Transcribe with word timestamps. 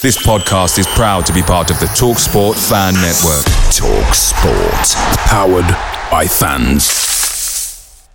This 0.00 0.24
podcast 0.24 0.78
is 0.78 0.86
proud 0.86 1.26
to 1.26 1.32
be 1.32 1.42
part 1.42 1.72
of 1.72 1.80
the 1.80 1.86
TalkSport 1.86 2.54
Fan 2.68 2.94
Network. 2.94 3.44
TalkSport, 3.74 4.94
powered 5.26 5.66
by 6.08 6.24
fans. 6.24 8.08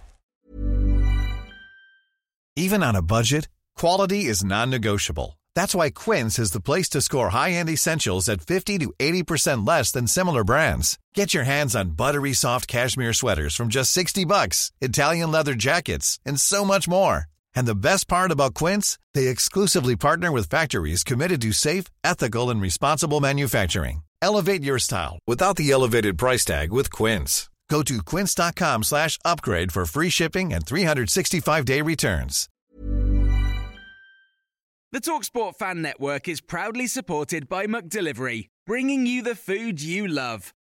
Even 2.56 2.84
on 2.84 2.96
a 2.96 3.02
budget, 3.02 3.50
quality 3.76 4.24
is 4.28 4.46
non-negotiable. 4.46 5.38
That's 5.56 5.76
why 5.76 5.90
Quince 5.90 6.40
is 6.40 6.52
the 6.52 6.62
place 6.62 6.88
to 6.92 7.02
score 7.02 7.32
high-end 7.32 7.68
essentials 7.70 8.30
at 8.30 8.40
50 8.40 8.78
to 8.78 8.94
80% 8.98 9.68
less 9.68 9.92
than 9.92 10.08
similar 10.08 10.46
brands. 10.46 10.98
Get 11.14 11.34
your 11.34 11.44
hands 11.44 11.76
on 11.76 11.98
buttery 11.98 12.32
soft 12.32 12.70
cashmere 12.70 13.12
sweaters 13.12 13.56
from 13.58 13.68
just 13.68 13.92
60 13.92 14.24
bucks, 14.24 14.72
Italian 14.80 15.34
leather 15.34 15.54
jackets, 15.54 16.18
and 16.26 16.40
so 16.40 16.64
much 16.64 16.88
more. 16.88 17.28
And 17.56 17.68
the 17.68 17.76
best 17.90 18.08
part 18.08 18.32
about 18.32 18.54
Quince, 18.54 19.00
they 19.14 19.28
exclusively 19.28 19.96
partner 19.96 20.32
with 20.32 20.50
factories 20.50 21.04
committed 21.04 21.42
to 21.42 21.52
safe, 21.52 21.86
ethical, 22.04 22.50
and 22.50 22.62
responsible 22.62 23.20
manufacturing. 23.22 24.04
Elevate 24.22 24.64
your 24.64 24.80
style 24.80 25.20
without 25.28 25.58
the 25.58 25.72
elevated 25.72 26.18
price 26.18 26.46
tag 26.46 26.72
with 26.72 26.92
Quince. 26.92 27.50
Go 27.70 27.82
to 27.84 28.04
quince.com 28.04 28.84
slash 28.84 29.18
upgrade 29.26 29.72
for 29.72 29.86
free 29.86 30.10
shipping 30.10 30.54
and 30.54 30.66
365-day 30.66 31.82
returns. 31.82 32.48
The 34.92 35.02
TalkSport 35.02 35.56
Fan 35.56 35.82
Network 35.82 36.28
is 36.28 36.40
proudly 36.40 36.86
supported 36.86 37.50
by 37.50 37.66
McDelivery, 37.66 38.50
bringing 38.68 39.08
you 39.08 39.24
the 39.24 39.34
food 39.34 39.82
you 39.82 40.08
love. 40.08 40.54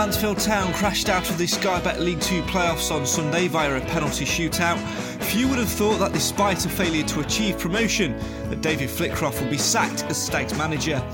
Mansfield 0.00 0.38
Town 0.38 0.72
crashed 0.72 1.10
out 1.10 1.28
of 1.28 1.36
the 1.36 1.46
Sky 1.46 1.78
Bet 1.82 2.00
League 2.00 2.22
Two 2.22 2.40
playoffs 2.44 2.90
on 2.90 3.04
Sunday 3.04 3.48
via 3.48 3.76
a 3.76 3.80
penalty 3.82 4.24
shootout, 4.24 4.78
few 5.24 5.46
would 5.46 5.58
have 5.58 5.68
thought 5.68 5.98
that 5.98 6.14
despite 6.14 6.64
a 6.64 6.70
failure 6.70 7.04
to 7.04 7.20
achieve 7.20 7.58
promotion, 7.58 8.16
that 8.48 8.62
David 8.62 8.88
Flitcroft 8.88 9.38
would 9.42 9.50
be 9.50 9.58
sacked 9.58 10.04
as 10.04 10.16
Stags 10.16 10.56
manager. 10.56 11.06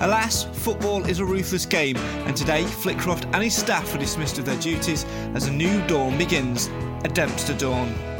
Alas, 0.00 0.44
football 0.44 1.02
is 1.06 1.20
a 1.20 1.24
ruthless 1.24 1.64
game, 1.64 1.96
and 1.96 2.36
today 2.36 2.64
Flitcroft 2.64 3.24
and 3.32 3.42
his 3.42 3.56
staff 3.56 3.94
are 3.94 3.98
dismissed 3.98 4.38
of 4.38 4.44
their 4.44 4.60
duties 4.60 5.06
as 5.34 5.46
a 5.46 5.50
new 5.50 5.80
dawn 5.86 6.18
begins, 6.18 6.66
a 7.02 7.08
Dempster 7.08 7.56
dawn. 7.56 8.13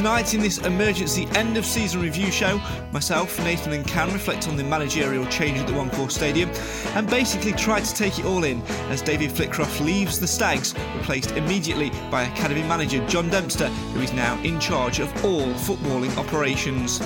Tonight, 0.00 0.32
in 0.32 0.40
this 0.40 0.56
emergency 0.56 1.28
end 1.34 1.58
of 1.58 1.66
season 1.66 2.00
review 2.00 2.30
show, 2.30 2.58
myself, 2.90 3.38
Nathan, 3.40 3.74
and 3.74 3.86
Cam 3.86 4.10
reflect 4.14 4.48
on 4.48 4.56
the 4.56 4.64
managerial 4.64 5.26
change 5.26 5.58
at 5.58 5.66
the 5.66 5.74
One 5.74 5.90
Call 5.90 6.08
Stadium 6.08 6.48
and 6.94 7.06
basically 7.06 7.52
try 7.52 7.80
to 7.80 7.94
take 7.94 8.18
it 8.18 8.24
all 8.24 8.44
in 8.44 8.62
as 8.88 9.02
David 9.02 9.30
Flitcroft 9.30 9.78
leaves 9.84 10.18
the 10.18 10.26
Stags, 10.26 10.74
replaced 10.96 11.32
immediately 11.32 11.90
by 12.10 12.22
Academy 12.22 12.62
manager 12.62 13.06
John 13.08 13.28
Dempster, 13.28 13.66
who 13.66 14.00
is 14.00 14.14
now 14.14 14.42
in 14.42 14.58
charge 14.58 15.00
of 15.00 15.22
all 15.22 15.52
footballing 15.52 16.16
operations. 16.16 16.98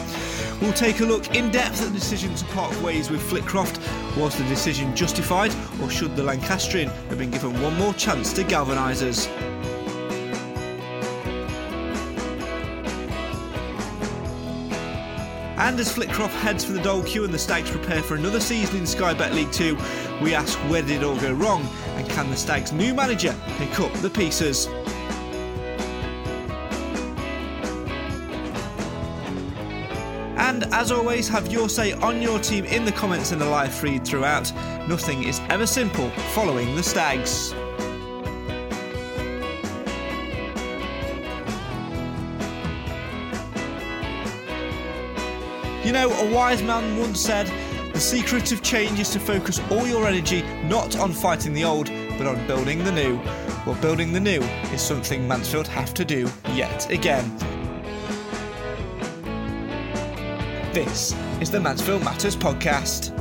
We'll 0.63 0.73
take 0.73 1.01
a 1.01 1.05
look 1.05 1.35
in 1.35 1.51
depth 1.51 1.83
at 1.83 1.89
the 1.89 1.99
decision 1.99 2.33
to 2.37 2.45
part 2.45 2.81
ways 2.81 3.11
with 3.11 3.29
Flitcroft. 3.29 3.81
Was 4.17 4.39
the 4.39 4.45
decision 4.45 4.95
justified, 4.95 5.53
or 5.83 5.91
should 5.91 6.15
the 6.15 6.23
Lancastrian 6.23 6.91
have 7.09 7.19
been 7.19 7.33
given 7.33 7.61
one 7.61 7.77
more 7.77 7.95
chance 7.95 8.33
to 8.35 8.45
galvanise 8.45 9.03
us? 9.03 9.54
And 15.65 15.81
as 15.81 15.91
Flitcroft 15.91 16.35
heads 16.35 16.63
for 16.63 16.73
the 16.73 16.83
Dole 16.83 17.03
Queue 17.03 17.25
and 17.25 17.33
the 17.33 17.39
Stags 17.39 17.71
prepare 17.71 18.03
for 18.03 18.17
another 18.17 18.39
season 18.39 18.81
in 18.81 18.87
Sky 18.87 19.15
Bet 19.15 19.33
League 19.33 19.51
2, 19.51 19.75
we 20.21 20.35
ask 20.35 20.59
where 20.69 20.83
did 20.83 20.91
it 20.91 21.03
all 21.03 21.19
go 21.19 21.33
wrong 21.33 21.67
and 21.97 22.07
can 22.11 22.29
the 22.29 22.37
Stags' 22.37 22.71
new 22.71 22.93
manager 22.93 23.35
pick 23.57 23.81
up 23.81 23.91
the 23.95 24.11
pieces? 24.11 24.67
And 30.37 30.65
as 30.65 30.93
always, 30.93 31.29
have 31.29 31.51
your 31.51 31.71
say 31.71 31.93
on 31.95 32.21
your 32.21 32.39
team 32.41 32.67
in 32.67 32.85
the 32.85 32.93
comments 32.93 33.33
in 33.33 33.39
the 33.39 33.47
live 33.47 33.73
feed 33.73 34.05
throughout. 34.05 34.53
Nothing 34.87 35.23
is 35.23 35.41
ever 35.49 35.65
simple 35.65 36.11
following 36.35 36.77
the 36.77 36.83
Stags. 36.83 37.55
Know, 45.95 46.11
a 46.11 46.35
wise 46.35 46.61
man 46.61 46.99
once 46.99 47.21
said, 47.21 47.47
the 47.93 48.01
secret 48.01 48.51
of 48.51 48.63
change 48.63 48.99
is 48.99 49.11
to 49.11 49.21
focus 49.21 49.61
all 49.71 49.87
your 49.87 50.09
energy 50.09 50.43
not 50.65 50.99
on 50.99 51.13
fighting 51.13 51.55
the 51.55 51.63
old, 51.63 51.89
but 52.19 52.27
on 52.27 52.45
building 52.49 52.83
the 52.83 52.91
new. 52.91 53.17
Well, 53.65 53.77
building 53.81 54.13
the 54.13 54.19
new 54.19 54.41
is 54.73 54.83
something 54.83 55.27
Mansfield 55.29 55.69
have 55.69 55.95
to 55.95 56.05
do 56.05 56.29
yet 56.53 56.91
again. 56.91 57.25
This 60.73 61.15
is 61.41 61.53
the 61.53 61.61
Mansfield 61.61 62.03
Matters 62.03 62.35
podcast. 62.35 63.14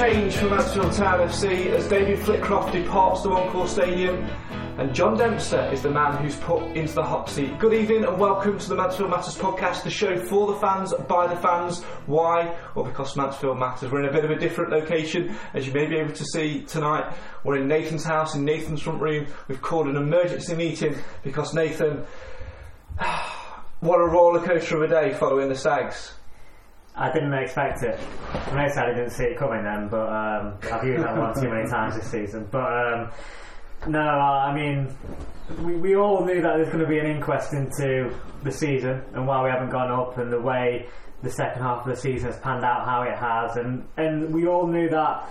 Change 0.00 0.34
for 0.34 0.48
Mansfield 0.48 0.94
Town 0.94 1.18
FC 1.28 1.66
as 1.66 1.86
David 1.86 2.18
Flitcroft 2.20 2.72
departs 2.72 3.22
the 3.22 3.28
Call 3.28 3.66
Stadium 3.66 4.24
and 4.78 4.94
John 4.94 5.18
Dempster 5.18 5.68
is 5.74 5.82
the 5.82 5.90
man 5.90 6.16
who's 6.22 6.36
put 6.36 6.62
into 6.74 6.94
the 6.94 7.02
hot 7.02 7.28
seat. 7.28 7.58
Good 7.58 7.74
evening 7.74 8.04
and 8.04 8.18
welcome 8.18 8.58
to 8.58 8.68
the 8.70 8.76
Mansfield 8.76 9.10
Matters 9.10 9.36
podcast, 9.36 9.82
the 9.82 9.90
show 9.90 10.16
for 10.16 10.54
the 10.54 10.58
fans, 10.58 10.94
by 11.06 11.26
the 11.26 11.36
fans. 11.36 11.82
Why? 12.06 12.58
Well, 12.74 12.86
because 12.86 13.14
Mansfield 13.14 13.58
Matters. 13.58 13.92
We're 13.92 14.04
in 14.04 14.08
a 14.08 14.12
bit 14.12 14.24
of 14.24 14.30
a 14.30 14.38
different 14.38 14.70
location, 14.70 15.36
as 15.52 15.66
you 15.66 15.74
may 15.74 15.84
be 15.84 15.96
able 15.96 16.14
to 16.14 16.24
see 16.24 16.62
tonight. 16.62 17.14
We're 17.44 17.58
in 17.58 17.68
Nathan's 17.68 18.04
house, 18.04 18.34
in 18.34 18.42
Nathan's 18.42 18.80
front 18.80 19.02
room. 19.02 19.26
We've 19.48 19.60
called 19.60 19.86
an 19.86 19.96
emergency 19.96 20.54
meeting 20.54 20.96
because 21.22 21.52
Nathan, 21.52 22.06
what 23.80 24.00
a 24.00 24.06
roller 24.06 24.40
coaster 24.40 24.82
of 24.82 24.90
a 24.90 24.94
day 24.94 25.12
following 25.12 25.50
the 25.50 25.56
Stags. 25.56 26.14
I 26.96 27.12
didn't 27.12 27.32
expect 27.34 27.82
it. 27.82 27.98
I'm 28.32 28.56
know 28.56 28.62
I 28.62 28.92
didn't 28.92 29.10
see 29.10 29.24
it 29.24 29.38
coming 29.38 29.62
then, 29.64 29.88
but 29.88 30.08
um, 30.08 30.54
I've 30.72 30.84
used 30.84 31.02
that 31.02 31.16
one 31.16 31.34
too 31.34 31.48
many 31.48 31.68
times 31.68 31.96
this 31.96 32.10
season. 32.10 32.48
But 32.50 32.72
um, 32.72 33.10
no, 33.86 34.00
I 34.00 34.54
mean, 34.54 34.94
we, 35.62 35.76
we 35.76 35.96
all 35.96 36.24
knew 36.24 36.42
that 36.42 36.56
there's 36.56 36.68
going 36.68 36.80
to 36.80 36.86
be 36.86 36.98
an 36.98 37.06
inquest 37.06 37.54
into 37.54 38.14
the 38.42 38.52
season 38.52 39.02
and 39.14 39.26
why 39.26 39.42
we 39.42 39.50
haven't 39.50 39.70
gone 39.70 39.90
up 39.90 40.18
and 40.18 40.32
the 40.32 40.40
way 40.40 40.86
the 41.22 41.30
second 41.30 41.62
half 41.62 41.86
of 41.86 41.94
the 41.94 42.00
season 42.00 42.30
has 42.30 42.40
panned 42.40 42.64
out 42.64 42.84
how 42.84 43.02
it 43.02 43.16
has, 43.16 43.56
and 43.56 43.86
and 43.96 44.32
we 44.32 44.46
all 44.46 44.66
knew 44.66 44.88
that 44.88 45.28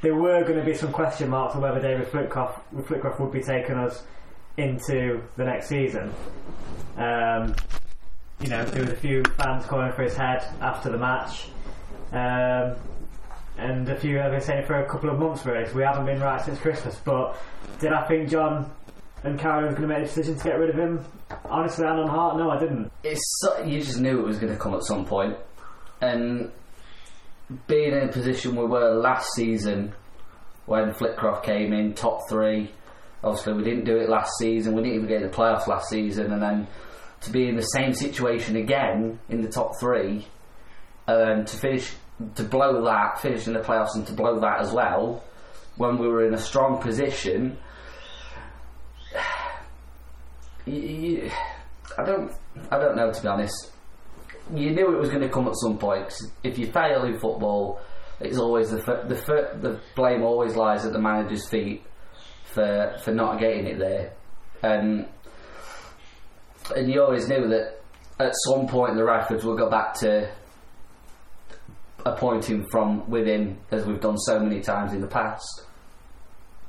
there 0.00 0.14
were 0.14 0.42
going 0.42 0.58
to 0.58 0.64
be 0.64 0.74
some 0.74 0.92
question 0.92 1.28
marks 1.28 1.54
on 1.54 1.62
whether 1.62 1.80
David 1.80 2.08
Flitcroft, 2.08 2.60
Flitcroft 2.86 3.20
would 3.20 3.32
be 3.32 3.42
taking 3.42 3.76
us 3.76 4.04
into 4.56 5.22
the 5.36 5.44
next 5.44 5.68
season. 5.68 6.12
Um, 6.96 7.54
you 8.42 8.48
know, 8.48 8.64
there 8.64 8.82
was 8.82 8.92
a 8.92 8.96
few 8.96 9.22
fans 9.36 9.64
calling 9.66 9.92
for 9.92 10.02
his 10.02 10.16
head 10.16 10.44
after 10.60 10.90
the 10.90 10.98
match, 10.98 11.46
um, 12.12 12.76
and 13.56 13.88
a 13.88 13.98
few 13.98 14.18
have 14.18 14.32
been 14.32 14.40
saying 14.40 14.66
for 14.66 14.82
a 14.82 14.88
couple 14.88 15.10
of 15.10 15.18
months 15.18 15.46
really. 15.46 15.66
So 15.66 15.74
we 15.74 15.82
haven't 15.82 16.06
been 16.06 16.20
right 16.20 16.42
since 16.44 16.58
Christmas. 16.58 16.96
But 17.04 17.36
did 17.78 17.92
I 17.92 18.06
think 18.06 18.28
John 18.28 18.70
and 19.24 19.38
Karen 19.38 19.66
was 19.66 19.74
going 19.74 19.88
to 19.88 19.94
make 19.94 20.04
a 20.04 20.06
decision 20.06 20.36
to 20.36 20.44
get 20.44 20.58
rid 20.58 20.70
of 20.70 20.76
him. 20.76 21.04
Honestly, 21.44 21.84
hand 21.84 22.00
on 22.00 22.08
heart, 22.08 22.36
no, 22.36 22.50
I 22.50 22.58
didn't. 22.58 22.90
It's 23.04 23.22
so, 23.40 23.62
you 23.62 23.80
just 23.80 24.00
knew 24.00 24.20
it 24.20 24.26
was 24.26 24.38
going 24.38 24.52
to 24.52 24.58
come 24.58 24.74
at 24.74 24.82
some 24.82 25.04
point, 25.04 25.36
and 26.00 26.50
being 27.66 27.92
in 27.92 28.08
a 28.08 28.12
position 28.12 28.56
we 28.56 28.64
were 28.64 28.94
last 28.94 29.28
season 29.34 29.92
when 30.66 30.92
Flitcroft 30.94 31.44
came 31.44 31.72
in 31.72 31.94
top 31.94 32.28
three. 32.28 32.72
Obviously, 33.22 33.52
we 33.52 33.62
didn't 33.62 33.84
do 33.84 33.98
it 33.98 34.08
last 34.08 34.32
season. 34.38 34.74
We 34.74 34.82
didn't 34.82 34.96
even 34.96 35.08
get 35.08 35.22
the 35.22 35.28
playoffs 35.36 35.68
last 35.68 35.88
season, 35.88 36.32
and 36.32 36.42
then 36.42 36.66
to 37.22 37.30
be 37.30 37.48
in 37.48 37.56
the 37.56 37.62
same 37.62 37.94
situation 37.94 38.56
again 38.56 39.18
in 39.28 39.42
the 39.42 39.48
top 39.48 39.78
three, 39.80 40.26
and 41.06 41.46
to 41.46 41.56
finish 41.56 41.92
to 42.34 42.44
blow 42.44 42.84
that, 42.84 43.20
finish 43.20 43.46
in 43.46 43.54
the 43.54 43.60
playoffs, 43.60 43.94
and 43.94 44.06
to 44.06 44.12
blow 44.12 44.40
that 44.40 44.60
as 44.60 44.72
well 44.72 45.22
when 45.76 45.98
we 45.98 46.06
were 46.06 46.26
in 46.26 46.34
a 46.34 46.38
strong 46.38 46.80
position. 46.80 47.56
I 51.98 52.04
don't, 52.04 52.32
I 52.70 52.78
don't 52.78 52.96
know 52.96 53.12
to 53.12 53.22
be 53.22 53.28
honest. 53.28 53.72
You 54.54 54.70
knew 54.70 54.94
it 54.94 54.98
was 54.98 55.08
going 55.08 55.22
to 55.22 55.28
come 55.28 55.48
at 55.48 55.56
some 55.56 55.78
point. 55.78 56.12
if 56.42 56.58
you 56.58 56.70
fail 56.70 57.04
in 57.04 57.18
football, 57.18 57.80
it's 58.20 58.38
always 58.38 58.70
the 58.70 58.76
the 58.76 59.58
the 59.60 59.80
blame 59.96 60.22
always 60.22 60.54
lies 60.54 60.84
at 60.84 60.92
the 60.92 61.00
manager's 61.00 61.48
feet 61.48 61.82
for 62.44 62.96
for 63.02 63.12
not 63.12 63.40
getting 63.40 63.66
it 63.66 63.78
there, 63.78 64.12
and 64.62 65.06
and 66.70 66.90
you 66.90 67.02
always 67.02 67.28
knew 67.28 67.48
that 67.48 67.80
at 68.18 68.32
some 68.46 68.66
point 68.66 68.94
the 68.94 69.02
Radfords 69.02 69.44
will 69.44 69.56
go 69.56 69.68
back 69.68 69.94
to 70.00 70.30
appointing 72.04 72.66
from 72.70 73.08
within, 73.08 73.58
as 73.70 73.86
we've 73.86 74.00
done 74.00 74.18
so 74.18 74.38
many 74.40 74.60
times 74.60 74.92
in 74.92 75.00
the 75.00 75.06
past. 75.06 75.66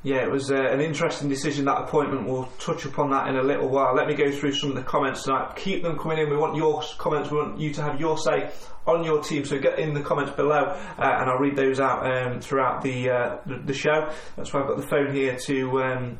Yeah, 0.04 0.18
it 0.18 0.30
was 0.30 0.51
uh, 0.51 0.56
an 0.56 0.81
interesting 0.81 1.30
decision 1.30 1.63
that 1.66 1.84
appointment. 1.84 2.28
We'll 2.28 2.50
touch 2.60 2.84
upon 2.84 3.12
that 3.12 3.30
in 3.30 3.38
a 3.38 3.42
little 3.42 3.69
while. 3.69 3.95
Let 3.95 4.07
me 4.07 4.16
go 4.16 4.30
through 4.31 4.51
some 4.51 4.72
of 4.72 4.75
the 4.75 4.84
comments 4.84 5.24
tonight. 5.24 5.56
Keep 5.56 5.81
them 5.81 5.98
coming 5.98 6.18
in. 6.18 6.30
We 6.30 6.36
want 6.36 6.57
your 6.57 6.84
comments. 6.98 7.31
We 7.31 7.38
want 7.38 7.57
you 7.57 7.74
to 7.74 7.81
have 7.81 8.01
your 8.01 8.18
say 8.18 8.51
on 8.86 9.06
your 9.06 9.24
team. 9.24 9.46
So 9.46 9.57
get 9.60 9.80
in 9.80 9.94
the 9.94 10.01
comments 10.01 10.34
below, 10.34 10.66
uh, 10.66 10.84
and 10.98 11.30
I'll 11.30 11.38
read 11.38 11.56
those 11.56 11.80
out 11.80 12.06
um, 12.06 12.42
throughout 12.42 12.81
the, 12.81 13.10
uh, 13.10 13.38
the 13.46 13.74
show. 13.74 14.12
That's 14.36 14.54
why 14.54 14.62
I've 14.62 14.68
got 14.68 14.78
the 14.78 14.88
phone 14.88 15.13
here 15.13 15.38
to. 15.46 15.81
Um, 15.81 16.19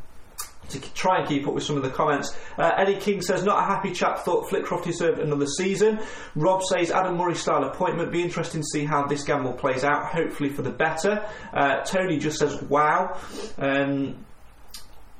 to 0.74 0.94
try 0.94 1.20
and 1.20 1.28
keep 1.28 1.48
up 1.48 1.54
with 1.54 1.64
some 1.64 1.78
of 1.78 1.84
the 1.84 1.90
comments. 1.90 2.36
Uh, 2.58 2.72
Eddie 2.78 2.98
King 2.98 3.22
says, 3.22 3.44
not 3.44 3.60
a 3.60 3.66
happy 3.66 3.92
chap, 3.92 4.20
thought 4.20 4.50
Flitcroft 4.50 4.86
deserved 4.86 5.20
another 5.20 5.48
season. 5.48 6.00
Rob 6.36 6.62
says, 6.64 6.92
Adam 6.92 7.18
Murray 7.18 7.36
style 7.36 7.64
appointment, 7.64 8.12
be 8.12 8.22
interesting 8.22 8.62
to 8.62 8.68
see 8.68 8.86
how 8.86 9.06
this 9.06 9.24
gamble 9.24 9.54
plays 9.54 9.84
out, 9.84 10.06
hopefully 10.06 10.50
for 10.50 10.62
the 10.62 10.72
better. 10.72 11.26
Uh, 11.54 11.82
Tony 11.82 12.18
just 12.18 12.38
says, 12.40 12.62
wow. 12.64 13.20
Um, 13.58 14.26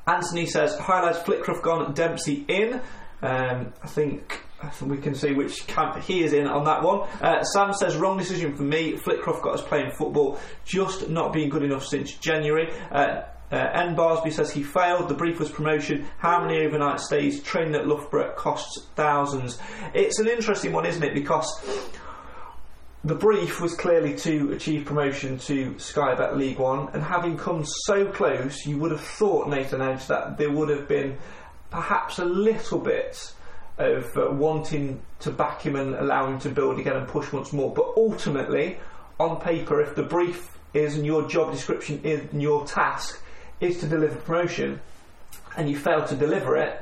Anthony 0.06 0.46
says, 0.46 0.78
highlights 0.78 1.20
Flitcroft 1.20 1.64
gone, 1.64 1.94
Dempsey 1.94 2.46
in. 2.48 2.82
Um, 3.22 3.74
I 3.82 3.88
think 3.88 4.44
I 4.62 4.70
think 4.70 4.92
we 4.92 4.98
can 4.98 5.14
see 5.14 5.34
which 5.34 5.68
camp 5.68 6.02
he 6.04 6.24
is 6.24 6.34
in 6.34 6.48
on 6.48 6.66
that 6.66 6.84
one. 6.84 7.02
Uh, 7.22 7.44
Sam 7.44 7.74
says, 7.74 7.96
wrong 7.98 8.18
decision 8.18 8.56
for 8.56 8.64
me. 8.64 8.96
Flitcroft 8.98 9.42
got 9.42 9.56
us 9.56 9.62
playing 9.62 9.92
football, 9.92 10.40
just 10.66 11.10
not 11.10 11.34
being 11.34 11.50
good 11.50 11.64
enough 11.64 11.86
since 11.86 12.14
January. 12.14 12.72
Uh, 12.92 13.24
uh, 13.54 13.70
N. 13.74 13.96
Barsby 13.96 14.34
says 14.34 14.52
he 14.52 14.64
failed. 14.64 15.08
The 15.08 15.14
brief 15.14 15.40
was 15.40 15.52
promotion. 15.52 16.08
How 16.18 16.42
many 16.42 16.66
overnight 16.66 17.00
stays? 17.00 17.44
Training 17.44 17.76
at 17.76 17.88
Loughborough 17.88 18.34
costs 18.36 18.88
thousands. 18.96 19.60
It's 19.94 20.18
an 20.18 20.28
interesting 20.28 20.74
one, 20.74 20.88
isn't 20.88 21.04
it? 21.04 21.14
Because 21.14 21.48
the 23.04 23.14
brief 23.14 23.62
was 23.62 23.76
clearly 23.76 24.16
to 24.18 24.54
achieve 24.54 24.86
promotion 24.86 25.38
to 25.40 25.78
Sky 25.78 26.16
Bet 26.16 26.36
League 26.36 26.58
One, 26.58 26.90
and 26.94 27.04
having 27.04 27.38
come 27.38 27.64
so 27.86 28.08
close, 28.08 28.66
you 28.66 28.80
would 28.80 28.92
have 28.92 29.02
thought, 29.02 29.48
Nathan 29.48 29.82
Edge, 29.82 30.08
that 30.08 30.38
there 30.38 30.52
would 30.52 30.70
have 30.70 30.88
been 30.88 31.18
perhaps 31.70 32.18
a 32.18 32.26
little 32.26 32.80
bit 32.80 33.34
of 33.78 34.18
uh, 34.18 34.32
wanting 34.32 35.00
to 35.20 35.30
back 35.30 35.62
him 35.62 35.76
and 35.76 35.94
allow 35.94 36.26
him 36.26 36.40
to 36.40 36.50
build 36.50 36.80
again 36.80 36.96
and 36.96 37.08
push 37.08 37.32
once 37.32 37.54
more. 37.54 37.72
But 37.72 37.94
ultimately, 37.98 38.80
on 39.20 39.40
paper, 39.40 39.80
if 39.80 39.96
the 39.96 40.04
brief 40.04 40.58
is 40.74 40.96
and 40.96 41.06
your 41.06 41.28
job 41.28 41.52
description 41.52 42.02
is 42.04 42.22
and 42.32 42.42
your 42.42 42.66
task 42.66 43.23
is 43.64 43.80
to 43.80 43.88
deliver 43.88 44.16
promotion, 44.16 44.80
and 45.58 45.70
you 45.70 45.78
fail 45.78 46.06
to 46.06 46.16
deliver 46.16 46.58
it, 46.58 46.82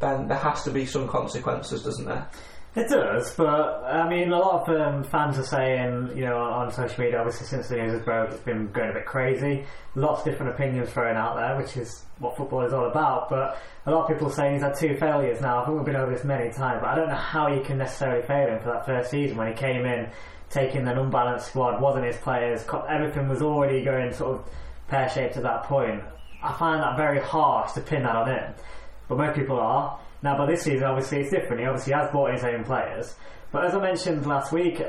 then 0.00 0.28
there 0.28 0.38
has 0.38 0.64
to 0.64 0.70
be 0.70 0.86
some 0.86 1.08
consequences, 1.08 1.82
doesn't 1.82 2.04
there? 2.04 2.28
It 2.76 2.90
does, 2.90 3.34
but 3.34 3.84
I 3.84 4.06
mean, 4.06 4.30
a 4.30 4.38
lot 4.38 4.68
of 4.68 4.76
um, 4.78 5.02
fans 5.02 5.38
are 5.38 5.44
saying, 5.44 6.12
you 6.14 6.26
know, 6.26 6.36
on, 6.36 6.66
on 6.66 6.72
social 6.72 7.04
media, 7.04 7.18
obviously 7.18 7.46
since 7.46 7.68
the 7.68 7.76
news 7.76 7.92
has 7.92 8.02
broke, 8.02 8.30
it's 8.30 8.42
been 8.42 8.70
going 8.70 8.90
a 8.90 8.92
bit 8.92 9.06
crazy. 9.06 9.64
Lots 9.94 10.20
of 10.20 10.26
different 10.26 10.52
opinions 10.52 10.90
thrown 10.90 11.16
out 11.16 11.36
there, 11.36 11.56
which 11.56 11.78
is 11.78 12.04
what 12.18 12.36
football 12.36 12.66
is 12.66 12.74
all 12.74 12.90
about. 12.90 13.30
But 13.30 13.58
a 13.86 13.90
lot 13.90 14.02
of 14.02 14.08
people 14.08 14.28
saying 14.28 14.54
he's 14.54 14.62
had 14.62 14.74
two 14.74 14.94
failures 14.98 15.40
now. 15.40 15.62
I 15.62 15.64
think 15.64 15.78
we've 15.78 15.86
been 15.86 15.96
over 15.96 16.12
this 16.12 16.24
many 16.24 16.52
times, 16.52 16.82
but 16.82 16.90
I 16.90 16.94
don't 16.96 17.08
know 17.08 17.14
how 17.14 17.48
you 17.48 17.62
can 17.62 17.78
necessarily 17.78 18.26
fail 18.26 18.48
him 18.48 18.60
for 18.60 18.68
that 18.72 18.84
first 18.84 19.10
season 19.10 19.38
when 19.38 19.48
he 19.48 19.54
came 19.54 19.86
in, 19.86 20.10
taking 20.50 20.86
an 20.86 20.98
unbalanced 20.98 21.46
squad, 21.46 21.80
wasn't 21.80 22.04
his 22.04 22.18
players, 22.18 22.62
everything 22.90 23.26
was 23.26 23.40
already 23.40 23.82
going 23.82 24.12
sort 24.12 24.38
of 24.38 24.50
pear 24.88 25.08
shaped 25.08 25.36
at 25.36 25.42
that 25.42 25.64
point. 25.64 26.02
I 26.42 26.52
find 26.52 26.82
that 26.82 26.96
very 26.96 27.20
harsh 27.20 27.72
to 27.72 27.80
pin 27.80 28.02
that 28.04 28.14
on 28.14 28.28
him, 28.28 28.54
but 29.08 29.18
most 29.18 29.36
people 29.36 29.58
are. 29.58 29.98
Now, 30.22 30.36
by 30.36 30.46
this 30.46 30.62
season, 30.62 30.84
obviously, 30.84 31.20
it's 31.20 31.30
different. 31.30 31.60
He 31.60 31.66
obviously 31.66 31.92
has 31.92 32.10
bought 32.10 32.32
his 32.32 32.44
own 32.44 32.64
players. 32.64 33.14
But 33.52 33.64
as 33.64 33.74
I 33.74 33.80
mentioned 33.80 34.26
last 34.26 34.52
week, 34.52 34.82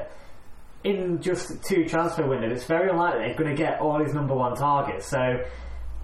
in 0.83 1.21
just 1.21 1.63
two 1.63 1.85
transfer 1.85 2.27
windows, 2.27 2.51
it's 2.51 2.65
very 2.65 2.89
unlikely 2.89 3.27
they're 3.27 3.35
going 3.35 3.55
to 3.55 3.61
get 3.61 3.79
all 3.79 4.03
his 4.03 4.13
number 4.13 4.33
one 4.33 4.55
targets. 4.55 5.07
So 5.07 5.43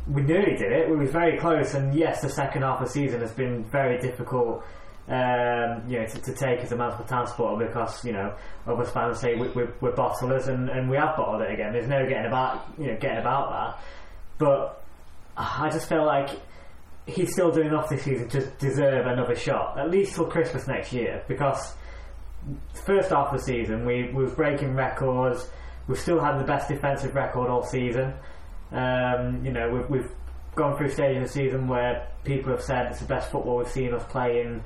we 0.07 0.22
nearly 0.22 0.56
did 0.56 0.72
it. 0.72 0.90
We 0.90 0.98
were 0.98 1.06
very 1.06 1.38
close. 1.38 1.74
And 1.74 1.95
yes, 1.95 2.22
the 2.22 2.30
second 2.30 2.63
half 2.63 2.81
of 2.81 2.88
the 2.88 2.94
season 2.94 3.22
has 3.22 3.31
been 3.31 3.63
very 3.63 3.98
difficult. 4.00 4.63
Um, 5.05 5.83
you 5.89 6.00
know, 6.00 6.05
to, 6.05 6.21
to 6.21 6.33
take 6.33 6.59
as 6.59 6.71
a 6.71 6.77
Mansfield 6.77 7.09
Town 7.09 7.27
supporter 7.27 7.65
because 7.65 8.05
you 8.05 8.13
know 8.13 8.33
other 8.65 8.85
fans 8.85 9.19
say 9.19 9.35
we, 9.35 9.50
we're, 9.50 9.73
we're 9.81 9.91
bottlers 9.91 10.47
and, 10.47 10.69
and 10.69 10.89
we 10.89 10.95
have 10.95 11.17
bottled 11.17 11.41
it 11.41 11.51
again. 11.51 11.73
There's 11.73 11.89
no 11.89 12.07
getting 12.07 12.25
about 12.25 12.65
you 12.77 12.88
know 12.88 12.97
getting 12.97 13.17
about 13.17 13.51
that. 13.51 13.83
But 14.38 14.81
I 15.35 15.69
just 15.69 15.89
feel 15.89 16.05
like 16.05 16.29
he's 17.05 17.31
still 17.33 17.51
doing 17.51 17.67
enough 17.67 17.89
this 17.89 18.03
season 18.03 18.29
to 18.29 18.45
deserve 18.59 19.05
another 19.05 19.35
shot, 19.35 19.77
at 19.77 19.89
least 19.91 20.15
till 20.15 20.25
Christmas 20.25 20.67
next 20.67 20.94
year. 20.94 21.23
Because 21.27 21.73
first 22.85 23.09
half 23.09 23.33
of 23.33 23.39
the 23.39 23.44
season, 23.44 23.85
we, 23.85 24.09
we 24.13 24.25
breaking 24.27 24.75
records. 24.75 25.49
We've 25.88 25.99
still 25.99 26.19
had 26.19 26.39
the 26.39 26.45
best 26.45 26.69
defensive 26.69 27.13
record 27.15 27.49
all 27.49 27.63
season. 27.63 28.13
Um, 28.71 29.45
you 29.45 29.51
know, 29.51 29.69
we've, 29.69 29.89
we've 29.89 30.11
gone 30.56 30.77
through 30.77 30.89
stages 30.89 31.17
of 31.17 31.23
the 31.23 31.29
season 31.29 31.67
where 31.67 32.07
people 32.23 32.51
have 32.51 32.61
said 32.61 32.88
it's 32.88 32.99
the 32.99 33.06
best 33.06 33.31
football 33.31 33.57
we've 33.57 33.67
seen 33.67 33.94
us 33.94 34.03
play 34.09 34.42
in 34.42 34.61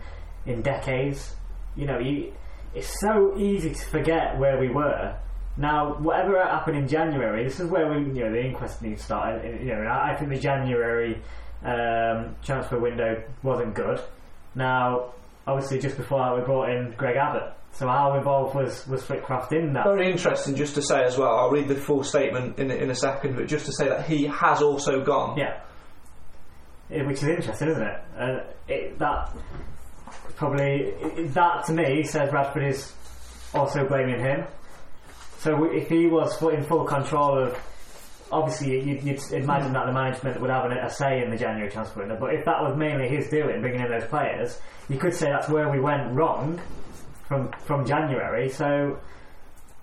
in 0.47 0.61
decades. 0.61 1.35
You 1.75 1.85
know, 1.85 1.99
you, 1.99 2.33
it's 2.73 2.99
so 2.99 3.37
easy 3.37 3.73
to 3.73 3.85
forget 3.85 4.37
where 4.39 4.59
we 4.59 4.69
were. 4.69 5.15
Now, 5.57 5.95
whatever 5.95 6.43
happened 6.43 6.77
in 6.77 6.87
January, 6.87 7.43
this 7.43 7.59
is 7.59 7.69
where 7.69 7.91
we, 7.91 7.99
you 8.13 8.23
know, 8.23 8.31
the 8.31 8.43
inquest 8.45 8.81
needs 8.81 9.01
to 9.01 9.05
start. 9.05 9.43
You 9.43 9.75
know, 9.75 9.87
I 9.89 10.15
think 10.15 10.29
the 10.29 10.39
January 10.39 11.21
um, 11.63 12.35
transfer 12.43 12.79
window 12.79 13.23
wasn't 13.41 13.73
good. 13.73 13.99
Now, 14.53 15.13
obviously, 15.47 15.79
just 15.79 15.97
before 15.97 16.19
that, 16.19 16.35
we 16.35 16.45
brought 16.45 16.69
in 16.69 16.91
Greg 16.91 17.15
Abbott. 17.15 17.53
So 17.71 17.87
how 17.87 18.15
involved 18.17 18.55
was 18.55 18.87
was 18.87 19.03
Flitcroft 19.03 19.51
in 19.51 19.73
that? 19.73 19.83
Very 19.83 20.11
interesting, 20.11 20.55
just 20.55 20.75
to 20.75 20.81
say 20.81 21.03
as 21.03 21.17
well. 21.17 21.37
I'll 21.37 21.51
read 21.51 21.67
the 21.67 21.75
full 21.75 22.03
statement 22.03 22.57
in 22.57 22.71
in 22.71 22.89
a 22.89 22.95
second, 22.95 23.35
but 23.35 23.47
just 23.47 23.65
to 23.65 23.71
say 23.73 23.87
that 23.87 24.07
he 24.07 24.25
has 24.25 24.61
also 24.61 25.03
gone. 25.03 25.37
Yeah. 25.37 25.61
Which 26.89 27.17
is 27.17 27.23
interesting, 27.23 27.67
isn't 27.67 27.83
it? 27.83 28.01
Uh, 28.17 28.39
it 28.67 28.97
that 28.99 29.29
probably 30.37 30.93
that 31.29 31.65
to 31.65 31.73
me 31.73 32.03
says 32.03 32.31
Radford 32.31 32.63
is 32.63 32.93
also 33.53 33.85
blaming 33.87 34.19
him. 34.19 34.45
So 35.39 35.65
if 35.65 35.89
he 35.89 36.07
was 36.07 36.41
in 36.41 36.63
full 36.63 36.85
control 36.85 37.37
of, 37.37 37.57
obviously 38.31 38.79
you'd, 38.79 39.03
you'd 39.03 39.21
imagine 39.33 39.73
that 39.73 39.85
the 39.85 39.93
management 39.93 40.39
would 40.41 40.49
have 40.49 40.71
a 40.71 40.89
say 40.89 41.21
in 41.21 41.29
the 41.29 41.37
January 41.37 41.69
transfer 41.69 41.99
window. 41.99 42.17
But 42.19 42.33
if 42.33 42.45
that 42.45 42.61
was 42.61 42.77
mainly 42.77 43.07
his 43.07 43.29
doing, 43.29 43.61
bringing 43.61 43.81
in 43.81 43.89
those 43.89 44.07
players, 44.09 44.59
you 44.89 44.97
could 44.97 45.13
say 45.13 45.27
that's 45.29 45.49
where 45.49 45.69
we 45.69 45.79
went 45.79 46.13
wrong 46.13 46.61
from 47.27 47.51
from 47.65 47.85
January. 47.85 48.49
So 48.49 48.99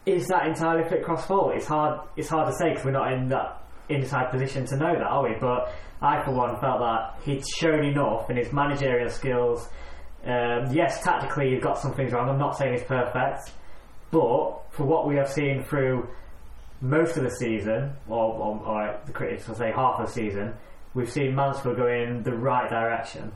is 0.07 0.29
that 0.29 0.47
entirely 0.47 0.89
Flitcroft's 0.89 1.27
fault? 1.27 1.55
It's 1.55 1.67
hard. 1.67 2.01
It's 2.17 2.29
hard 2.29 2.51
to 2.51 2.57
say 2.57 2.71
because 2.71 2.85
we're 2.85 2.93
not 2.93 3.13
in 3.13 3.29
that 3.29 3.63
inside 3.89 4.31
position 4.31 4.67
to 4.67 4.77
know 4.77 4.95
that, 4.95 5.07
are 5.07 5.23
we? 5.23 5.37
But 5.41 5.73
I, 6.01 6.23
for 6.25 6.33
one, 6.33 6.59
felt 6.61 6.81
that 6.81 7.21
he'd 7.25 7.45
shown 7.47 7.85
enough 7.85 8.29
in 8.31 8.37
his 8.37 8.53
managerial 8.53 9.09
skills. 9.11 9.69
Um, 10.27 10.73
yes, 10.73 11.03
tactically 11.03 11.51
you've 11.51 11.63
got 11.63 11.79
some 11.79 11.93
things 11.93 12.13
wrong. 12.13 12.29
I'm 12.29 12.39
not 12.39 12.57
saying 12.57 12.75
it's 12.75 12.85
perfect, 12.85 13.53
but 14.11 14.63
for 14.71 14.85
what 14.85 15.07
we 15.07 15.17
have 15.17 15.31
seen 15.31 15.63
through 15.65 16.09
most 16.81 17.17
of 17.17 17.25
the 17.25 17.31
season, 17.31 17.93
or, 18.09 18.33
or, 18.35 18.63
or 18.67 19.01
the 19.07 19.13
critics 19.13 19.47
will 19.47 19.55
say 19.55 19.71
half 19.71 20.01
of 20.01 20.07
the 20.07 20.13
season, 20.13 20.55
we've 20.95 21.11
seen 21.11 21.35
Mansfield 21.35 21.77
go 21.77 21.87
in 21.87 22.23
the 22.23 22.33
right 22.33 22.69
direction. 22.69 23.33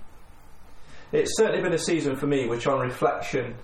It's 1.12 1.37
certainly 1.37 1.62
been 1.62 1.73
a 1.73 1.78
season 1.78 2.16
for 2.16 2.26
me, 2.26 2.47
which 2.47 2.66
on 2.66 2.80
reflection, 2.80 3.54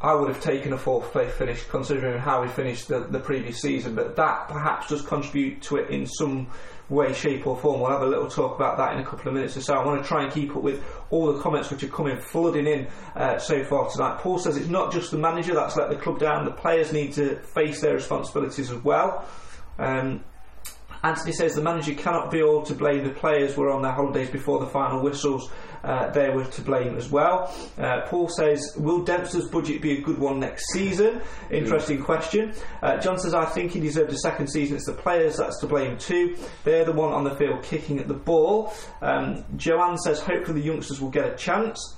I 0.00 0.14
would 0.14 0.28
have 0.28 0.40
taken 0.40 0.72
a 0.72 0.78
fourth 0.78 1.10
place 1.10 1.32
finish 1.34 1.64
considering 1.64 2.18
how 2.18 2.42
we 2.42 2.48
finished 2.48 2.86
the, 2.86 3.00
the 3.00 3.18
previous 3.18 3.60
season, 3.60 3.96
but 3.96 4.14
that 4.14 4.48
perhaps 4.48 4.88
does 4.88 5.02
contribute 5.02 5.60
to 5.62 5.76
it 5.76 5.90
in 5.90 6.06
some 6.06 6.46
way, 6.88 7.12
shape, 7.12 7.46
or 7.48 7.56
form. 7.56 7.80
We'll 7.80 7.90
have 7.90 8.02
a 8.02 8.06
little 8.06 8.28
talk 8.28 8.54
about 8.54 8.78
that 8.78 8.94
in 8.94 9.00
a 9.00 9.04
couple 9.04 9.28
of 9.28 9.34
minutes 9.34 9.56
or 9.56 9.60
so. 9.60 9.74
I 9.74 9.84
want 9.84 10.00
to 10.00 10.06
try 10.06 10.22
and 10.22 10.32
keep 10.32 10.54
up 10.54 10.62
with 10.62 10.84
all 11.10 11.32
the 11.32 11.40
comments 11.40 11.70
which 11.70 11.82
are 11.82 11.88
coming 11.88 12.16
flooding 12.20 12.68
in 12.68 12.86
uh, 13.16 13.38
so 13.38 13.64
far 13.64 13.90
tonight. 13.90 14.18
Paul 14.18 14.38
says 14.38 14.56
it's 14.56 14.68
not 14.68 14.92
just 14.92 15.10
the 15.10 15.18
manager 15.18 15.54
that's 15.54 15.76
let 15.76 15.90
the 15.90 15.96
club 15.96 16.20
down, 16.20 16.44
the 16.44 16.52
players 16.52 16.92
need 16.92 17.12
to 17.14 17.36
face 17.36 17.80
their 17.80 17.94
responsibilities 17.94 18.70
as 18.70 18.78
well. 18.84 19.26
Um, 19.78 20.24
Anthony 21.02 21.32
says 21.32 21.54
the 21.54 21.62
manager 21.62 21.94
cannot 21.94 22.30
be 22.30 22.42
all 22.42 22.62
to 22.62 22.74
blame. 22.74 23.04
The 23.04 23.10
players 23.10 23.56
were 23.56 23.70
on 23.70 23.82
their 23.82 23.92
holidays 23.92 24.30
before 24.30 24.58
the 24.60 24.66
final 24.66 25.02
whistles. 25.02 25.50
Uh, 25.84 26.10
they 26.10 26.28
were 26.30 26.44
to 26.44 26.62
blame 26.62 26.96
as 26.96 27.08
well. 27.08 27.54
Uh, 27.78 28.00
Paul 28.06 28.28
says, 28.28 28.74
Will 28.76 29.04
Dempster's 29.04 29.48
budget 29.48 29.80
be 29.80 29.98
a 29.98 30.00
good 30.00 30.18
one 30.18 30.40
next 30.40 30.64
season? 30.72 31.20
Interesting 31.50 32.02
question. 32.02 32.52
Uh, 32.82 32.98
John 32.98 33.18
says, 33.18 33.32
I 33.32 33.44
think 33.44 33.72
he 33.72 33.80
deserved 33.80 34.12
a 34.12 34.18
second 34.18 34.48
season. 34.48 34.76
It's 34.76 34.86
the 34.86 34.92
players 34.92 35.36
that's 35.36 35.60
to 35.60 35.66
blame 35.66 35.96
too. 35.96 36.36
They're 36.64 36.84
the 36.84 36.92
one 36.92 37.12
on 37.12 37.24
the 37.24 37.34
field 37.36 37.62
kicking 37.62 38.00
at 38.00 38.08
the 38.08 38.14
ball. 38.14 38.72
Um, 39.00 39.44
Joanne 39.56 39.98
says, 39.98 40.20
Hopefully 40.20 40.60
the 40.60 40.66
youngsters 40.66 41.00
will 41.00 41.10
get 41.10 41.32
a 41.32 41.36
chance. 41.36 41.94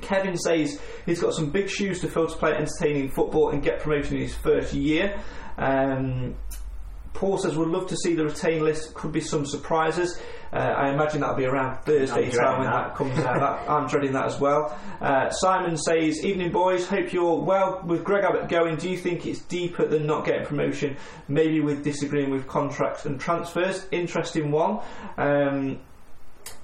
Kevin 0.00 0.36
says 0.36 0.80
he's 1.06 1.20
got 1.20 1.34
some 1.34 1.50
big 1.50 1.68
shoes 1.68 2.00
to 2.00 2.08
fill 2.08 2.26
to 2.26 2.36
play 2.36 2.52
entertaining 2.52 3.10
football 3.10 3.50
and 3.50 3.62
get 3.62 3.80
promoted 3.80 4.12
in 4.12 4.18
his 4.18 4.34
first 4.34 4.74
year. 4.74 5.18
Um, 5.56 6.34
Paul 7.14 7.38
says 7.38 7.56
we'd 7.56 7.68
love 7.68 7.86
to 7.88 7.96
see 7.96 8.14
the 8.14 8.24
retain 8.24 8.62
list. 8.64 8.92
Could 8.94 9.12
be 9.12 9.20
some 9.20 9.46
surprises. 9.46 10.20
Uh, 10.52 10.56
I 10.56 10.92
imagine 10.92 11.20
that'll 11.20 11.36
be 11.36 11.46
around 11.46 11.78
Thursday 11.84 12.26
I'm 12.26 12.30
time 12.32 12.58
when 12.58 12.70
that, 12.70 12.88
that. 12.88 12.96
comes 12.96 13.18
out. 13.20 13.34
That, 13.40 13.70
I'm 13.70 13.88
dreading 13.88 14.12
that 14.12 14.26
as 14.26 14.38
well. 14.38 14.76
Uh, 15.00 15.30
Simon 15.30 15.76
says, 15.76 16.24
"Evening, 16.24 16.50
boys. 16.52 16.86
Hope 16.86 17.12
you're 17.12 17.40
well. 17.40 17.82
With 17.84 18.04
Greg 18.04 18.24
Abbott 18.24 18.48
going, 18.48 18.76
do 18.76 18.90
you 18.90 18.98
think 18.98 19.26
it's 19.26 19.40
deeper 19.40 19.86
than 19.86 20.06
not 20.06 20.24
getting 20.24 20.44
promotion? 20.44 20.96
Maybe 21.28 21.60
with 21.60 21.82
disagreeing 21.84 22.30
with 22.30 22.46
contracts 22.46 23.06
and 23.06 23.20
transfers. 23.20 23.86
Interesting 23.90 24.50
one." 24.50 24.80
Um, 25.16 25.78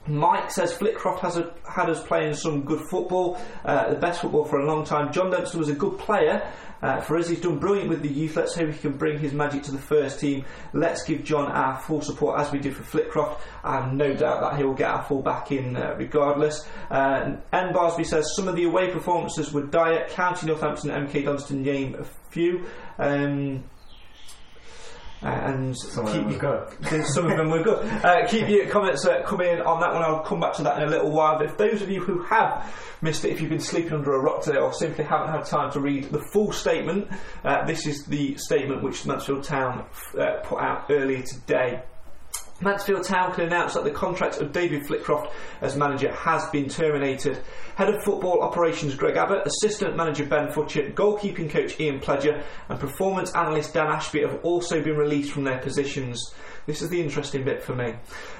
Mike 0.07 0.51
says 0.51 0.73
Flitcroft 0.73 1.21
has 1.21 1.37
a, 1.37 1.53
had 1.69 1.89
us 1.91 2.03
playing 2.03 2.35
some 2.35 2.63
good 2.63 2.81
football, 2.91 3.39
uh, 3.65 3.91
the 3.91 3.99
best 3.99 4.21
football 4.23 4.45
for 4.45 4.59
a 4.59 4.67
long 4.67 4.85
time. 4.85 5.13
John 5.13 5.31
Dempster 5.31 5.59
was 5.59 5.69
a 5.69 5.75
good 5.75 5.99
player. 5.99 6.51
Uh, 6.83 7.01
for 7.01 7.17
us, 7.17 7.29
he's 7.29 7.41
done 7.41 7.59
brilliant 7.59 7.89
with 7.89 8.03
the 8.03 8.09
youth. 8.09 8.37
Let's 8.37 8.55
hope 8.55 8.71
he 8.71 8.79
can 8.79 8.97
bring 8.97 9.19
his 9.19 9.33
magic 9.33 9.63
to 9.65 9.73
the 9.73 9.79
first 9.79 10.21
team. 10.21 10.45
Let's 10.73 11.05
give 11.05 11.25
John 11.25 11.51
our 11.51 11.79
full 11.81 12.01
support 12.01 12.41
as 12.41 12.51
we 12.51 12.59
did 12.59 12.77
for 12.77 12.83
Flitcroft. 12.83 13.41
I 13.63 13.81
have 13.81 13.93
no 13.93 14.15
doubt 14.15 14.41
that 14.41 14.57
he'll 14.59 14.75
get 14.75 14.91
our 14.91 15.03
full 15.03 15.23
back 15.23 15.53
in 15.53 15.77
uh, 15.77 15.95
regardless. 15.99 16.67
Uh, 16.91 17.37
N. 17.53 17.73
Barsby 17.73 18.07
says 18.07 18.35
some 18.35 18.49
of 18.49 18.57
the 18.57 18.65
away 18.65 18.91
performances 18.91 19.53
were 19.53 19.67
dire. 19.67 20.09
County 20.09 20.47
Northampton 20.47 20.91
MK 20.91 21.25
Dons 21.25 21.45
to 21.45 21.55
name 21.55 21.97
a 21.97 22.05
few. 22.31 22.65
Um, 22.99 23.65
and 25.23 25.77
Some 25.77 26.07
of 26.07 26.13
keep 26.13 26.23
them 26.23 26.33
were 26.33 26.67
good. 26.81 27.07
some 27.07 27.31
of 27.31 27.37
them 27.37 27.51
were 27.51 27.63
good. 27.63 27.87
Uh, 28.05 28.27
keep 28.27 28.49
your 28.49 28.67
comments 28.69 29.05
uh, 29.05 29.23
coming 29.23 29.49
in 29.49 29.61
on 29.61 29.81
that 29.81 29.93
one. 29.93 30.03
I'll 30.03 30.23
come 30.23 30.41
back 30.41 30.55
to 30.55 30.63
that 30.63 30.79
in 30.79 30.89
a 30.89 30.91
little 30.91 31.11
while. 31.11 31.39
But 31.39 31.51
if 31.51 31.59
those 31.59 31.83
of 31.83 31.91
you 31.91 32.01
who 32.03 32.23
have 32.25 32.75
missed 33.03 33.25
it, 33.25 33.33
if 33.33 33.41
you've 33.41 33.51
been 33.51 33.61
sleeping 33.61 33.93
under 33.93 34.15
a 34.15 34.19
rock 34.19 34.43
today 34.43 34.59
or 34.59 34.73
simply 34.73 35.05
haven't 35.05 35.29
had 35.29 35.45
time 35.45 35.71
to 35.73 35.81
read 35.81 36.05
the 36.05 36.23
full 36.33 36.53
statement, 36.53 37.09
uh, 37.45 37.65
this 37.67 37.87
is 37.87 38.05
the 38.07 38.37
statement 38.37 38.83
which 38.83 39.05
Mansfield 39.05 39.45
Town 39.45 39.87
uh, 40.19 40.41
put 40.43 40.59
out 40.59 40.87
earlier 40.91 41.23
today. 41.23 41.83
Mansfield 42.63 43.05
Town 43.05 43.33
can 43.33 43.45
announce 43.45 43.73
that 43.73 43.85
the 43.85 43.91
contract 43.91 44.39
of 44.39 44.53
David 44.53 44.87
Flitcroft 44.87 45.33
as 45.63 45.77
manager 45.77 46.13
has 46.13 46.47
been 46.51 46.69
terminated. 46.69 47.39
Head 47.77 47.89
of 47.89 48.05
football 48.05 48.43
operations 48.43 48.95
Greg 48.95 49.17
Abbott, 49.17 49.47
assistant 49.47 49.97
manager 49.97 50.27
Ben 50.27 50.49
Futcher, 50.49 50.93
goalkeeping 50.93 51.49
coach 51.49 51.81
Ian 51.81 52.01
Pledger, 52.01 52.45
and 52.69 52.79
performance 52.79 53.35
analyst 53.35 53.73
Dan 53.73 53.87
Ashby 53.87 54.21
have 54.21 54.41
also 54.43 54.83
been 54.83 54.97
released 54.97 55.33
from 55.33 55.45
their 55.45 55.59
positions. 55.59 56.35
This 56.67 56.83
is 56.83 56.91
the 56.91 57.01
interesting 57.01 57.45
bit 57.45 57.63
for 57.63 57.75
me. 57.75 57.95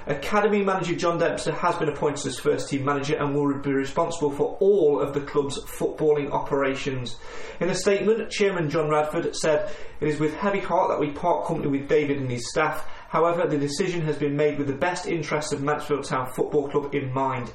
Academy 0.07 0.63
manager 0.63 0.95
John 0.95 1.19
Dempster 1.19 1.53
has 1.53 1.77
been 1.77 1.89
appointed 1.89 2.27
as 2.27 2.39
first 2.39 2.69
team 2.69 2.85
manager 2.85 3.17
and 3.17 3.35
will 3.35 3.59
be 3.61 3.73
responsible 3.73 4.31
for 4.31 4.57
all 4.61 5.01
of 5.01 5.15
the 5.15 5.23
club's 5.23 5.59
footballing 5.65 6.31
operations. 6.31 7.17
In 7.61 7.71
a 7.71 7.75
statement, 7.75 8.31
Chairman 8.31 8.69
John 8.69 8.91
Radford 8.91 9.35
said, 9.35 9.71
It 10.01 10.09
is 10.09 10.21
with 10.21 10.35
heavy 10.35 10.61
heart 10.61 10.91
that 10.91 11.01
we 11.01 11.11
part 11.11 11.47
company 11.47 11.71
with 11.71 11.89
David 11.89 12.19
and 12.19 12.31
his 12.31 12.49
staff. 12.51 12.87
However, 13.11 13.45
the 13.45 13.59
decision 13.59 14.03
has 14.03 14.17
been 14.17 14.37
made 14.37 14.57
with 14.57 14.69
the 14.69 14.73
best 14.73 15.09
interests 15.09 15.53
of 15.53 15.61
Mansfield 15.61 16.05
Town 16.05 16.31
Football 16.33 16.69
Club 16.69 16.95
in 16.95 17.13
mind. 17.13 17.53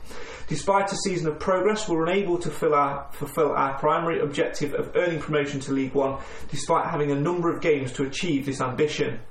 Despite 0.49 0.91
a 0.91 0.97
season 0.97 1.29
of 1.29 1.39
progress, 1.39 1.87
we're 1.87 2.05
unable 2.05 2.37
to 2.39 2.73
our, 2.73 3.07
fulfil 3.13 3.53
our 3.53 3.79
primary 3.79 4.19
objective 4.19 4.73
of 4.73 4.91
earning 4.97 5.19
promotion 5.19 5.61
to 5.61 5.71
League 5.71 5.93
One, 5.93 6.21
despite 6.51 6.91
having 6.91 7.11
a 7.11 7.15
number 7.15 7.49
of 7.49 7.61
games 7.61 7.93
to 7.93 8.03
achieve 8.03 8.45
this 8.45 8.59
ambition. 8.59 9.21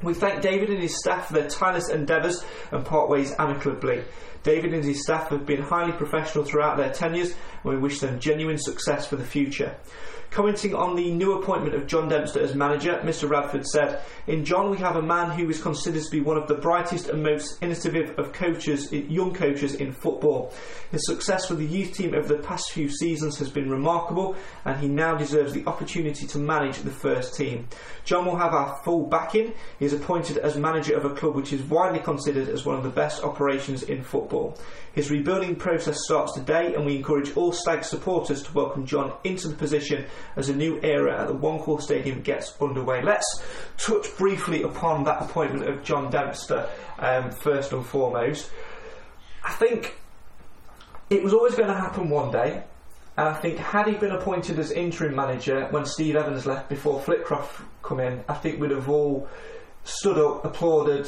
We 0.00 0.14
thank 0.14 0.42
David 0.42 0.70
and 0.70 0.80
his 0.80 0.96
staff 0.96 1.26
for 1.26 1.32
their 1.32 1.48
tireless 1.48 1.88
endeavours 1.88 2.44
and 2.70 2.86
part 2.86 3.10
ways 3.10 3.34
amicably. 3.36 4.04
David 4.44 4.72
and 4.72 4.84
his 4.84 5.02
staff 5.02 5.30
have 5.30 5.44
been 5.44 5.62
highly 5.62 5.90
professional 5.90 6.44
throughout 6.44 6.76
their 6.76 6.92
tenures, 6.92 7.30
and 7.64 7.72
we 7.74 7.76
wish 7.76 7.98
them 7.98 8.20
genuine 8.20 8.58
success 8.58 9.08
for 9.08 9.16
the 9.16 9.24
future. 9.24 9.76
Commenting 10.30 10.74
on 10.74 10.94
the 10.94 11.10
new 11.10 11.40
appointment 11.40 11.74
of 11.74 11.86
John 11.86 12.08
Dempster 12.08 12.40
as 12.40 12.54
manager, 12.54 13.00
Mr. 13.02 13.28
Radford 13.28 13.66
said, 13.66 14.00
In 14.26 14.44
John, 14.44 14.70
we 14.70 14.76
have 14.76 14.96
a 14.96 15.02
man 15.02 15.30
who 15.30 15.48
is 15.48 15.60
considered 15.60 16.02
to 16.02 16.10
be 16.10 16.20
one 16.20 16.36
of 16.36 16.46
the 16.46 16.54
brightest 16.54 17.08
and 17.08 17.22
most 17.22 17.62
innovative 17.62 18.18
of 18.18 18.34
coaches, 18.34 18.92
young 18.92 19.32
coaches 19.32 19.74
in 19.74 19.90
football. 19.90 20.52
His 20.92 21.06
success 21.06 21.48
with 21.48 21.60
the 21.60 21.66
youth 21.66 21.94
team 21.94 22.14
over 22.14 22.28
the 22.28 22.42
past 22.42 22.72
few 22.72 22.90
seasons 22.90 23.38
has 23.38 23.48
been 23.48 23.70
remarkable, 23.70 24.36
and 24.66 24.78
he 24.78 24.86
now 24.86 25.16
deserves 25.16 25.54
the 25.54 25.66
opportunity 25.66 26.26
to 26.26 26.38
manage 26.38 26.78
the 26.78 26.90
first 26.90 27.34
team. 27.34 27.66
John 28.04 28.26
will 28.26 28.36
have 28.36 28.52
our 28.52 28.78
full 28.84 29.06
backing. 29.06 29.54
He 29.78 29.86
is 29.86 29.94
appointed 29.94 30.36
as 30.38 30.56
manager 30.56 30.94
of 30.94 31.06
a 31.06 31.14
club 31.14 31.36
which 31.36 31.54
is 31.54 31.62
widely 31.62 32.00
considered 32.00 32.48
as 32.48 32.66
one 32.66 32.76
of 32.76 32.84
the 32.84 32.90
best 32.90 33.24
operations 33.24 33.82
in 33.82 34.02
football. 34.02 34.58
His 34.98 35.12
rebuilding 35.12 35.54
process 35.54 35.96
starts 36.06 36.32
today, 36.32 36.74
and 36.74 36.84
we 36.84 36.96
encourage 36.96 37.36
all 37.36 37.52
Stag 37.52 37.84
supporters 37.84 38.42
to 38.42 38.52
welcome 38.52 38.84
John 38.84 39.12
into 39.22 39.46
the 39.46 39.54
position 39.54 40.06
as 40.34 40.48
a 40.48 40.56
new 40.56 40.80
era 40.82 41.22
at 41.22 41.28
the 41.28 41.34
One 41.34 41.60
Call 41.60 41.78
Stadium 41.78 42.20
gets 42.20 42.52
underway. 42.60 43.00
Let's 43.00 43.24
touch 43.76 44.08
briefly 44.16 44.64
upon 44.64 45.04
that 45.04 45.22
appointment 45.22 45.68
of 45.68 45.84
John 45.84 46.10
Dempster 46.10 46.68
um, 46.98 47.30
first 47.30 47.72
and 47.72 47.86
foremost. 47.86 48.50
I 49.44 49.52
think 49.52 49.96
it 51.10 51.22
was 51.22 51.32
always 51.32 51.54
going 51.54 51.68
to 51.68 51.78
happen 51.78 52.10
one 52.10 52.32
day. 52.32 52.64
And 53.16 53.28
I 53.28 53.34
think 53.34 53.58
had 53.58 53.86
he 53.86 53.94
been 53.94 54.10
appointed 54.10 54.58
as 54.58 54.72
interim 54.72 55.14
manager 55.14 55.68
when 55.70 55.84
Steve 55.84 56.16
Evans 56.16 56.44
left 56.44 56.68
before 56.68 57.00
Flitcroft 57.00 57.62
come 57.84 58.00
in, 58.00 58.24
I 58.28 58.34
think 58.34 58.60
we'd 58.60 58.72
have 58.72 58.88
all 58.88 59.28
stood 59.84 60.18
up, 60.18 60.44
applauded, 60.44 61.06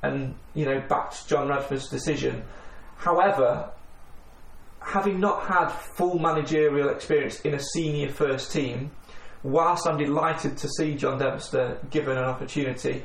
and 0.00 0.36
you 0.54 0.64
know 0.64 0.80
backed 0.88 1.26
John 1.26 1.48
Radford's 1.48 1.88
decision. 1.88 2.44
However, 3.02 3.68
having 4.80 5.18
not 5.18 5.42
had 5.48 5.70
full 5.96 6.20
managerial 6.20 6.88
experience 6.90 7.40
in 7.40 7.54
a 7.54 7.58
senior 7.58 8.08
first 8.10 8.52
team, 8.52 8.92
whilst 9.42 9.88
I'm 9.88 9.98
delighted 9.98 10.56
to 10.58 10.68
see 10.68 10.94
John 10.94 11.18
Dempster 11.18 11.80
given 11.90 12.16
an 12.16 12.24
opportunity, 12.24 13.02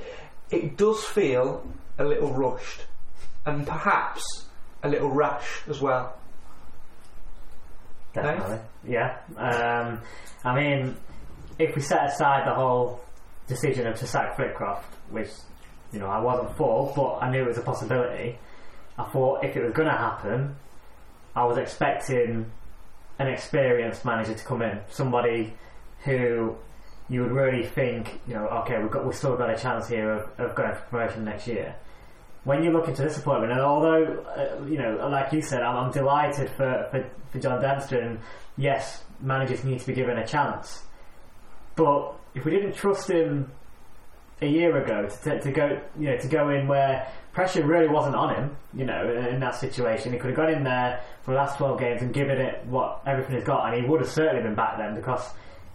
it 0.51 0.77
does 0.77 1.03
feel 1.03 1.67
a 1.97 2.05
little 2.05 2.31
rushed 2.31 2.85
and 3.47 3.65
perhaps 3.65 4.23
a 4.83 4.87
little 4.89 5.09
rash 5.09 5.63
as 5.67 5.81
well. 5.81 6.15
Definitely. 8.13 8.59
Yeah. 8.87 9.17
Um, 9.35 10.01
I 10.43 10.55
mean, 10.55 10.95
if 11.57 11.75
we 11.75 11.81
set 11.81 12.05
aside 12.05 12.47
the 12.47 12.53
whole 12.53 13.01
decision 13.47 13.87
of 13.87 13.97
to 13.99 14.05
sack 14.05 14.37
Flitcroft, 14.37 14.93
which 15.09 15.29
you 15.91 15.97
know 15.97 16.07
I 16.07 16.19
wasn't 16.19 16.55
for, 16.55 16.93
but 16.95 17.17
I 17.25 17.31
knew 17.31 17.41
it 17.41 17.47
was 17.47 17.57
a 17.57 17.61
possibility. 17.63 18.37
I 18.97 19.03
thought 19.03 19.43
if 19.43 19.55
it 19.55 19.63
was 19.63 19.73
going 19.73 19.87
to 19.87 19.97
happen, 19.97 20.55
I 21.35 21.45
was 21.45 21.57
expecting 21.57 22.51
an 23.19 23.27
experienced 23.27 24.05
manager 24.05 24.33
to 24.33 24.43
come 24.43 24.61
in, 24.61 24.79
somebody 24.89 25.53
who 26.03 26.55
you 27.09 27.21
would 27.21 27.31
really 27.31 27.65
think, 27.65 28.19
you 28.27 28.33
know, 28.33 28.47
okay, 28.47 28.79
we've 28.79 28.91
got 28.91 29.05
we've 29.05 29.15
still 29.15 29.37
got 29.37 29.49
a 29.49 29.57
chance 29.57 29.87
here 29.87 30.11
of, 30.11 30.39
of 30.39 30.55
going 30.55 30.73
for 30.73 30.81
promotion 30.89 31.25
next 31.25 31.47
year. 31.47 31.75
When 32.43 32.63
you 32.63 32.71
look 32.71 32.87
into 32.87 33.01
this 33.01 33.17
appointment, 33.17 33.51
and 33.51 33.61
although 33.61 34.23
uh, 34.35 34.63
you 34.65 34.77
know, 34.77 35.07
like 35.09 35.31
you 35.31 35.41
said, 35.41 35.61
I'm, 35.63 35.77
I'm 35.77 35.91
delighted 35.91 36.49
for, 36.49 36.87
for, 36.91 37.09
for 37.31 37.39
John 37.39 37.63
and 37.63 38.19
yes, 38.57 39.03
managers 39.21 39.63
need 39.63 39.79
to 39.79 39.87
be 39.87 39.93
given 39.93 40.17
a 40.17 40.27
chance. 40.27 40.83
But 41.75 42.13
if 42.35 42.45
we 42.45 42.51
didn't 42.51 42.73
trust 42.73 43.09
him 43.09 43.51
a 44.41 44.47
year 44.47 44.77
ago 44.77 45.09
to, 45.23 45.39
to 45.41 45.51
go, 45.51 45.81
you 45.97 46.11
know, 46.11 46.17
to 46.17 46.27
go 46.27 46.49
in 46.49 46.67
where 46.67 47.07
pressure 47.37 47.63
really 47.63 47.87
wasn't 47.87 48.15
on 48.15 48.33
him, 48.33 48.57
you 48.73 48.83
know, 48.83 49.13
in 49.29 49.39
that 49.39 49.53
situation, 49.53 50.11
he 50.11 50.17
could 50.17 50.31
have 50.31 50.37
gone 50.37 50.49
in 50.49 50.63
there 50.63 50.99
for 51.21 51.35
the 51.35 51.37
last 51.37 51.55
12 51.59 51.79
games 51.79 52.01
and 52.01 52.11
given 52.11 52.35
it 52.41 52.65
what 52.65 52.99
everything 53.05 53.35
he's 53.35 53.43
got, 53.43 53.67
and 53.67 53.79
he 53.79 53.87
would 53.87 54.01
have 54.01 54.09
certainly 54.09 54.41
been 54.41 54.55
back 54.55 54.75
then 54.79 54.95
because 54.95 55.21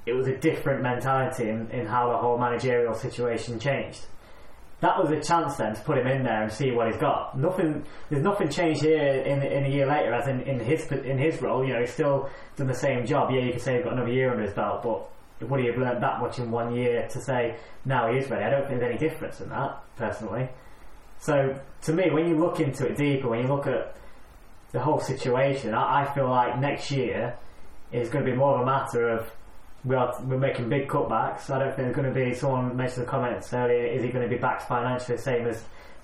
it 0.04 0.12
was 0.12 0.26
a 0.26 0.36
different 0.38 0.82
mentality 0.82 1.48
in, 1.48 1.70
in 1.70 1.86
how 1.86 2.10
the 2.10 2.18
whole 2.18 2.36
managerial 2.36 2.94
situation 2.94 3.60
changed. 3.60 4.00
that 4.80 4.98
was 4.98 5.12
a 5.12 5.20
chance 5.20 5.54
then 5.54 5.72
to 5.72 5.80
put 5.82 5.98
him 5.98 6.08
in 6.08 6.24
there 6.24 6.42
and 6.42 6.52
see 6.52 6.72
what 6.72 6.88
he's 6.88 7.00
got. 7.00 7.38
Nothing, 7.38 7.86
there's 8.10 8.24
nothing 8.24 8.48
changed 8.48 8.82
here 8.82 9.22
in, 9.22 9.40
in 9.44 9.64
a 9.64 9.68
year 9.68 9.86
later, 9.86 10.12
as 10.12 10.26
in, 10.26 10.40
in 10.40 10.58
his 10.58 10.90
in 10.90 11.16
his 11.16 11.40
role. 11.40 11.64
You 11.64 11.74
know, 11.74 11.80
he's 11.82 11.92
still 11.92 12.28
done 12.56 12.66
the 12.66 12.74
same 12.74 13.06
job. 13.06 13.30
Yeah, 13.30 13.42
you 13.42 13.52
could 13.52 13.62
say 13.62 13.76
he's 13.76 13.84
got 13.84 13.92
another 13.92 14.10
year 14.10 14.32
under 14.32 14.42
his 14.42 14.52
belt, 14.52 14.82
but 14.82 15.48
would 15.48 15.60
he 15.60 15.66
have 15.66 15.78
learned 15.78 16.02
that 16.02 16.18
much 16.18 16.40
in 16.40 16.50
one 16.50 16.74
year 16.74 17.06
to 17.06 17.20
say 17.20 17.54
now 17.84 18.10
he 18.10 18.18
is 18.18 18.28
ready? 18.28 18.46
I 18.46 18.50
don't 18.50 18.66
think 18.66 18.80
there's 18.80 18.90
any 18.90 19.08
difference 19.08 19.40
in 19.40 19.48
that 19.50 19.78
personally. 19.94 20.48
So 21.22 21.56
to 21.82 21.92
me, 21.92 22.10
when 22.10 22.26
you 22.26 22.36
look 22.36 22.58
into 22.58 22.84
it 22.84 22.96
deeper, 22.96 23.28
when 23.28 23.42
you 23.42 23.46
look 23.46 23.68
at 23.68 23.94
the 24.72 24.80
whole 24.80 24.98
situation, 24.98 25.72
I, 25.72 26.02
I 26.02 26.14
feel 26.14 26.28
like 26.28 26.58
next 26.58 26.90
year 26.90 27.38
is 27.92 28.08
going 28.08 28.24
to 28.24 28.30
be 28.30 28.36
more 28.36 28.56
of 28.56 28.62
a 28.62 28.66
matter 28.66 29.08
of 29.08 29.30
we 29.84 29.94
are 29.94 30.12
we're 30.24 30.36
making 30.36 30.68
big 30.68 30.88
cutbacks. 30.88 31.48
I 31.48 31.60
don't 31.60 31.76
think 31.76 31.76
there's 31.76 31.94
going 31.94 32.12
to 32.12 32.14
be 32.14 32.34
someone 32.34 32.76
mentioned 32.76 33.06
the 33.06 33.10
comments 33.10 33.52
earlier. 33.52 33.86
Is 33.86 34.02
he 34.02 34.08
going 34.08 34.28
to 34.28 34.28
be 34.28 34.40
backed 34.40 34.66
financially 34.66 35.16
the 35.16 35.22
same 35.22 35.46
as 35.46 35.62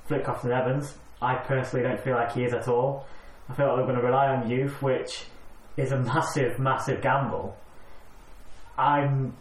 Flitcroft 0.08 0.44
and 0.44 0.52
Evans? 0.52 0.94
I 1.20 1.34
personally 1.34 1.84
don't 1.84 2.00
feel 2.00 2.14
like 2.14 2.32
he 2.32 2.44
is 2.44 2.52
at 2.52 2.68
all. 2.68 3.04
I 3.48 3.54
feel 3.54 3.66
like 3.66 3.76
they're 3.76 3.86
going 3.86 3.98
to 3.98 4.04
rely 4.04 4.28
on 4.28 4.48
youth, 4.48 4.80
which 4.80 5.24
is 5.76 5.90
a 5.90 5.98
massive, 6.14 6.60
massive 6.60 7.02
gamble. 7.02 7.56
I'm. 8.78 9.34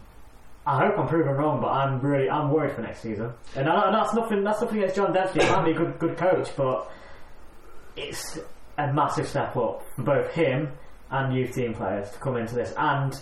I 0.68 0.76
hope 0.86 0.98
I'm 0.98 1.08
proven 1.08 1.32
wrong, 1.32 1.62
but 1.62 1.68
I'm 1.68 1.98
really 2.00 2.28
I'm 2.28 2.52
worried 2.52 2.74
for 2.74 2.82
next 2.82 3.00
season. 3.00 3.32
And, 3.56 3.66
I, 3.70 3.86
and 3.86 3.94
that's 3.94 4.12
nothing. 4.12 4.44
That's 4.44 4.60
nothing 4.60 4.78
against 4.78 4.96
John 4.96 5.14
Dempsey. 5.14 5.40
He 5.40 5.50
might 5.50 5.64
be 5.64 5.70
a 5.70 5.74
good 5.74 5.98
good 5.98 6.18
coach, 6.18 6.50
but 6.58 6.90
it's 7.96 8.38
a 8.76 8.92
massive 8.92 9.26
step 9.26 9.56
up 9.56 9.82
for 9.96 10.02
both 10.02 10.30
him 10.32 10.70
and 11.10 11.34
youth 11.34 11.54
team 11.54 11.72
players 11.72 12.10
to 12.10 12.18
come 12.18 12.36
into 12.36 12.54
this. 12.54 12.74
And 12.76 13.18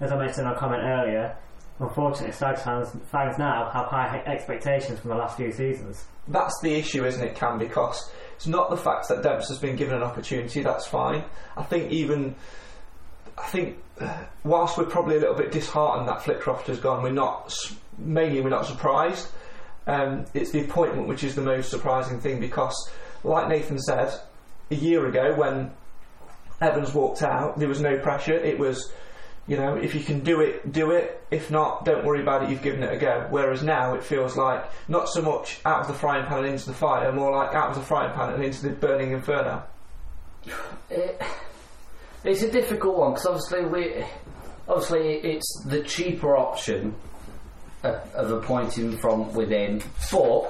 as 0.00 0.12
I 0.12 0.16
mentioned 0.16 0.42
in 0.42 0.46
our 0.46 0.56
comment 0.56 0.84
earlier, 0.84 1.36
unfortunately, 1.80 2.32
Stags 2.32 2.62
fans, 2.62 2.90
fans 3.10 3.38
now 3.38 3.70
have 3.72 3.86
high 3.86 4.22
expectations 4.24 5.00
from 5.00 5.10
the 5.10 5.16
last 5.16 5.36
few 5.36 5.50
seasons. 5.50 6.04
That's 6.28 6.54
the 6.62 6.74
issue, 6.74 7.04
isn't 7.04 7.22
it, 7.22 7.34
Cam? 7.34 7.58
Because 7.58 8.08
it's 8.36 8.46
not 8.46 8.70
the 8.70 8.76
fact 8.76 9.08
that 9.08 9.24
Dempsey 9.24 9.48
has 9.48 9.58
been 9.58 9.74
given 9.74 9.96
an 9.96 10.04
opportunity. 10.04 10.62
That's 10.62 10.86
fine. 10.86 11.24
I 11.56 11.64
think 11.64 11.90
even. 11.90 12.36
I 13.36 13.46
think 13.48 13.78
uh, 14.00 14.24
whilst 14.44 14.78
we're 14.78 14.84
probably 14.84 15.16
a 15.16 15.20
little 15.20 15.34
bit 15.34 15.52
disheartened 15.52 16.08
that 16.08 16.22
Flitcroft 16.22 16.66
has 16.66 16.78
gone, 16.78 17.02
we're 17.02 17.10
not 17.10 17.54
mainly 17.98 18.40
we're 18.40 18.48
not 18.48 18.66
surprised. 18.66 19.28
Um, 19.86 20.24
it's 20.34 20.50
the 20.50 20.64
appointment 20.64 21.08
which 21.08 21.24
is 21.24 21.34
the 21.34 21.42
most 21.42 21.70
surprising 21.70 22.20
thing 22.20 22.40
because, 22.40 22.90
like 23.22 23.48
Nathan 23.48 23.78
said, 23.78 24.18
a 24.70 24.74
year 24.74 25.06
ago 25.06 25.34
when 25.34 25.70
Evans 26.60 26.94
walked 26.94 27.22
out, 27.22 27.58
there 27.58 27.68
was 27.68 27.80
no 27.80 27.98
pressure. 27.98 28.34
It 28.34 28.58
was, 28.58 28.92
you 29.46 29.56
know, 29.56 29.76
if 29.76 29.94
you 29.94 30.02
can 30.02 30.20
do 30.20 30.40
it, 30.40 30.72
do 30.72 30.90
it. 30.92 31.22
If 31.30 31.50
not, 31.50 31.84
don't 31.84 32.04
worry 32.04 32.22
about 32.22 32.44
it. 32.44 32.50
You've 32.50 32.62
given 32.62 32.82
it 32.82 32.92
a 32.92 32.96
go. 32.96 33.26
Whereas 33.28 33.62
now 33.62 33.94
it 33.94 34.04
feels 34.04 34.36
like 34.36 34.64
not 34.88 35.08
so 35.08 35.20
much 35.20 35.60
out 35.64 35.82
of 35.82 35.88
the 35.88 35.94
frying 35.94 36.24
pan 36.26 36.38
and 36.38 36.48
into 36.48 36.66
the 36.66 36.74
fire, 36.74 37.12
more 37.12 37.32
like 37.32 37.54
out 37.54 37.70
of 37.70 37.76
the 37.76 37.82
frying 37.82 38.12
pan 38.14 38.32
and 38.32 38.42
into 38.42 38.62
the 38.62 38.70
burning 38.70 39.12
inferno. 39.12 39.62
It, 40.90 41.20
it's 42.24 42.42
a 42.42 42.50
difficult 42.50 42.96
one 42.98 43.12
because 43.12 43.26
obviously 43.26 43.64
we, 43.66 44.04
obviously 44.68 45.16
it's 45.18 45.64
the 45.66 45.82
cheaper 45.82 46.36
option 46.36 46.94
of, 47.82 48.14
of 48.14 48.30
appointing 48.32 48.96
from 48.98 49.32
within, 49.34 49.82
but 50.10 50.42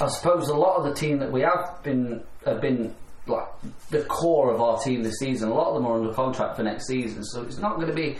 I 0.00 0.08
suppose 0.08 0.48
a 0.48 0.54
lot 0.54 0.76
of 0.76 0.84
the 0.84 0.94
team 0.94 1.18
that 1.18 1.30
we 1.30 1.42
have 1.42 1.82
been 1.82 2.22
have 2.44 2.60
been 2.60 2.94
like 3.26 3.46
the 3.90 4.02
core 4.02 4.52
of 4.52 4.60
our 4.60 4.78
team 4.80 5.02
this 5.02 5.18
season. 5.18 5.48
A 5.48 5.54
lot 5.54 5.68
of 5.68 5.74
them 5.74 5.86
are 5.86 5.96
under 5.98 6.12
contract 6.12 6.56
for 6.56 6.62
next 6.62 6.86
season, 6.86 7.24
so 7.24 7.42
it's 7.42 7.58
not 7.58 7.76
going 7.76 7.86
to 7.88 7.94
be 7.94 8.18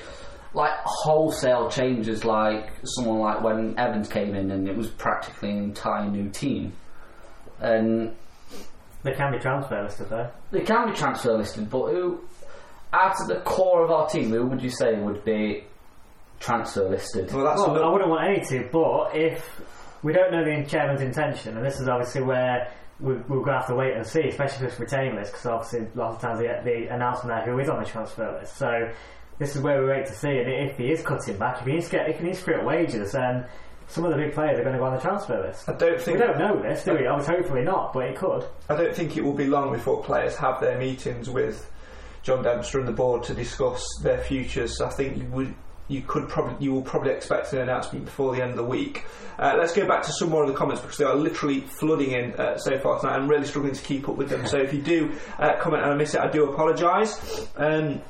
like 0.54 0.72
wholesale 0.84 1.68
changes 1.68 2.24
like 2.24 2.70
someone 2.84 3.18
like 3.18 3.42
when 3.42 3.76
Evans 3.78 4.08
came 4.08 4.34
in 4.36 4.52
and 4.52 4.68
it 4.68 4.76
was 4.76 4.88
practically 4.88 5.50
an 5.50 5.58
entire 5.64 6.08
new 6.08 6.30
team. 6.30 6.72
And 7.60 8.14
They 9.02 9.12
can 9.12 9.32
be 9.32 9.38
transfer 9.40 9.82
listed 9.82 10.08
though. 10.10 10.30
they 10.52 10.60
can 10.60 10.90
be 10.90 10.94
transfer 10.96 11.36
listed, 11.36 11.68
but 11.68 11.90
who, 11.90 12.20
out 12.94 13.20
of 13.20 13.28
the 13.28 13.40
core 13.40 13.84
of 13.84 13.90
our 13.90 14.08
team, 14.08 14.30
who 14.30 14.46
would 14.46 14.62
you 14.62 14.70
say 14.70 14.94
would 14.94 15.24
be 15.24 15.64
transfer 16.38 16.88
listed? 16.88 17.32
Well, 17.32 17.44
that's 17.44 17.60
Well, 17.60 17.82
I 17.82 17.88
wouldn't 17.90 18.10
want 18.10 18.24
any 18.28 18.44
to, 18.46 18.68
but 18.70 19.16
if 19.16 19.60
we 20.02 20.12
don't 20.12 20.30
know 20.30 20.44
the 20.44 20.64
chairman's 20.68 21.00
intention, 21.00 21.56
and 21.56 21.66
this 21.66 21.80
is 21.80 21.88
obviously 21.88 22.22
where 22.22 22.70
we, 23.00 23.14
we're 23.14 23.42
going 23.42 23.46
to 23.46 23.58
have 23.58 23.66
to 23.66 23.74
wait 23.74 23.94
and 23.94 24.06
see, 24.06 24.28
especially 24.28 24.66
if 24.66 24.72
it's 24.72 24.80
retained 24.80 25.16
list, 25.16 25.32
because 25.32 25.46
obviously 25.46 25.80
a 25.80 25.98
lot 25.98 26.14
of 26.14 26.20
times 26.20 26.38
they, 26.38 26.46
they 26.64 26.86
announce 26.88 27.20
from 27.20 27.30
there 27.30 27.44
who 27.44 27.58
is 27.58 27.68
on 27.68 27.82
the 27.82 27.88
transfer 27.88 28.38
list. 28.38 28.56
So 28.56 28.90
this 29.38 29.56
is 29.56 29.62
where 29.62 29.80
we 29.82 29.88
wait 29.88 30.06
to 30.06 30.14
see, 30.14 30.28
and 30.28 30.48
if 30.48 30.76
he 30.76 30.92
is 30.92 31.02
cutting 31.02 31.36
back, 31.36 31.58
if 31.60 31.66
he 31.66 31.72
needs 31.72 31.86
to 31.86 31.92
get, 31.92 32.08
if 32.08 32.18
he 32.18 32.26
needs 32.26 32.38
to 32.38 32.44
create 32.44 32.64
wages, 32.64 33.12
then 33.12 33.46
some 33.88 34.04
of 34.04 34.12
the 34.12 34.16
big 34.16 34.32
players 34.32 34.58
are 34.58 34.62
going 34.62 34.74
to 34.74 34.78
go 34.78 34.84
on 34.84 34.94
the 34.94 35.00
transfer 35.00 35.42
list. 35.46 35.68
I 35.68 35.72
don't 35.72 36.00
think 36.00 36.18
We 36.18 36.24
don't 36.24 36.38
know 36.38 36.62
this, 36.62 36.84
do 36.84 36.94
we? 36.94 37.06
I 37.06 37.14
was 37.14 37.26
hopefully 37.26 37.62
not, 37.62 37.92
but 37.92 38.04
it 38.04 38.16
could. 38.16 38.44
I 38.70 38.76
don't 38.76 38.94
think 38.94 39.16
it 39.16 39.24
will 39.24 39.34
be 39.34 39.46
long 39.46 39.72
before 39.72 40.02
players 40.02 40.36
have 40.36 40.60
their 40.60 40.78
meetings 40.78 41.28
with 41.28 41.70
John 42.24 42.42
Dempster 42.42 42.78
and 42.78 42.88
the 42.88 42.92
board 42.92 43.22
to 43.24 43.34
discuss 43.34 43.86
their 44.02 44.18
futures. 44.18 44.80
I 44.80 44.88
think 44.90 45.18
you 45.18 45.26
would. 45.26 45.54
You 45.86 46.00
could 46.00 46.30
probably, 46.30 46.64
you 46.64 46.72
will 46.72 46.80
probably 46.80 47.12
expect 47.12 47.52
an 47.52 47.58
announcement 47.58 48.06
before 48.06 48.34
the 48.34 48.42
end 48.42 48.52
of 48.52 48.56
the 48.56 48.64
week. 48.64 49.04
Uh, 49.38 49.54
let's 49.58 49.74
go 49.74 49.86
back 49.86 50.02
to 50.04 50.12
some 50.14 50.30
more 50.30 50.42
of 50.42 50.48
the 50.48 50.56
comments 50.56 50.80
because 50.80 50.96
they 50.96 51.04
are 51.04 51.14
literally 51.14 51.60
flooding 51.60 52.12
in 52.12 52.32
uh, 52.40 52.56
so 52.56 52.78
far 52.78 52.98
tonight. 52.98 53.16
I'm 53.16 53.28
really 53.28 53.44
struggling 53.44 53.74
to 53.74 53.82
keep 53.82 54.08
up 54.08 54.16
with 54.16 54.30
them. 54.30 54.46
so 54.46 54.56
if 54.56 54.72
you 54.72 54.80
do 54.80 55.12
uh, 55.38 55.58
comment 55.60 55.82
and 55.82 55.92
I 55.92 55.94
miss 55.94 56.14
it, 56.14 56.22
I 56.22 56.30
do 56.30 56.50
apologise. 56.50 57.46
Um, 57.56 58.00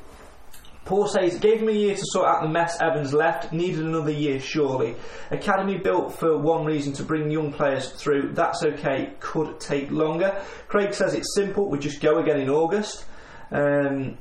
Paul 0.85 1.09
says, 1.09 1.39
gave 1.41 1.63
him 1.63 1.69
a 1.69 1.73
year 1.73 1.97
to 1.97 2.03
sort 2.05 2.29
out 2.29 2.43
the 2.43 2.49
mess 2.49 2.81
Evans 2.81 3.13
left, 3.13 3.53
needed 3.53 3.85
another 3.85 4.13
year 4.13 4.39
surely. 4.39 4.95
Academy 5.33 5.79
built 5.79 6.15
for 6.17 6.39
one 6.39 6.65
reason 6.65 6.93
to 6.93 7.03
bring 7.03 7.29
young 7.29 7.53
players 7.53 7.91
through, 7.91 8.35
that's 8.35 8.63
okay, 8.65 9.15
could 9.19 9.59
take 9.59 9.91
longer. 9.91 10.41
Craig 10.69 10.95
says 10.95 11.15
it's 11.15 11.35
simple, 11.35 11.69
we 11.69 11.81
just 11.81 12.01
go 12.01 12.19
again 12.19 12.39
in 12.39 12.51
August. 12.51 13.07
Um, 13.55 14.19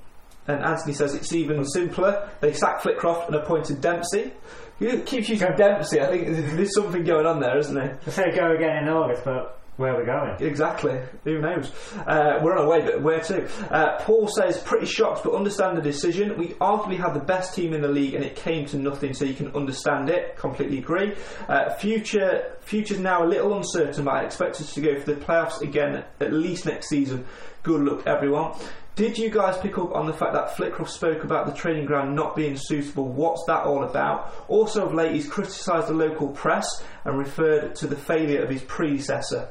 and 0.48 0.64
Anthony 0.64 0.94
says 0.94 1.16
it's 1.16 1.34
even 1.34 1.66
simpler. 1.66 2.30
They 2.42 2.54
sacked 2.54 2.84
Flitcroft 2.84 3.28
and 3.28 3.36
appointed 3.36 3.82
Dempsey. 3.82 4.32
He 4.80 4.98
keeps 5.02 5.30
using 5.30 5.56
Dempsey, 5.56 6.02
I 6.02 6.08
think 6.08 6.28
there's 6.56 6.76
something 6.76 7.04
going 7.04 7.26
on 7.26 7.40
there, 7.40 7.58
isn't 7.58 7.76
there? 7.76 8.00
They 8.06 8.12
say 8.12 8.36
go 8.36 8.52
again 8.52 8.84
in 8.84 8.90
August, 8.90 9.24
but 9.24 9.60
where 9.78 9.96
are 9.96 10.00
we 10.00 10.06
going? 10.06 10.36
Exactly. 10.40 11.00
Who 11.24 11.40
knows? 11.40 11.72
Uh, 11.96 12.40
we're 12.44 12.56
on 12.56 12.60
our 12.60 12.68
way, 12.68 12.82
but 12.82 13.02
where 13.02 13.22
to? 13.22 13.74
Uh, 13.74 13.98
Paul 14.04 14.28
says, 14.28 14.60
pretty 14.60 14.86
shocked, 14.86 15.24
but 15.24 15.34
understand 15.34 15.78
the 15.78 15.82
decision. 15.82 16.38
We 16.38 16.50
arguably 16.56 16.98
had 16.98 17.14
the 17.14 17.24
best 17.24 17.56
team 17.56 17.74
in 17.74 17.82
the 17.82 17.88
league, 17.88 18.14
and 18.14 18.24
it 18.24 18.36
came 18.36 18.66
to 18.68 18.78
nothing, 18.78 19.14
so 19.14 19.26
you 19.26 19.34
can 19.34 19.56
understand 19.56 20.10
it. 20.10 20.38
Completely 20.38 20.78
agree. 20.78 21.16
Uh, 21.48 21.74
future, 21.76 22.56
future's 22.62 23.00
now 23.00 23.24
a 23.24 23.28
little 23.28 23.56
uncertain, 23.56 24.06
but 24.06 24.14
I 24.14 24.24
expect 24.26 24.62
us 24.62 24.74
to 24.76 24.82
go 24.82 25.00
for 25.00 25.14
the 25.14 25.20
playoffs 25.20 25.62
again 25.62 26.04
at 26.20 26.34
least 26.34 26.66
next 26.66 26.90
season. 26.90 27.26
Good 27.64 27.82
luck, 27.82 28.06
everyone. 28.06 28.54
Did 28.96 29.18
you 29.18 29.32
guys 29.32 29.58
pick 29.58 29.80
up 29.80 29.96
on 29.96 30.06
the 30.06 30.14
fact 30.14 30.34
that 30.34 30.56
Flitcroft 30.56 30.92
spoke 30.92 31.24
about 31.24 31.48
the 31.48 31.52
training 31.52 31.88
ground 31.88 32.16
not 32.16 32.36
being 32.36 32.56
suitable? 32.56 33.08
What's 33.08 33.44
that 33.48 33.64
all 33.64 33.84
about? 33.84 34.32
Also, 34.48 34.86
of 34.86 34.94
late, 34.94 35.14
he's 35.14 35.28
criticised 35.28 35.88
the 35.88 35.94
local 35.94 36.28
press 36.28 36.68
and 37.04 37.18
referred 37.18 37.74
to 37.78 37.88
the 37.88 37.96
failure 37.96 38.44
of 38.44 38.52
his 38.52 38.62
predecessor. 38.62 39.50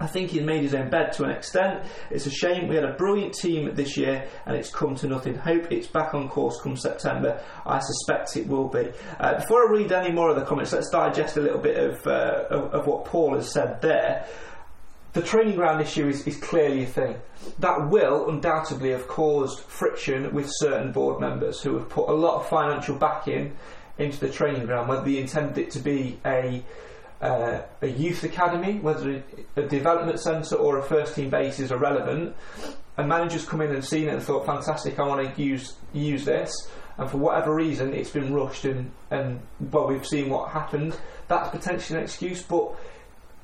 I 0.00 0.06
think 0.06 0.30
he's 0.30 0.42
made 0.42 0.62
his 0.62 0.74
own 0.74 0.88
bed 0.88 1.12
to 1.12 1.24
an 1.24 1.30
extent. 1.30 1.86
It's 2.10 2.24
a 2.24 2.30
shame. 2.30 2.68
We 2.68 2.74
had 2.74 2.86
a 2.86 2.94
brilliant 2.94 3.34
team 3.34 3.74
this 3.74 3.98
year 3.98 4.28
and 4.46 4.56
it's 4.56 4.70
come 4.70 4.94
to 4.96 5.08
nothing. 5.08 5.34
Hope 5.34 5.70
it's 5.70 5.86
back 5.86 6.14
on 6.14 6.30
course 6.30 6.58
come 6.62 6.76
September. 6.76 7.42
I 7.66 7.80
suspect 7.80 8.34
it 8.38 8.48
will 8.48 8.68
be. 8.68 8.90
Uh, 9.20 9.40
before 9.40 9.68
I 9.68 9.72
read 9.72 9.92
any 9.92 10.10
more 10.10 10.30
of 10.30 10.36
the 10.36 10.44
comments, 10.44 10.72
let's 10.72 10.88
digest 10.88 11.36
a 11.36 11.42
little 11.42 11.60
bit 11.60 11.76
of, 11.76 12.06
uh, 12.06 12.44
of, 12.50 12.72
of 12.72 12.86
what 12.86 13.04
Paul 13.04 13.34
has 13.34 13.52
said 13.52 13.82
there. 13.82 14.26
The 15.14 15.22
training 15.22 15.54
ground 15.54 15.80
issue 15.80 16.08
is, 16.08 16.26
is 16.26 16.36
clearly 16.36 16.82
a 16.82 16.86
thing. 16.86 17.16
That 17.60 17.88
will 17.88 18.28
undoubtedly 18.28 18.90
have 18.90 19.06
caused 19.06 19.60
friction 19.60 20.34
with 20.34 20.50
certain 20.56 20.90
board 20.90 21.20
members 21.20 21.62
who 21.62 21.78
have 21.78 21.88
put 21.88 22.08
a 22.08 22.12
lot 22.12 22.40
of 22.40 22.48
financial 22.48 22.96
backing 22.96 23.56
into 23.96 24.18
the 24.18 24.28
training 24.28 24.66
ground, 24.66 24.88
whether 24.88 25.04
they 25.04 25.18
intended 25.18 25.56
it 25.56 25.70
to 25.70 25.78
be 25.78 26.18
a 26.26 26.64
uh, 27.20 27.62
a 27.80 27.86
youth 27.86 28.24
academy, 28.24 28.80
whether 28.80 29.22
a 29.56 29.62
development 29.62 30.18
centre 30.18 30.56
or 30.56 30.78
a 30.78 30.82
first 30.82 31.14
team 31.14 31.30
base 31.30 31.60
is 31.60 31.70
irrelevant. 31.70 32.34
And 32.96 33.08
managers 33.08 33.46
come 33.46 33.60
in 33.60 33.72
and 33.72 33.84
seen 33.84 34.08
it 34.08 34.14
and 34.14 34.22
thought, 34.22 34.44
fantastic, 34.44 34.98
I 34.98 35.06
want 35.06 35.34
to 35.34 35.42
use 35.42 35.74
use 35.92 36.24
this. 36.24 36.52
And 36.98 37.08
for 37.08 37.18
whatever 37.18 37.54
reason, 37.54 37.94
it's 37.94 38.10
been 38.10 38.34
rushed 38.34 38.64
and, 38.64 38.90
and 39.10 39.40
well, 39.60 39.86
we've 39.86 40.06
seen 40.06 40.28
what 40.28 40.50
happened. 40.50 40.98
That's 41.28 41.50
potentially 41.50 41.98
an 41.98 42.04
excuse, 42.04 42.42
but 42.42 42.74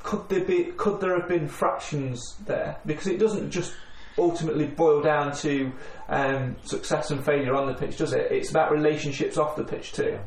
could 0.02 0.28
there 0.28 0.44
be 0.44 0.64
could 0.76 1.00
there 1.00 1.18
have 1.18 1.28
been 1.28 1.48
fractions 1.48 2.36
there? 2.46 2.78
Because 2.86 3.06
it 3.06 3.18
doesn't 3.18 3.50
just 3.50 3.74
ultimately 4.18 4.66
boil 4.66 5.00
down 5.00 5.34
to 5.36 5.72
um, 6.08 6.56
success 6.64 7.10
and 7.10 7.24
failure 7.24 7.54
on 7.54 7.66
the 7.66 7.74
pitch, 7.74 7.96
does 7.96 8.12
it? 8.12 8.30
It's 8.30 8.50
about 8.50 8.72
relationships 8.72 9.38
off 9.38 9.56
the 9.56 9.64
pitch 9.64 9.92
too. 9.92 10.18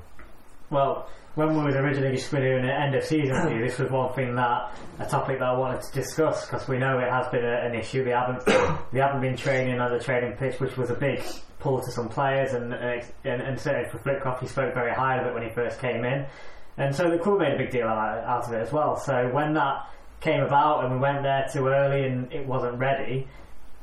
Well, 0.70 1.08
when 1.36 1.58
we 1.58 1.64
was 1.64 1.76
originally 1.76 2.16
just 2.16 2.30
doing 2.32 2.64
an 2.64 2.70
end 2.70 2.96
of 2.96 3.04
season 3.04 3.60
this 3.60 3.80
was 3.80 3.90
one 3.90 4.14
thing 4.14 4.36
that 4.36 4.72
a 5.00 5.06
topic 5.06 5.40
that 5.40 5.46
I 5.46 5.58
wanted 5.58 5.82
to 5.82 5.92
discuss 5.92 6.46
because 6.46 6.68
we 6.68 6.78
know 6.78 7.00
it 7.00 7.10
has 7.10 7.28
been 7.30 7.44
a, 7.44 7.66
an 7.66 7.74
issue. 7.74 8.04
we 8.04 8.12
haven't 8.12 8.46
they 8.92 9.00
haven't 9.00 9.22
been 9.22 9.36
training 9.36 9.80
on 9.80 9.92
the 9.92 10.04
training 10.04 10.38
pitch, 10.38 10.60
which 10.60 10.78
was 10.78 10.90
a 10.90 10.96
big 10.96 11.24
pull 11.60 11.82
to 11.82 11.92
some 11.92 12.10
players, 12.10 12.54
and 12.54 12.74
and, 12.74 13.42
and 13.42 13.60
certainly 13.60 13.90
for 13.90 13.98
Flitcroft, 14.00 14.42
he 14.42 14.48
spoke 14.48 14.74
very 14.74 14.94
highly 14.94 15.22
of 15.22 15.28
it 15.28 15.34
when 15.34 15.44
he 15.44 15.50
first 15.50 15.80
came 15.80 16.04
in. 16.06 16.26
And 16.78 16.96
so 16.96 17.10
the 17.10 17.18
club 17.18 17.40
made 17.40 17.54
a 17.54 17.58
big 17.58 17.72
deal 17.72 17.88
out, 17.88 18.46
of 18.46 18.54
it 18.54 18.62
as 18.62 18.72
well. 18.72 18.98
So 18.98 19.30
when 19.32 19.54
that 19.54 19.88
came 20.22 20.42
about 20.42 20.84
and 20.84 20.94
we 20.94 21.00
went 21.00 21.24
there 21.24 21.48
too 21.52 21.68
early 21.68 22.06
and 22.06 22.32
it 22.32 22.48
wasn't 22.48 22.80
ready, 22.80 23.28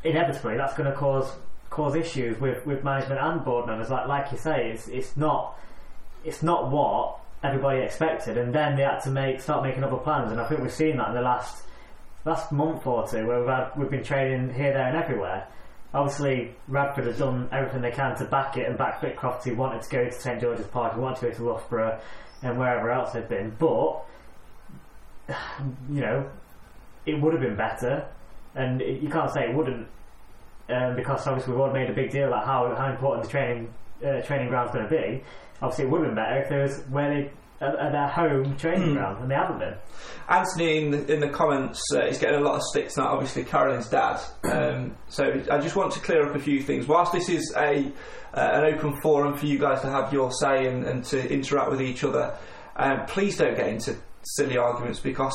inevitably 0.03 0.57
that's 0.57 0.75
going 0.75 0.91
to 0.91 0.97
cause 0.97 1.31
cause 1.69 1.95
issues 1.95 2.41
with, 2.41 2.67
with 2.67 2.83
management 2.83 3.21
and 3.21 3.45
board 3.45 3.67
members. 3.67 3.91
Like 3.91 4.09
like 4.09 4.33
you 4.33 4.39
say, 4.39 4.71
it's 4.71 4.89
it's 4.89 5.17
not 5.17 5.57
it's 6.25 6.43
not 6.43 6.71
what 6.71 7.19
everybody 7.43 7.81
expected, 7.81 8.37
and 8.37 8.55
then 8.55 8.77
they 8.77 8.83
had 8.83 9.01
to 9.01 9.11
make 9.11 9.41
start 9.41 9.63
making 9.63 9.85
other 9.85 9.97
plans. 9.97 10.33
And 10.33 10.41
I 10.41 10.49
think 10.49 10.61
we've 10.61 10.73
seen 10.73 10.97
that 10.97 11.09
in 11.09 11.15
the 11.15 11.23
last 11.23 11.63
last 12.25 12.53
month 12.53 12.87
or 12.87 13.07
two, 13.07 13.27
where 13.27 13.41
we've 13.41 13.49
had, 13.49 13.71
we've 13.77 13.91
been 13.91 14.05
training 14.05 14.53
here, 14.53 14.73
there, 14.73 14.89
and 14.89 14.97
everywhere. 14.97 15.47
Obviously, 15.93 16.55
Radford 16.69 17.07
has 17.07 17.19
done 17.19 17.49
everything 17.51 17.83
they 17.83 17.91
can 17.91 18.17
to 18.17 18.25
back 18.25 18.57
it 18.57 18.69
and 18.69 18.79
back 18.79 19.01
Flitcroft. 19.01 19.45
He 19.45 19.51
wanted 19.51 19.83
to 19.83 19.91
go 19.91 20.05
to 20.05 20.13
St 20.13 20.41
George's 20.41 20.67
Park, 20.67 20.95
he 20.95 21.01
wanted 21.01 21.21
to 21.21 21.27
go 21.27 21.33
to 21.33 21.45
Loughborough, 21.45 22.01
and 22.43 22.59
wherever 22.59 22.91
else 22.91 23.13
they've 23.13 23.29
been. 23.29 23.57
But 23.59 24.05
you 25.91 26.01
know, 26.01 26.29
it 27.07 27.21
would 27.21 27.33
have 27.33 27.43
been 27.43 27.57
better, 27.57 28.07
and 28.55 28.81
it, 28.81 29.03
you 29.03 29.09
can't 29.09 29.33
say 29.33 29.49
it 29.49 29.55
wouldn't, 29.55 29.89
um, 30.69 30.95
because 30.95 31.27
obviously 31.27 31.53
we've 31.53 31.61
all 31.61 31.73
made 31.73 31.91
a 31.91 31.95
big 31.95 32.11
deal 32.11 32.29
about 32.29 32.47
how 32.47 32.73
how 32.77 32.91
important 32.91 33.25
the 33.25 33.31
training 33.31 33.75
uh, 34.05 34.21
training 34.23 34.49
ground's 34.49 34.73
going 34.73 34.85
to 34.85 34.91
be. 34.91 35.23
Obviously, 35.61 35.85
it 35.85 35.91
would 35.91 36.01
have 36.03 36.09
been 36.09 36.17
better 36.17 36.41
if 36.41 36.49
there 36.49 36.63
was 36.63 36.79
where 36.89 37.15
they 37.15 37.31
at, 37.61 37.79
at 37.79 37.93
their 37.93 38.09
home 38.09 38.57
training 38.57 38.95
ground, 38.95 39.23
and 39.23 39.31
they 39.31 39.35
haven't 39.35 39.59
been. 39.59 39.75
Anthony 40.29 40.85
in 40.85 40.91
the, 40.91 41.13
in 41.13 41.21
the 41.21 41.29
comments 41.29 41.83
uh, 41.95 42.07
is 42.07 42.19
getting 42.19 42.41
a 42.41 42.43
lot 42.43 42.57
of 42.57 42.63
sticks 42.63 42.97
now. 42.97 43.09
Obviously, 43.09 43.45
Carolyn's 43.45 43.89
dad. 43.89 44.21
Um, 44.51 44.97
so 45.09 45.25
I 45.51 45.59
just 45.59 45.77
want 45.77 45.93
to 45.93 46.01
clear 46.01 46.29
up 46.29 46.35
a 46.35 46.39
few 46.39 46.61
things. 46.63 46.87
Whilst 46.87 47.13
this 47.13 47.29
is 47.29 47.55
a 47.57 47.87
uh, 48.35 48.51
an 48.53 48.75
open 48.75 49.01
forum 49.01 49.37
for 49.37 49.47
you 49.47 49.59
guys 49.59 49.81
to 49.83 49.89
have 49.89 50.13
your 50.13 50.33
say 50.33 50.67
and, 50.67 50.85
and 50.85 51.05
to 51.05 51.33
interact 51.33 51.71
with 51.71 51.81
each 51.81 52.05
other, 52.05 52.37
um, 52.77 53.07
please 53.07 53.37
don't 53.39 53.57
get 53.57 53.69
into 53.69 53.97
silly 54.23 54.59
arguments 54.59 55.01
because 55.01 55.35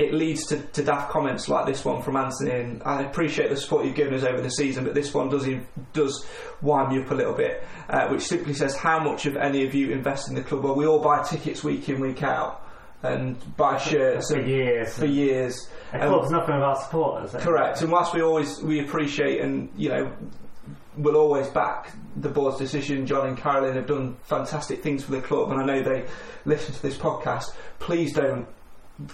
it 0.00 0.14
leads 0.14 0.46
to, 0.46 0.58
to 0.58 0.82
daft 0.82 1.10
comments 1.10 1.48
like 1.48 1.66
this 1.66 1.84
one 1.84 2.00
from 2.02 2.16
Anthony. 2.16 2.50
And 2.52 2.82
I 2.84 3.02
appreciate 3.02 3.50
the 3.50 3.56
support 3.56 3.84
you've 3.84 3.94
given 3.94 4.14
us 4.14 4.24
over 4.24 4.40
the 4.40 4.50
season, 4.50 4.84
but 4.84 4.94
this 4.94 5.12
one 5.14 5.28
does 5.28 5.46
does 5.92 6.26
wind 6.62 6.88
me 6.94 7.02
up 7.02 7.10
a 7.10 7.14
little 7.14 7.34
bit, 7.34 7.62
uh, 7.88 8.08
which 8.08 8.22
simply 8.22 8.54
says 8.54 8.74
how 8.76 8.98
much 8.98 9.26
of 9.26 9.36
any 9.36 9.64
of 9.66 9.74
you 9.74 9.90
invest 9.92 10.28
in 10.28 10.34
the 10.34 10.42
club? 10.42 10.64
Well, 10.64 10.74
we 10.74 10.86
all 10.86 11.00
buy 11.02 11.22
tickets 11.22 11.62
week 11.62 11.88
in 11.88 12.00
week 12.00 12.22
out 12.22 12.66
and 13.02 13.36
buy 13.56 13.78
shirts 13.78 14.30
For 14.30 14.38
and- 14.38 14.48
years. 14.48 14.98
For 14.98 15.06
years. 15.06 15.68
And- 15.92 16.02
club's 16.02 16.30
nothing 16.30 16.54
about 16.56 16.76
our 16.76 16.82
supporters. 16.82 17.34
eh? 17.34 17.40
Correct. 17.40 17.82
And 17.82 17.90
whilst 17.92 18.14
we 18.14 18.22
always 18.22 18.60
we 18.62 18.80
appreciate 18.80 19.40
and 19.40 19.68
you 19.76 19.88
know 19.90 20.12
we'll 20.96 21.16
always 21.16 21.48
back 21.48 21.92
the 22.16 22.28
board's 22.28 22.58
decision. 22.58 23.06
John 23.06 23.28
and 23.28 23.36
Carolyn 23.36 23.74
have 23.76 23.86
done 23.86 24.16
fantastic 24.24 24.82
things 24.82 25.04
for 25.04 25.12
the 25.12 25.20
club, 25.22 25.50
and 25.50 25.60
I 25.60 25.64
know 25.64 25.82
they 25.82 26.04
listen 26.44 26.74
to 26.74 26.82
this 26.82 26.96
podcast. 26.96 27.44
Please 27.78 28.12
don't 28.12 28.46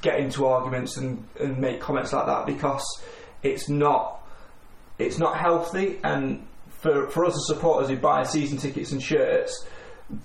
get 0.00 0.18
into 0.18 0.46
arguments 0.46 0.96
and, 0.96 1.26
and 1.40 1.58
make 1.58 1.80
comments 1.80 2.12
like 2.12 2.26
that 2.26 2.46
because 2.46 2.84
it's 3.42 3.68
not 3.68 4.22
it's 4.98 5.18
not 5.18 5.36
healthy. 5.36 5.98
And 6.02 6.46
for 6.68 7.08
for 7.08 7.24
us 7.24 7.34
as 7.34 7.46
supporters 7.46 7.88
who 7.88 7.96
buy 7.96 8.22
season 8.24 8.58
tickets 8.58 8.92
and 8.92 9.02
shirts. 9.02 9.66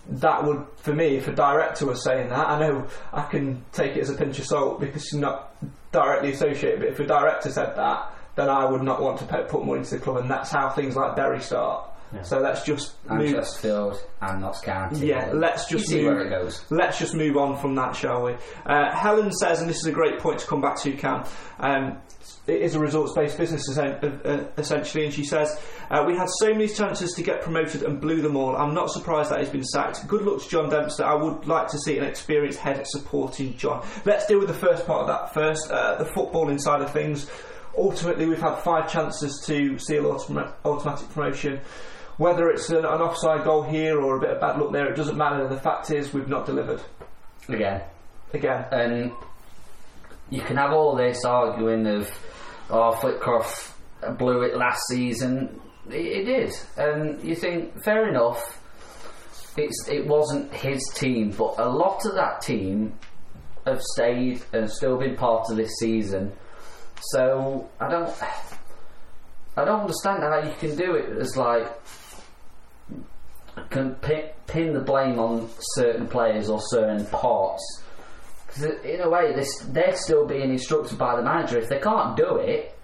That 0.07 0.45
would, 0.45 0.63
for 0.77 0.93
me, 0.93 1.15
if 1.15 1.27
a 1.27 1.31
director 1.31 1.87
was 1.87 2.03
saying 2.03 2.29
that, 2.29 2.47
I 2.47 2.59
know 2.59 2.85
I 3.11 3.23
can 3.23 3.65
take 3.71 3.97
it 3.97 4.01
as 4.01 4.11
a 4.11 4.13
pinch 4.13 4.37
of 4.37 4.45
salt 4.45 4.79
because 4.79 5.01
it's 5.01 5.15
not 5.15 5.55
directly 5.91 6.33
associated. 6.33 6.81
But 6.81 6.89
if 6.89 6.99
a 6.99 7.07
director 7.07 7.49
said 7.49 7.75
that, 7.75 8.13
then 8.35 8.47
I 8.47 8.65
would 8.65 8.83
not 8.83 9.01
want 9.01 9.17
to 9.19 9.25
put, 9.25 9.47
put 9.47 9.65
money 9.65 9.79
into 9.79 9.95
the 9.95 9.99
club, 9.99 10.17
and 10.17 10.29
that's 10.29 10.51
how 10.51 10.69
things 10.69 10.95
like 10.95 11.15
Derry 11.15 11.41
start. 11.41 11.90
So 12.23 12.39
let's 12.39 12.63
just 12.63 12.93
And 13.09 13.19
move. 13.19 13.31
Chesterfield 13.31 14.03
and 14.21 14.41
Notts 14.41 14.59
County. 14.61 15.07
Yeah, 15.07 15.31
let's 15.33 15.67
just 15.67 15.87
see 15.87 16.03
move. 16.03 16.13
where 16.13 16.21
it 16.25 16.29
goes. 16.29 16.63
Let's 16.69 16.99
just 16.99 17.15
move 17.15 17.37
on 17.37 17.57
from 17.57 17.73
that, 17.75 17.95
shall 17.95 18.23
we? 18.23 18.35
Uh, 18.65 18.93
Helen 18.95 19.31
says, 19.31 19.61
and 19.61 19.69
this 19.69 19.77
is 19.77 19.85
a 19.85 19.91
great 19.93 20.19
point 20.19 20.39
to 20.39 20.47
come 20.47 20.59
back 20.61 20.77
to, 20.81 20.91
Cam. 20.91 21.23
Um, 21.59 21.97
it 22.47 22.61
is 22.61 22.75
a 22.75 22.79
results-based 22.79 23.37
business 23.37 23.69
essen- 23.69 23.99
uh, 24.03 24.27
uh, 24.27 24.43
essentially, 24.57 25.05
and 25.05 25.13
she 25.13 25.23
says 25.23 25.57
uh, 25.89 26.03
we 26.05 26.15
had 26.17 26.27
so 26.39 26.49
many 26.51 26.67
chances 26.67 27.13
to 27.13 27.23
get 27.23 27.41
promoted 27.41 27.83
and 27.83 28.01
blew 28.01 28.21
them 28.21 28.35
all. 28.35 28.55
I'm 28.57 28.73
not 28.73 28.89
surprised 28.91 29.31
that 29.31 29.39
he's 29.39 29.49
been 29.49 29.63
sacked. 29.63 30.05
Good 30.07 30.23
luck 30.23 30.41
to 30.41 30.49
John 30.49 30.69
Dempster. 30.69 31.05
I 31.05 31.13
would 31.15 31.47
like 31.47 31.69
to 31.69 31.77
see 31.79 31.97
an 31.97 32.03
experienced 32.03 32.59
head 32.59 32.83
supporting 32.87 33.55
John. 33.57 33.85
Let's 34.05 34.25
deal 34.25 34.39
with 34.39 34.49
the 34.49 34.53
first 34.53 34.85
part 34.85 35.01
of 35.01 35.07
that 35.07 35.33
first, 35.33 35.71
uh, 35.71 35.95
the 35.95 36.05
footballing 36.05 36.59
side 36.59 36.81
of 36.81 36.91
things. 36.91 37.29
Ultimately, 37.77 38.25
we've 38.25 38.41
had 38.41 38.55
five 38.57 38.91
chances 38.91 39.41
to 39.45 39.77
seal 39.79 40.03
automa- 40.03 40.53
automatic 40.65 41.09
promotion. 41.09 41.61
Whether 42.21 42.51
it's 42.51 42.69
an, 42.69 42.85
an 42.85 43.01
offside 43.01 43.43
goal 43.45 43.63
here 43.63 43.99
or 43.99 44.17
a 44.17 44.19
bit 44.19 44.29
of 44.29 44.39
bad 44.39 44.59
luck 44.59 44.71
there, 44.71 44.85
it 44.85 44.95
doesn't 44.95 45.17
matter. 45.17 45.47
The 45.47 45.59
fact 45.59 45.89
is, 45.89 46.13
we've 46.13 46.27
not 46.27 46.45
delivered 46.45 46.79
Again. 47.49 47.81
again. 48.31 48.65
And 48.71 49.11
you 50.29 50.41
can 50.41 50.57
have 50.57 50.71
all 50.71 50.95
this 50.95 51.25
arguing 51.25 51.87
of, 51.87 52.11
oh, 52.69 52.91
Flitcroft 52.91 53.71
blew 54.19 54.43
it 54.43 54.55
last 54.55 54.81
season. 54.87 55.59
It, 55.89 56.27
it 56.27 56.29
is. 56.29 56.63
And 56.77 57.23
you 57.23 57.35
think, 57.35 57.83
fair 57.83 58.07
enough, 58.07 58.39
it's, 59.57 59.87
it 59.87 60.05
wasn't 60.05 60.53
his 60.53 60.79
team, 60.93 61.31
but 61.31 61.55
a 61.57 61.67
lot 61.67 62.05
of 62.05 62.13
that 62.13 62.41
team 62.41 62.93
have 63.65 63.81
stayed 63.95 64.43
and 64.53 64.69
still 64.69 64.99
been 64.99 65.15
part 65.15 65.49
of 65.49 65.57
this 65.57 65.71
season. 65.79 66.33
So 67.01 67.67
I 67.79 67.89
don't, 67.89 68.13
I 69.57 69.65
don't 69.65 69.81
understand 69.81 70.21
how 70.21 70.47
you 70.47 70.53
can 70.59 70.75
do 70.75 70.93
it 70.93 71.17
as 71.17 71.35
like 71.35 71.67
can 73.69 73.95
pin, 73.95 74.73
the 74.73 74.79
blame 74.79 75.19
on 75.19 75.49
certain 75.75 76.07
players 76.07 76.49
or 76.49 76.59
certain 76.61 77.05
parts. 77.07 77.83
Because 78.47 78.63
in 78.83 79.01
a 79.01 79.09
way, 79.09 79.33
they're 79.69 79.95
still 79.95 80.25
being 80.27 80.51
instructed 80.51 80.97
by 80.97 81.15
the 81.15 81.21
manager. 81.21 81.57
If 81.57 81.69
they 81.69 81.79
can't 81.79 82.17
do 82.17 82.37
it, 82.37 82.77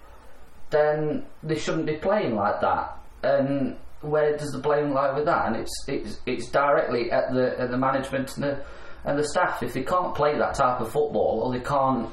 then 0.70 1.26
they 1.42 1.58
shouldn't 1.58 1.86
be 1.86 1.96
playing 1.96 2.34
like 2.34 2.60
that. 2.60 2.98
And 3.22 3.76
where 4.00 4.36
does 4.36 4.50
the 4.50 4.58
blame 4.58 4.92
lie 4.92 5.12
with 5.12 5.26
that? 5.26 5.46
And 5.46 5.56
it's 5.56 5.84
it's 5.88 6.20
it's 6.26 6.48
directly 6.48 7.10
at 7.10 7.32
the 7.32 7.58
at 7.58 7.70
the 7.70 7.76
management 7.76 8.36
and 8.36 8.44
the 8.44 8.64
and 9.04 9.18
the 9.18 9.24
staff. 9.24 9.62
If 9.62 9.74
they 9.74 9.82
can't 9.82 10.14
play 10.14 10.38
that 10.38 10.54
type 10.54 10.80
of 10.80 10.92
football 10.92 11.42
or 11.44 11.52
they 11.52 11.64
can't 11.64 12.10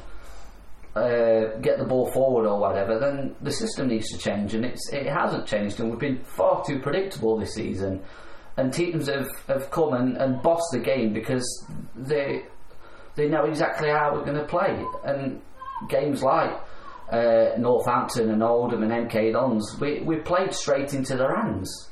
uh, 0.96 1.58
get 1.62 1.78
the 1.78 1.86
ball 1.86 2.12
forward 2.12 2.48
or 2.48 2.60
whatever, 2.60 3.00
then 3.00 3.36
the 3.42 3.52
system 3.52 3.88
needs 3.88 4.10
to 4.10 4.18
change. 4.18 4.56
And 4.56 4.66
it's 4.66 4.90
it 4.92 5.08
hasn't 5.08 5.46
changed, 5.46 5.80
and 5.80 5.90
we've 5.90 6.00
been 6.00 6.24
far 6.24 6.64
too 6.66 6.80
predictable 6.80 7.38
this 7.38 7.54
season. 7.54 8.02
And 8.58 8.74
teams 8.74 9.08
have, 9.08 9.28
have 9.48 9.70
come 9.70 9.94
and, 9.94 10.18
and 10.18 10.42
bossed 10.42 10.72
the 10.72 10.80
game 10.80 11.14
because 11.14 11.66
they 11.96 12.44
they 13.16 13.28
know 13.30 13.46
exactly 13.46 13.90
how 13.90 14.14
we're 14.14 14.26
going 14.26 14.38
to 14.38 14.46
play. 14.46 14.84
And 15.06 15.42
games 15.90 16.22
like 16.22 16.52
uh, 17.10 17.52
Northampton 17.58 18.30
and 18.30 18.44
Oldham 18.44 18.84
and 18.84 19.10
MK 19.10 19.34
Dons, 19.34 19.78
we, 19.80 20.02
we 20.02 20.18
played 20.18 20.54
straight 20.54 20.94
into 20.94 21.16
their 21.16 21.36
hands. 21.36 21.90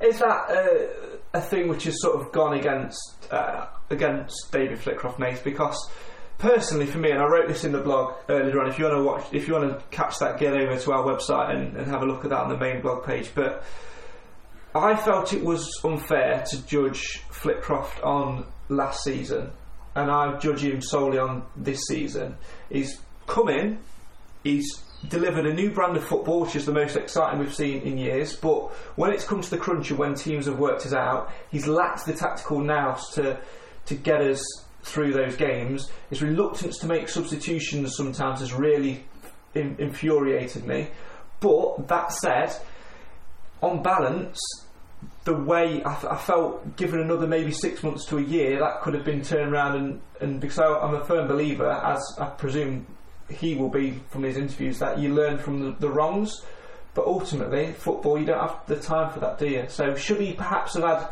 Is 0.00 0.18
that 0.18 0.50
uh, 0.50 1.18
a 1.34 1.40
thing 1.40 1.68
which 1.68 1.84
has 1.84 2.00
sort 2.00 2.20
of 2.20 2.32
gone 2.32 2.54
against 2.58 3.28
uh, 3.30 3.66
against 3.90 4.50
David 4.50 4.78
Flitcroft, 4.78 5.18
Nate? 5.18 5.44
Because 5.44 5.90
personally, 6.38 6.86
for 6.86 6.98
me, 6.98 7.10
and 7.10 7.20
I 7.20 7.26
wrote 7.26 7.46
this 7.48 7.62
in 7.64 7.72
the 7.72 7.80
blog 7.80 8.14
earlier 8.28 8.60
on. 8.60 8.68
If 8.68 8.78
you 8.78 8.86
want 8.86 8.96
to 8.96 9.04
watch, 9.04 9.26
if 9.32 9.46
you 9.46 9.54
want 9.54 9.78
to 9.78 9.96
catch 9.96 10.18
that, 10.18 10.40
get 10.40 10.54
over 10.54 10.76
to 10.76 10.92
our 10.92 11.04
website 11.04 11.54
and, 11.54 11.76
and 11.76 11.86
have 11.86 12.02
a 12.02 12.06
look 12.06 12.24
at 12.24 12.30
that 12.30 12.40
on 12.40 12.48
the 12.48 12.58
main 12.58 12.82
blog 12.82 13.04
page. 13.04 13.30
But 13.32 13.62
I 14.74 14.96
felt 14.96 15.32
it 15.32 15.44
was 15.44 15.70
unfair 15.84 16.44
to 16.50 16.66
judge 16.66 17.22
Flitcroft 17.30 18.02
on 18.02 18.46
last 18.68 19.04
season, 19.04 19.50
and 19.94 20.10
I 20.10 20.38
judge 20.38 20.64
him 20.64 20.80
solely 20.80 21.18
on 21.18 21.44
this 21.56 21.84
season. 21.86 22.36
He's 22.70 22.98
come 23.26 23.50
in, 23.50 23.78
he's 24.42 24.82
delivered 25.08 25.46
a 25.46 25.52
new 25.52 25.70
brand 25.70 25.96
of 25.96 26.04
football, 26.04 26.42
which 26.42 26.56
is 26.56 26.64
the 26.64 26.72
most 26.72 26.96
exciting 26.96 27.40
we've 27.40 27.54
seen 27.54 27.82
in 27.82 27.98
years. 27.98 28.34
But 28.34 28.70
when 28.96 29.12
it's 29.12 29.24
come 29.24 29.42
to 29.42 29.50
the 29.50 29.58
crunch 29.58 29.90
and 29.90 29.98
when 29.98 30.14
teams 30.14 30.46
have 30.46 30.58
worked 30.58 30.86
us 30.86 30.94
out, 30.94 31.30
he's 31.50 31.66
lacked 31.66 32.06
the 32.06 32.14
tactical 32.14 32.60
nous 32.60 33.10
to 33.14 33.38
to 33.86 33.94
get 33.94 34.20
us 34.20 34.42
through 34.84 35.12
those 35.12 35.36
games. 35.36 35.90
His 36.08 36.22
reluctance 36.22 36.78
to 36.78 36.86
make 36.86 37.08
substitutions 37.08 37.96
sometimes 37.96 38.40
has 38.40 38.52
really 38.52 39.04
in, 39.54 39.76
infuriated 39.78 40.64
me. 40.64 40.88
But 41.40 41.88
that 41.88 42.12
said, 42.12 42.54
on 43.62 43.82
balance, 43.82 44.38
the 45.24 45.34
way 45.34 45.82
I, 45.84 46.16
felt 46.16 46.76
given 46.76 47.00
another 47.00 47.26
maybe 47.26 47.52
six 47.52 47.82
months 47.82 48.04
to 48.06 48.18
a 48.18 48.22
year, 48.22 48.58
that 48.58 48.82
could 48.82 48.94
have 48.94 49.04
been 49.04 49.22
turned 49.22 49.52
around 49.52 49.76
and, 49.76 50.00
and 50.20 50.40
because 50.40 50.58
I, 50.58 50.66
I'm 50.66 50.94
a 50.94 51.04
firm 51.04 51.28
believer, 51.28 51.70
as 51.70 52.02
I 52.18 52.26
presume 52.26 52.86
he 53.30 53.54
will 53.54 53.70
be 53.70 54.00
from 54.10 54.24
his 54.24 54.36
interviews, 54.36 54.78
that 54.80 54.98
you 54.98 55.14
learn 55.14 55.38
from 55.38 55.60
the, 55.60 55.70
the 55.78 55.88
wrongs. 55.88 56.42
But 56.94 57.06
ultimately, 57.06 57.72
football, 57.72 58.18
you 58.18 58.26
don't 58.26 58.40
have 58.40 58.66
the 58.66 58.76
time 58.76 59.10
for 59.12 59.20
that, 59.20 59.38
do 59.38 59.48
you? 59.48 59.64
So 59.68 59.94
should 59.94 60.20
he 60.20 60.34
perhaps 60.34 60.74
have 60.74 60.82
had 60.82 61.08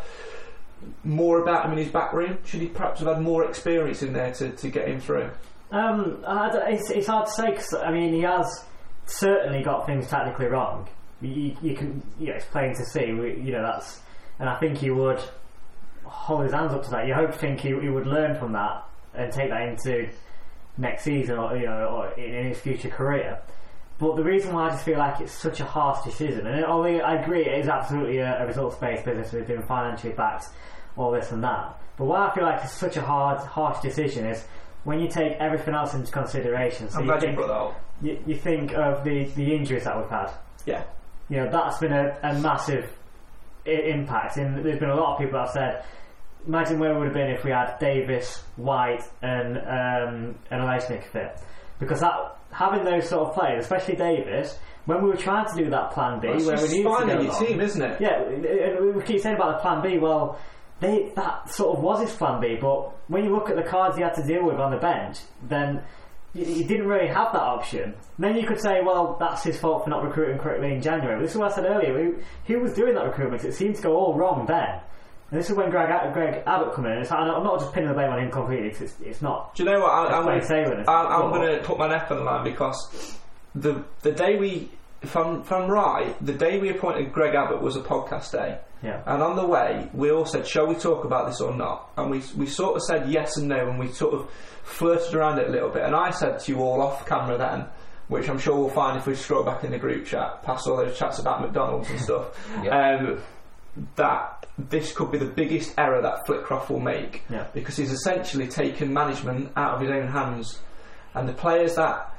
more 1.04 1.40
about 1.42 1.64
him 1.64 1.72
in 1.72 1.78
his 1.78 1.88
back 1.88 2.12
room? 2.12 2.38
Should 2.44 2.60
he 2.60 2.66
perhaps 2.66 3.00
have 3.00 3.08
had 3.08 3.22
more 3.22 3.44
experience 3.44 4.02
in 4.02 4.12
there 4.12 4.32
to, 4.34 4.50
to 4.50 4.68
get 4.68 4.88
him 4.88 5.00
through? 5.00 5.30
Um, 5.70 6.22
it's, 6.26 6.90
it's 6.90 7.06
hard 7.06 7.26
to 7.26 7.32
say 7.32 7.52
'cause, 7.54 7.74
I 7.74 7.92
mean 7.92 8.12
he 8.12 8.22
has 8.22 8.64
certainly 9.06 9.62
got 9.62 9.86
things 9.86 10.08
technically 10.08 10.46
wrong. 10.46 10.88
You, 11.20 11.56
you 11.62 11.76
can, 11.76 12.02
you 12.18 12.28
know, 12.28 12.34
it's 12.34 12.46
plain 12.46 12.74
to 12.74 12.84
see. 12.84 13.12
We, 13.12 13.40
you 13.40 13.52
know 13.52 13.62
that's, 13.62 14.00
and 14.38 14.48
I 14.48 14.56
think 14.58 14.78
he 14.78 14.90
would 14.90 15.20
hold 16.04 16.44
his 16.44 16.52
hands 16.52 16.72
up 16.72 16.84
to 16.84 16.90
that. 16.90 17.06
You 17.06 17.14
hope 17.14 17.34
think 17.34 17.60
he, 17.60 17.68
he 17.68 17.88
would 17.88 18.06
learn 18.06 18.38
from 18.38 18.52
that 18.52 18.84
and 19.14 19.32
take 19.32 19.50
that 19.50 19.68
into 19.68 20.08
next 20.78 21.04
season 21.04 21.38
or 21.38 21.56
you 21.56 21.66
know 21.66 21.86
or 21.86 22.12
in, 22.12 22.46
his 22.48 22.58
future 22.58 22.88
career. 22.88 23.38
But 23.98 24.16
the 24.16 24.24
reason 24.24 24.54
why 24.54 24.68
I 24.68 24.70
just 24.70 24.84
feel 24.84 24.98
like 24.98 25.20
it's 25.20 25.32
such 25.32 25.60
a 25.60 25.64
harsh 25.64 26.02
decision, 26.04 26.46
and 26.46 26.64
although 26.64 26.98
I 27.00 27.16
agree 27.16 27.44
it 27.44 27.58
is 27.58 27.68
absolutely 27.68 28.18
a, 28.18 28.42
a 28.42 28.46
results-based 28.46 29.04
business, 29.04 29.30
we're 29.32 29.44
doing 29.44 29.62
financially 29.62 30.14
backed, 30.14 30.46
all 30.96 31.10
this 31.10 31.32
and 31.32 31.44
that. 31.44 31.78
But 31.98 32.06
why 32.06 32.28
I 32.28 32.34
feel 32.34 32.44
like 32.44 32.64
it's 32.64 32.72
such 32.72 32.96
a 32.96 33.02
hard, 33.02 33.40
harsh 33.40 33.82
decision 33.82 34.24
is 34.24 34.42
when 34.84 35.00
you 35.00 35.08
take 35.08 35.32
everything 35.32 35.74
else 35.74 35.92
into 35.92 36.10
consideration. 36.10 36.88
So 36.88 36.96
I'm 36.98 37.04
you 37.04 37.10
glad 37.10 37.22
you 37.22 37.28
think, 37.28 37.36
brought 37.36 37.48
that 37.48 37.54
up. 37.54 37.84
you, 38.00 38.18
you 38.26 38.36
think 38.36 38.72
of 38.72 39.04
the, 39.04 39.24
the 39.24 39.54
injuries 39.54 39.84
that 39.84 39.98
we've 39.98 40.08
had. 40.08 40.30
Yeah. 40.64 40.84
You 41.30 41.36
know, 41.38 41.50
that's 41.50 41.78
been 41.78 41.92
a, 41.92 42.18
a 42.22 42.38
massive 42.40 42.90
I- 43.66 43.70
impact. 43.70 44.36
And 44.36 44.62
there's 44.64 44.78
been 44.78 44.90
a 44.90 44.96
lot 44.96 45.14
of 45.14 45.18
people 45.20 45.38
that 45.38 45.46
have 45.46 45.50
said, 45.54 45.84
imagine 46.46 46.78
where 46.78 46.92
we 46.92 46.98
would 46.98 47.04
have 47.06 47.14
been 47.14 47.30
if 47.30 47.44
we 47.44 47.50
had 47.52 47.78
Davies, 47.78 48.42
White, 48.56 49.02
and 49.22 49.56
um, 49.58 50.34
and 50.50 50.60
Elishnik 50.62 51.04
fit. 51.04 51.38
Because 51.78 52.00
that 52.00 52.36
having 52.50 52.84
those 52.84 53.08
sort 53.08 53.28
of 53.28 53.34
players, 53.34 53.64
especially 53.64 53.96
Davies, 53.96 54.58
when 54.86 55.02
we 55.02 55.10
were 55.10 55.16
trying 55.16 55.46
to 55.54 55.64
do 55.64 55.70
that 55.70 55.92
plan 55.92 56.20
B, 56.20 56.28
That's 56.28 56.44
where 56.46 56.56
we 56.56 56.68
needed 56.68 56.82
to 56.84 57.06
go 57.06 57.20
your 57.20 57.34
team, 57.46 57.60
isn't 57.60 57.80
it? 57.82 58.00
yeah, 58.00 58.22
and 58.24 58.94
we 58.96 59.02
keep 59.02 59.20
saying 59.20 59.36
about 59.36 59.58
the 59.58 59.62
plan 59.62 59.82
B. 59.82 59.98
Well, 59.98 60.38
they, 60.80 61.12
that 61.14 61.48
sort 61.50 61.76
of 61.76 61.84
was 61.84 62.00
his 62.00 62.12
plan 62.16 62.40
B, 62.40 62.56
but 62.60 62.90
when 63.08 63.24
you 63.24 63.30
look 63.32 63.50
at 63.50 63.56
the 63.56 63.62
cards 63.62 63.96
he 63.96 64.02
had 64.02 64.14
to 64.14 64.22
deal 64.26 64.44
with 64.44 64.56
on 64.56 64.70
the 64.72 64.78
bench, 64.78 65.18
then 65.42 65.82
he 66.32 66.62
didn't 66.62 66.86
really 66.86 67.08
have 67.08 67.32
that 67.32 67.42
option. 67.42 67.94
then 68.18 68.36
you 68.36 68.46
could 68.46 68.60
say, 68.60 68.80
well, 68.84 69.16
that's 69.18 69.42
his 69.42 69.58
fault 69.58 69.84
for 69.84 69.90
not 69.90 70.04
recruiting 70.04 70.38
correctly 70.38 70.72
in 70.72 70.80
January. 70.80 71.20
This 71.20 71.32
is 71.32 71.36
what 71.36 71.50
I 71.50 71.54
said 71.54 71.64
earlier. 71.64 71.96
Who, 71.96 72.18
who 72.46 72.60
was 72.60 72.72
doing 72.72 72.94
that 72.94 73.04
recruitment? 73.04 73.44
It 73.44 73.54
seemed 73.54 73.76
to 73.76 73.82
go 73.82 73.96
all 73.96 74.14
wrong 74.14 74.46
then. 74.46 74.80
And 75.30 75.38
this 75.38 75.50
is 75.50 75.56
when 75.56 75.70
Greg, 75.70 76.12
Greg 76.12 76.42
Abbott 76.46 76.74
come 76.74 76.86
in. 76.86 76.98
It's, 76.98 77.10
I'm 77.10 77.26
not 77.26 77.60
just 77.60 77.72
pinning 77.72 77.88
the 77.88 77.94
blame 77.94 78.10
on 78.10 78.20
him 78.20 78.30
completely. 78.30 78.68
It's, 78.68 78.94
it's 79.00 79.22
not. 79.22 79.54
Do 79.54 79.62
you 79.62 79.70
know 79.70 79.80
what? 79.80 79.90
I, 79.90 80.18
I'm, 80.18 80.24
gonna, 80.24 80.44
sailing, 80.44 80.72
I'm, 80.72 80.80
it? 80.80 80.88
I'm 80.88 81.30
going 81.30 81.58
to 81.58 81.64
put 81.64 81.78
my 81.78 81.88
neck 81.88 82.10
on 82.10 82.18
the 82.18 82.24
line 82.24 82.44
because 82.44 83.16
the 83.54 83.84
the 84.02 84.12
day 84.12 84.36
we, 84.36 84.70
if 85.02 85.16
I'm, 85.16 85.42
if 85.42 85.52
I'm 85.52 85.70
right, 85.70 86.14
the 86.24 86.32
day 86.32 86.58
we 86.58 86.70
appointed 86.70 87.12
Greg 87.12 87.34
Abbott 87.34 87.60
was 87.60 87.76
a 87.76 87.80
podcast 87.80 88.32
day. 88.32 88.58
Yeah. 88.82 89.02
And 89.06 89.22
on 89.22 89.36
the 89.36 89.44
way, 89.46 89.88
we 89.92 90.10
all 90.10 90.24
said, 90.24 90.46
"Shall 90.46 90.66
we 90.66 90.74
talk 90.74 91.04
about 91.04 91.26
this 91.28 91.40
or 91.40 91.54
not?" 91.54 91.90
And 91.96 92.10
we 92.10 92.22
we 92.36 92.46
sort 92.46 92.76
of 92.76 92.82
said 92.82 93.08
yes 93.10 93.36
and 93.36 93.48
no, 93.48 93.68
and 93.68 93.78
we 93.78 93.88
sort 93.88 94.14
of 94.14 94.30
flirted 94.62 95.14
around 95.14 95.38
it 95.38 95.48
a 95.48 95.50
little 95.50 95.68
bit. 95.68 95.82
And 95.82 95.94
I 95.94 96.10
said 96.10 96.40
to 96.40 96.52
you 96.52 96.60
all 96.62 96.80
off 96.80 97.06
camera 97.06 97.36
then, 97.36 97.66
which 98.08 98.28
I'm 98.28 98.38
sure 98.38 98.56
we'll 98.56 98.70
find 98.70 98.96
if 98.96 99.06
we 99.06 99.14
scroll 99.14 99.42
back 99.44 99.64
in 99.64 99.70
the 99.70 99.78
group 99.78 100.06
chat, 100.06 100.42
past 100.44 100.66
all 100.66 100.76
those 100.76 100.96
chats 100.98 101.18
about 101.18 101.40
McDonald's 101.42 101.90
and 101.90 102.00
stuff, 102.00 102.26
Yeah. 102.64 102.96
um, 103.00 103.18
that 103.96 104.46
this 104.58 104.92
could 104.92 105.10
be 105.12 105.18
the 105.18 105.24
biggest 105.26 105.74
error 105.78 106.02
that 106.02 106.26
Flitcroft 106.26 106.70
will 106.70 106.80
make 106.80 107.22
Yeah. 107.30 107.46
because 107.54 107.76
he's 107.76 107.92
essentially 107.92 108.48
taken 108.48 108.92
management 108.92 109.52
out 109.56 109.74
of 109.74 109.80
his 109.80 109.90
own 109.90 110.08
hands, 110.08 110.58
and 111.14 111.28
the 111.28 111.32
players 111.32 111.74
that 111.76 112.12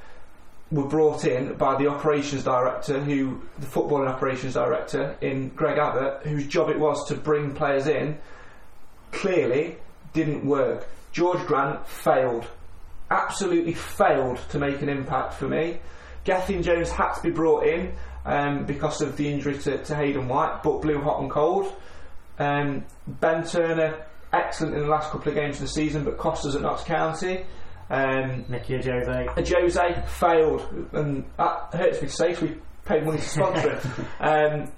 were 0.71 0.87
brought 0.87 1.25
in 1.25 1.53
by 1.55 1.75
the 1.75 1.87
operations 1.87 2.43
director, 2.43 2.99
who 2.99 3.41
the 3.59 3.67
footballing 3.67 4.07
operations 4.07 4.53
director 4.53 5.17
in 5.21 5.49
Greg 5.49 5.77
Abbott, 5.77 6.25
whose 6.25 6.47
job 6.47 6.69
it 6.69 6.79
was 6.79 7.07
to 7.09 7.15
bring 7.15 7.53
players 7.53 7.87
in, 7.87 8.17
clearly 9.11 9.77
didn't 10.13 10.45
work. 10.45 10.87
Jorge 11.15 11.45
Grant 11.45 11.85
failed, 11.87 12.45
absolutely 13.09 13.73
failed 13.73 14.39
to 14.49 14.59
make 14.59 14.81
an 14.81 14.89
impact 14.89 15.33
for 15.33 15.47
me. 15.47 15.79
Gethin 16.23 16.63
Jones 16.63 16.89
had 16.89 17.13
to 17.15 17.23
be 17.23 17.31
brought 17.31 17.65
in 17.65 17.93
um, 18.25 18.65
because 18.65 19.01
of 19.01 19.17
the 19.17 19.27
injury 19.27 19.57
to, 19.59 19.83
to 19.83 19.95
Hayden 19.95 20.27
White, 20.27 20.61
but 20.63 20.81
blew 20.81 21.01
hot 21.01 21.21
and 21.21 21.29
cold. 21.29 21.73
Um, 22.39 22.85
ben 23.07 23.45
Turner, 23.45 24.05
excellent 24.31 24.75
in 24.75 24.81
the 24.81 24.87
last 24.87 25.11
couple 25.11 25.29
of 25.29 25.35
games 25.35 25.57
of 25.57 25.63
the 25.63 25.67
season, 25.67 26.05
but 26.05 26.17
cost 26.17 26.45
us 26.45 26.55
at 26.55 26.61
Notts 26.61 26.83
County. 26.83 27.45
Um, 27.91 28.45
Nicky 28.47 28.77
Ajose. 28.77 29.27
Ajose 29.35 30.07
failed, 30.07 30.87
and 30.93 31.25
that 31.37 31.69
hurts 31.73 32.01
me 32.01 32.07
to 32.07 32.13
say 32.13 32.29
'cause 32.33 32.41
we 32.43 32.57
paid 32.85 33.05
money 33.05 33.17
to 33.17 33.23
sponsor 33.23 33.71
it. 33.73 33.85
Um, 34.21 34.71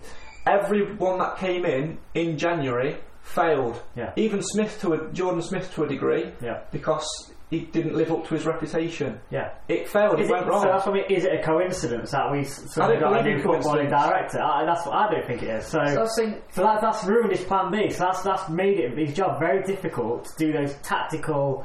everyone 0.46 1.20
that 1.20 1.38
came 1.38 1.66
in 1.66 1.98
in 2.14 2.38
January 2.38 2.98
failed. 3.22 3.82
Yeah. 3.96 4.12
Even 4.16 4.42
Smith 4.42 4.80
to 4.82 4.94
a 4.94 5.12
Jordan 5.12 5.42
Smith 5.42 5.74
to 5.76 5.84
a 5.84 5.88
degree 5.88 6.32
Yeah. 6.42 6.62
because 6.72 7.06
he 7.50 7.62
didn't 7.62 7.94
live 7.96 8.12
up 8.12 8.26
to 8.28 8.34
his 8.34 8.46
reputation. 8.46 9.20
Yeah. 9.30 9.52
It 9.70 9.88
failed. 9.88 10.20
Is 10.20 10.28
it 10.28 10.32
went 10.32 10.46
it, 10.48 10.50
wrong. 10.50 10.64
so 10.64 10.68
that's 10.70 10.86
what 10.88 10.96
I 10.96 11.08
mean, 11.08 11.18
is 11.18 11.24
it 11.24 11.40
a 11.40 11.44
coincidence 11.44 12.12
that 12.12 12.32
we 12.32 12.40
s- 12.40 12.64
I 12.64 12.68
suddenly 12.68 13.00
don't 13.00 13.12
got 13.14 13.20
a 13.20 13.24
believe 13.24 13.38
new 13.38 13.44
footballing 13.44 13.90
director? 13.90 14.42
I, 14.42 14.66
that's 14.66 14.86
what 14.86 14.96
I 14.96 15.12
don't 15.12 15.26
think 15.28 15.44
it 15.44 15.50
is. 15.50 15.66
So, 15.68 15.80
So 15.86 16.04
I 16.04 16.08
think 16.18 16.44
so 16.52 16.64
that, 16.64 16.82
that's 16.82 17.04
ruined 17.06 17.32
his 17.32 17.44
plan 17.44 17.72
B. 17.72 17.90
So 17.92 18.06
that's 18.06 18.24
that's 18.24 18.50
made 18.50 18.80
it 18.80 18.98
his 18.98 19.14
job 19.16 19.40
very 19.40 19.62
difficult 19.64 20.26
to 20.26 20.32
do 20.38 20.52
those 20.52 20.74
tactical 20.82 21.64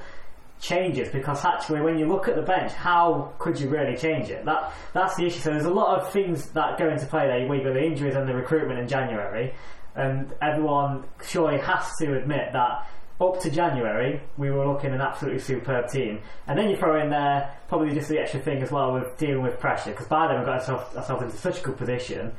changes 0.61 1.09
because 1.11 1.45
actually, 1.45 1.81
when 1.81 1.99
you 1.99 2.07
look 2.07 2.29
at 2.29 2.37
the 2.37 2.43
bench, 2.43 2.73
how 2.73 3.33
could 3.39 3.59
you 3.59 3.69
really 3.69 3.97
change 3.97 4.31
it? 4.31 4.45
That 4.45 4.73
that's 4.93 5.17
the 5.17 5.27
issue. 5.27 5.41
So 5.41 5.51
there's 5.51 5.65
a 5.65 5.71
lot 5.71 5.99
of 5.99 6.13
things 6.13 6.51
that 6.51 6.79
go 6.79 6.89
into 6.89 7.07
play 7.07 7.27
there. 7.27 7.49
We've 7.49 7.65
got 7.65 7.75
the 7.75 7.85
injuries 7.85 8.17
and 8.17 8.29
the 8.29 8.35
recruitment 8.35 8.79
in 8.79 8.89
January, 8.89 9.55
and 9.95 10.33
everyone 10.43 11.05
surely 11.25 11.59
has 11.61 11.95
to 12.01 12.17
admit 12.17 12.53
that. 12.53 12.91
Up 13.21 13.41
to 13.41 13.51
January, 13.51 14.21
we 14.37 14.49
were 14.49 14.65
looking 14.65 14.93
an 14.93 15.01
absolutely 15.01 15.41
superb 15.41 15.91
team, 15.91 16.21
and 16.47 16.57
then 16.57 16.71
you 16.71 16.77
throw 16.77 17.03
in 17.03 17.11
there 17.11 17.53
probably 17.67 17.93
just 17.93 18.09
the 18.09 18.17
extra 18.17 18.39
thing 18.39 18.63
as 18.63 18.71
well 18.71 18.93
with 18.95 19.17
dealing 19.19 19.43
with 19.43 19.59
pressure. 19.59 19.91
Because 19.91 20.07
by 20.07 20.29
then 20.29 20.39
we 20.39 20.47
got 20.47 20.61
ourselves, 20.61 20.97
ourselves 20.97 21.25
into 21.25 21.37
such 21.37 21.59
a 21.59 21.63
good 21.65 21.77
position. 21.77 22.33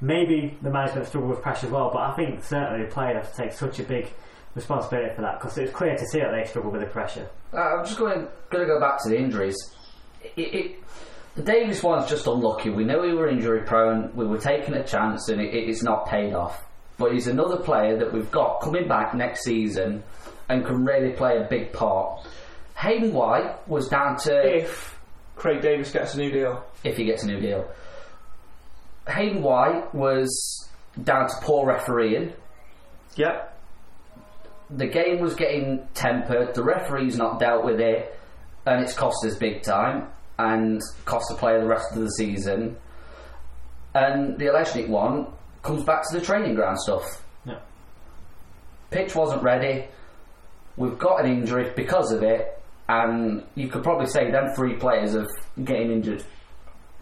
Maybe 0.00 0.56
the 0.62 0.70
management 0.70 1.08
struggle 1.08 1.30
with 1.30 1.42
pressure 1.42 1.66
as 1.66 1.72
well, 1.72 1.90
but 1.92 2.02
I 2.02 2.14
think 2.14 2.44
certainly 2.44 2.84
the 2.84 2.92
players 2.92 3.24
have 3.24 3.34
to 3.34 3.42
take 3.42 3.52
such 3.54 3.80
a 3.80 3.82
big 3.82 4.12
responsibility 4.54 5.14
for 5.14 5.22
that 5.22 5.40
because 5.40 5.58
it's 5.58 5.72
clear 5.72 5.96
to 5.96 6.06
see 6.06 6.20
that 6.20 6.30
they 6.30 6.44
struggle 6.48 6.70
with 6.70 6.80
the 6.80 6.86
pressure. 6.86 7.28
Uh, 7.52 7.58
I'm 7.58 7.84
just 7.84 7.98
going 7.98 8.28
going 8.50 8.66
to 8.66 8.72
go 8.72 8.80
back 8.80 9.02
to 9.02 9.08
the 9.10 9.18
injuries. 9.18 9.56
It, 10.36 10.54
it, 10.54 10.76
the 11.34 11.42
Davies 11.42 11.82
one's 11.82 12.08
just 12.08 12.26
unlucky. 12.26 12.70
We 12.70 12.84
know 12.84 13.00
we 13.00 13.12
were 13.12 13.28
injury 13.28 13.62
prone. 13.62 14.14
We 14.14 14.26
were 14.26 14.38
taking 14.38 14.74
a 14.74 14.84
chance, 14.84 15.28
and 15.28 15.40
it, 15.40 15.52
it's 15.52 15.82
not 15.82 16.06
paid 16.06 16.32
off. 16.32 16.62
But 16.96 17.12
he's 17.12 17.26
another 17.26 17.56
player 17.56 17.98
that 17.98 18.12
we've 18.12 18.30
got 18.30 18.60
coming 18.60 18.86
back 18.86 19.14
next 19.14 19.42
season 19.42 20.04
and 20.48 20.64
can 20.64 20.84
really 20.84 21.12
play 21.12 21.38
a 21.38 21.46
big 21.48 21.72
part. 21.72 22.26
Hayden 22.76 23.12
White 23.12 23.66
was 23.68 23.88
down 23.88 24.16
to 24.18 24.58
if 24.58 24.96
Craig 25.36 25.60
Davies 25.60 25.90
gets 25.90 26.14
a 26.14 26.18
new 26.18 26.30
deal. 26.30 26.64
if 26.84 26.96
he 26.96 27.04
gets 27.04 27.24
a 27.24 27.26
new 27.26 27.40
deal. 27.40 27.68
Hayden 29.08 29.42
White 29.42 29.92
was 29.94 30.68
down 31.02 31.28
to 31.28 31.34
poor 31.42 31.66
refereeing. 31.66 32.32
Yep. 33.16 33.53
The 34.70 34.86
game 34.86 35.20
was 35.20 35.34
getting 35.34 35.86
tempered. 35.94 36.54
The 36.54 36.64
referee's 36.64 37.16
not 37.16 37.38
dealt 37.38 37.64
with 37.64 37.80
it, 37.80 38.18
and 38.66 38.82
it's 38.82 38.94
cost 38.94 39.24
us 39.26 39.36
big 39.36 39.62
time 39.62 40.08
and 40.38 40.80
cost 41.04 41.26
the 41.30 41.36
player 41.36 41.60
the 41.60 41.66
rest 41.66 41.92
of 41.92 42.00
the 42.00 42.08
season. 42.10 42.76
And 43.94 44.38
the 44.38 44.46
Eleshnik 44.46 44.88
one 44.88 45.28
comes 45.62 45.84
back 45.84 46.02
to 46.10 46.18
the 46.18 46.24
training 46.24 46.54
ground 46.54 46.78
stuff. 46.80 47.04
Yeah. 47.44 47.60
Pitch 48.90 49.14
wasn't 49.14 49.42
ready. 49.42 49.86
We've 50.76 50.98
got 50.98 51.24
an 51.24 51.30
injury 51.30 51.72
because 51.76 52.10
of 52.10 52.22
it, 52.22 52.60
and 52.88 53.44
you 53.54 53.68
could 53.68 53.84
probably 53.84 54.06
say 54.06 54.30
them 54.30 54.52
three 54.56 54.74
players 54.76 55.14
of 55.14 55.28
getting 55.62 55.92
injured. 55.92 56.24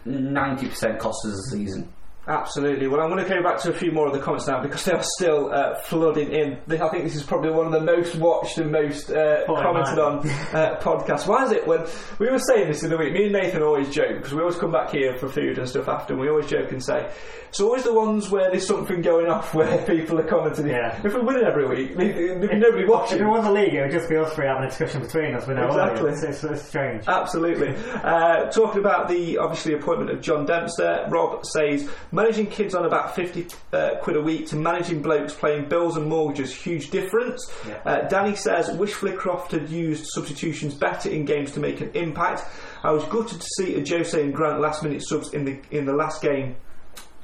Ninety 0.05 0.67
percent 0.67 0.99
cost 0.99 1.25
us 1.25 1.31
the 1.31 1.57
season. 1.57 1.91
Absolutely. 2.27 2.87
Well, 2.87 3.01
I'm 3.01 3.09
going 3.09 3.21
to 3.23 3.29
go 3.29 3.43
back 3.43 3.59
to 3.63 3.69
a 3.69 3.73
few 3.73 3.91
more 3.91 4.07
of 4.07 4.13
the 4.13 4.19
comments 4.19 4.47
now 4.47 4.61
because 4.61 4.85
they 4.85 4.93
are 4.93 5.03
still 5.03 5.51
uh, 5.53 5.75
flooding 5.75 6.31
in. 6.31 6.53
I 6.69 6.87
think 6.89 7.03
this 7.03 7.15
is 7.15 7.23
probably 7.23 7.51
one 7.51 7.65
of 7.65 7.73
the 7.73 7.81
most 7.81 8.15
watched 8.15 8.57
and 8.59 8.71
most 8.71 9.09
uh, 9.11 9.43
commented 9.45 9.99
on 9.99 10.19
uh, 10.53 10.79
podcasts. 10.81 11.27
Why 11.27 11.43
is 11.43 11.51
it 11.51 11.67
when 11.67 11.85
we 12.19 12.29
were 12.29 12.39
saying 12.39 12.69
this 12.69 12.83
in 12.83 12.89
the 12.89 12.97
week? 12.97 13.11
Me 13.13 13.25
and 13.25 13.33
Nathan 13.33 13.61
always 13.61 13.89
joke 13.89 14.15
because 14.17 14.33
we 14.33 14.39
always 14.39 14.55
come 14.55 14.71
back 14.71 14.91
here 14.91 15.17
for 15.17 15.27
food 15.27 15.57
and 15.57 15.67
stuff 15.67 15.89
after, 15.89 16.13
and 16.13 16.21
we 16.21 16.29
always 16.29 16.47
joke 16.47 16.71
and 16.71 16.83
say 16.83 17.11
it's 17.49 17.59
always 17.59 17.83
the 17.83 17.93
ones 17.93 18.31
where 18.31 18.49
there's 18.49 18.65
something 18.65 19.01
going 19.01 19.27
off 19.27 19.53
where 19.53 19.85
people 19.85 20.17
are 20.19 20.27
commenting. 20.27 20.67
Yeah. 20.67 20.97
If 21.03 21.13
we're 21.13 21.23
winning 21.23 21.43
every 21.43 21.67
week, 21.67 21.95
there'd 21.97 22.41
be 22.41 22.47
nobody 22.57 22.83
If 22.83 22.89
watching. 22.89 23.19
we 23.19 23.25
won 23.25 23.43
the 23.43 23.51
league, 23.51 23.73
it 23.73 23.81
would 23.81 23.91
just 23.91 24.09
be 24.09 24.15
us 24.15 24.33
three 24.33 24.47
having 24.47 24.63
a 24.63 24.69
discussion 24.69 25.01
between 25.01 25.35
us 25.35 25.45
no 25.47 25.53
Exactly. 25.67 25.99
audience. 26.09 26.23
It's, 26.23 26.43
it's 26.43 26.63
strange. 26.63 27.03
Absolutely. 27.07 27.75
Uh, 27.95 28.49
talking 28.49 28.79
about 28.79 29.09
the 29.09 29.37
obviously 29.39 29.73
appointment 29.73 30.09
of 30.09 30.21
John 30.21 30.45
Dempster, 30.45 31.05
Rob 31.09 31.45
says 31.45 31.87
managing 32.13 32.47
kids 32.47 32.75
on 32.75 32.85
about 32.85 33.15
50 33.15 33.47
uh, 33.73 33.95
quid 34.01 34.15
a 34.15 34.21
week 34.21 34.47
to 34.47 34.55
managing 34.55 35.01
blokes 35.01 35.33
playing 35.33 35.67
bills 35.67 35.97
and 35.97 36.07
mortgages, 36.07 36.55
huge 36.55 36.91
difference. 36.91 37.51
Yeah. 37.67 37.81
Uh, 37.83 38.07
Danny 38.07 38.35
says 38.35 38.71
wish 38.77 38.93
Flitcroft 38.93 39.51
had 39.51 39.69
used 39.69 40.05
substitutions 40.07 40.75
better 40.75 41.09
in 41.09 41.25
games 41.25 41.51
to 41.53 41.59
make 41.59 41.81
an 41.81 41.89
impact. 41.95 42.43
I 42.83 42.91
was 42.91 43.03
gutted 43.05 43.41
to 43.41 43.47
see 43.57 43.73
Ajose 43.73 44.13
and 44.21 44.33
Grant 44.33 44.61
last 44.61 44.83
minute 44.83 45.01
subs 45.05 45.33
in 45.33 45.43
the 45.43 45.59
in 45.71 45.85
the 45.85 45.93
last 45.93 46.21
game. 46.21 46.55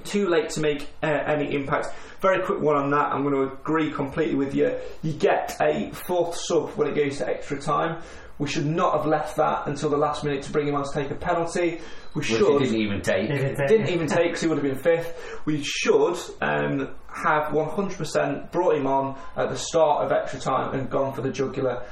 Too 0.05 0.27
late 0.27 0.49
to 0.51 0.61
make 0.61 0.87
uh, 1.03 1.07
any 1.07 1.53
impact. 1.53 1.89
Very 2.21 2.43
quick 2.43 2.59
one 2.59 2.75
on 2.75 2.89
that. 2.91 3.13
I'm 3.13 3.23
going 3.23 3.33
to 3.33 3.53
agree 3.53 3.91
completely 3.91 4.35
with 4.35 4.55
you. 4.55 4.75
You 5.03 5.13
get 5.13 5.55
a 5.61 5.91
fourth 5.91 6.35
sub 6.35 6.69
when 6.71 6.87
it 6.87 6.95
goes 6.95 7.17
to 7.19 7.27
extra 7.27 7.61
time. 7.61 8.01
We 8.39 8.47
should 8.47 8.65
not 8.65 8.95
have 8.95 9.05
left 9.05 9.35
that 9.35 9.67
until 9.67 9.89
the 9.89 9.97
last 9.97 10.23
minute 10.23 10.43
to 10.43 10.51
bring 10.51 10.67
him 10.67 10.75
on 10.75 10.85
to 10.85 10.93
take 10.93 11.11
a 11.11 11.15
penalty. 11.15 11.81
We 12.13 12.19
Which 12.21 12.27
should 12.27 12.61
he 12.61 12.67
didn't 12.69 12.81
even 12.81 13.01
take. 13.01 13.27
Didn't 13.27 13.89
even 13.89 14.07
take 14.07 14.27
because 14.27 14.41
he 14.41 14.47
would 14.47 14.57
have 14.57 14.63
been 14.63 14.77
fifth. 14.77 15.41
We 15.45 15.61
should 15.61 16.17
um, 16.41 16.89
have 17.13 17.51
100% 17.51 18.51
brought 18.51 18.75
him 18.75 18.87
on 18.87 19.19
at 19.35 19.49
the 19.49 19.57
start 19.57 20.05
of 20.05 20.11
extra 20.13 20.39
time 20.39 20.73
and 20.73 20.89
gone 20.89 21.13
for 21.13 21.21
the 21.21 21.31
jugular. 21.31 21.83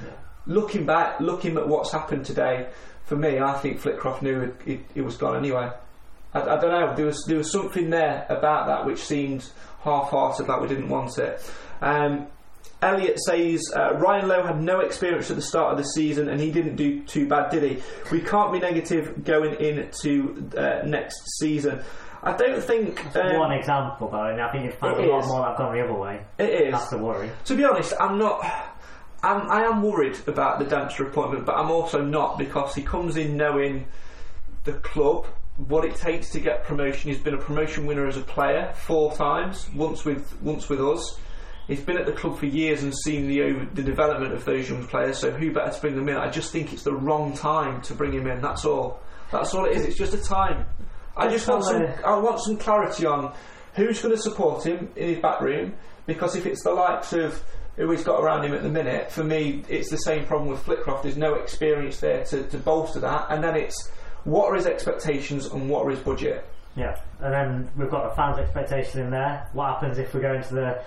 looking 0.45 0.86
back, 0.86 1.19
looking 1.19 1.57
at 1.57 1.67
what's 1.67 1.91
happened 1.91 2.25
today, 2.25 2.69
for 3.03 3.17
me, 3.17 3.39
I 3.39 3.53
think 3.60 3.79
Flitcroft 3.79 4.21
knew 4.21 4.41
it, 4.41 4.55
it, 4.65 4.79
it 4.95 5.01
was 5.01 5.17
gone 5.17 5.36
anyway. 5.36 5.69
I, 6.33 6.41
I 6.41 6.60
don't 6.60 6.71
know. 6.71 6.95
There 6.95 7.05
was 7.05 7.23
there 7.27 7.38
was 7.38 7.51
something 7.51 7.89
there 7.89 8.25
about 8.29 8.67
that 8.67 8.86
which 8.86 8.99
seemed 8.99 9.49
half-hearted, 9.81 10.47
like 10.47 10.62
we 10.62 10.67
didn't 10.67 10.89
want 10.89 11.17
it. 11.17 11.41
Um, 11.81 12.27
Elliot 12.82 13.20
says 13.20 13.72
uh, 13.76 13.96
Ryan 13.96 14.28
Lowe 14.28 14.44
had 14.46 14.62
no 14.62 14.82
experience 14.82 15.30
at 15.32 15.36
the 15.36 15.42
start 15.42 15.72
of 15.72 15.78
the 15.78 15.84
season 15.84 16.30
and 16.30 16.40
he 16.40 16.52
didn't 16.52 16.76
do 16.76 17.02
too 17.04 17.28
bad, 17.28 17.50
did 17.50 17.63
he? 17.63 17.82
We 18.12 18.22
can't 18.22 18.52
be 18.52 18.60
negative 18.60 19.24
going 19.24 19.56
into 19.60 20.50
uh, 20.56 20.86
next 20.86 21.24
season. 21.40 21.82
I 22.24 22.36
don't 22.36 22.63
think. 22.63 23.16
Um, 23.16 23.38
One 23.38 23.52
example, 23.52 24.10
though, 24.10 24.26
and 24.26 24.42
I 24.42 24.52
think 24.52 24.66
you'd 24.66 24.74
find 24.76 24.98
a 25.00 25.08
lot 25.08 25.22
is. 25.22 25.28
more 25.28 25.42
that 25.42 25.48
have 25.50 25.58
gone 25.58 25.76
the 25.76 25.84
other 25.84 25.94
way. 25.94 26.22
it 26.38 26.50
is. 26.50 26.72
That's 26.72 26.90
the 26.90 26.98
worry. 26.98 27.30
To 27.46 27.56
be 27.56 27.63
honest, 27.63 27.94
I'm 28.00 28.18
not. 28.18 28.44
I'm, 29.24 29.50
I 29.50 29.63
am 29.63 29.82
worried 29.82 30.18
about 30.28 30.60
the 30.60 30.66
Dempster 30.66 31.08
appointment, 31.08 31.46
but 31.46 31.56
I'm 31.56 31.72
also 31.72 32.02
not 32.04 32.38
because 32.38 32.76
he 32.76 32.84
comes 32.84 33.18
in 33.18 33.36
knowing 33.38 33.88
the 34.63 34.74
club, 34.74 35.26
what 35.68 35.86
it 35.86 35.96
takes 35.96 36.30
to 36.32 36.40
get 36.40 36.63
promotion. 36.66 37.12
He's 37.12 37.22
been 37.22 37.34
a 37.34 37.40
promotion 37.42 37.86
winner 37.86 38.08
as 38.08 38.18
a 38.18 38.22
player 38.22 38.74
four 38.76 39.16
times, 39.16 39.70
once 39.74 40.04
with 40.06 40.40
once 40.42 40.70
with 40.70 40.82
us. 40.82 41.20
He's 41.67 41.82
been 41.82 41.97
at 41.97 42.06
the 42.06 42.13
club 42.13 42.39
for 42.39 42.45
years 42.45 42.84
and 42.84 42.95
seen 42.95 43.27
the 43.27 43.41
over, 43.43 43.65
the 43.73 43.84
development 43.84 44.34
of 44.34 44.45
those 44.45 44.69
young 44.69 44.88
players. 44.88 45.17
So 45.17 45.32
who 45.32 45.51
better 45.51 45.71
to 45.71 45.82
bring 45.82 45.95
them 45.95 46.08
in? 46.08 46.15
I 46.15 46.30
just 46.30 46.51
think 46.51 46.71
it's 46.71 46.84
the 46.84 46.93
wrong 46.93 47.34
time 47.34 47.82
to 47.84 47.93
bring 47.93 48.13
him 48.13 48.25
in. 48.27 48.41
That's 48.41 48.63
all. 48.63 49.01
That's 49.32 49.53
all 49.53 49.65
it 49.65 49.75
is. 49.75 49.86
It's 49.86 49.97
just 49.97 50.13
a 50.13 50.23
time. 50.23 50.65
I 51.15 51.27
just 51.27 51.47
want 51.47 51.65
some. 51.65 51.86
I 52.06 52.17
want 52.17 52.39
some 52.39 52.58
clarity 52.58 53.06
on 53.06 53.34
who's 53.73 54.01
going 54.01 54.15
to 54.15 54.21
support 54.21 54.65
him 54.65 54.89
in 54.95 55.10
his 55.10 55.19
back 55.19 55.41
room. 55.41 55.75
Because 56.06 56.38
if 56.38 56.45
it's 56.45 56.63
the 56.63 56.71
likes 56.71 57.12
of 57.12 57.43
who 57.75 57.91
he's 57.91 58.03
got 58.03 58.23
around 58.23 58.45
him 58.45 58.53
at 58.53 58.63
the 58.63 58.69
minute, 58.69 59.12
for 59.12 59.23
me, 59.23 59.63
it's 59.67 59.89
the 59.89 59.97
same 59.97 60.25
problem 60.25 60.49
with 60.49 60.63
Flitcroft. 60.65 61.03
There's 61.03 61.17
no 61.17 61.36
experience 61.36 61.99
there 61.99 62.23
to, 62.25 62.43
to 62.43 62.58
bolster 62.58 63.01
that, 63.01 63.27
and 63.30 63.43
then 63.43 63.56
it's 63.58 63.91
what 64.23 64.45
are 64.47 64.56
his 64.56 64.65
expectations 64.65 65.45
and 65.47 65.69
what 65.69 65.86
are 65.86 65.89
his 65.89 65.99
budget. 65.99 66.45
Yeah, 66.75 66.99
and 67.19 67.34
then 67.34 67.69
we've 67.75 67.89
got 67.89 68.10
the 68.10 68.15
fans' 68.15 68.39
expectations 68.39 68.95
in 68.95 69.10
there. 69.10 69.49
What 69.53 69.73
happens 69.73 69.97
if 69.97 70.13
we 70.13 70.21
go 70.21 70.34
into 70.34 70.53
the, 70.53 70.84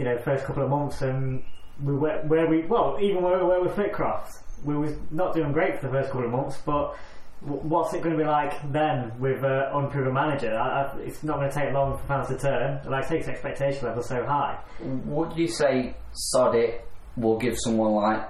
you 0.00 0.06
know, 0.06 0.16
first 0.16 0.46
couple 0.46 0.62
of 0.62 0.70
months 0.70 1.02
and 1.02 1.44
we 1.84 1.94
where, 1.94 2.22
where 2.22 2.48
we 2.48 2.62
well 2.62 2.96
even 3.02 3.22
where 3.22 3.36
we 3.38 3.44
were 3.44 3.62
with 3.62 3.76
Flitcroft, 3.76 4.32
we 4.64 4.74
was 4.74 4.94
not 5.10 5.34
doing 5.34 5.52
great 5.52 5.78
for 5.78 5.88
the 5.88 5.92
first 5.92 6.10
couple 6.10 6.24
of 6.24 6.30
months, 6.30 6.56
but 6.64 6.96
what's 7.42 7.92
it 7.92 8.02
going 8.02 8.16
to 8.16 8.22
be 8.22 8.28
like 8.28 8.54
then 8.72 9.12
with 9.20 9.44
an 9.44 9.68
unproven 9.74 10.14
manager? 10.14 10.56
I, 10.56 10.84
I, 10.84 10.98
it's 11.00 11.22
not 11.22 11.36
going 11.36 11.50
to 11.50 11.54
take 11.54 11.74
long 11.74 11.98
for 11.98 12.06
fans 12.06 12.28
to 12.28 12.38
turn. 12.38 12.80
Like, 12.90 13.08
takes 13.08 13.28
expectation 13.28 13.86
level 13.86 14.02
so 14.02 14.24
high. 14.24 14.58
Would 14.80 15.36
you 15.36 15.48
say 15.48 15.94
sod 16.12 16.54
it 16.54 16.86
will 17.16 17.38
give 17.38 17.58
someone 17.58 17.92
like 17.92 18.28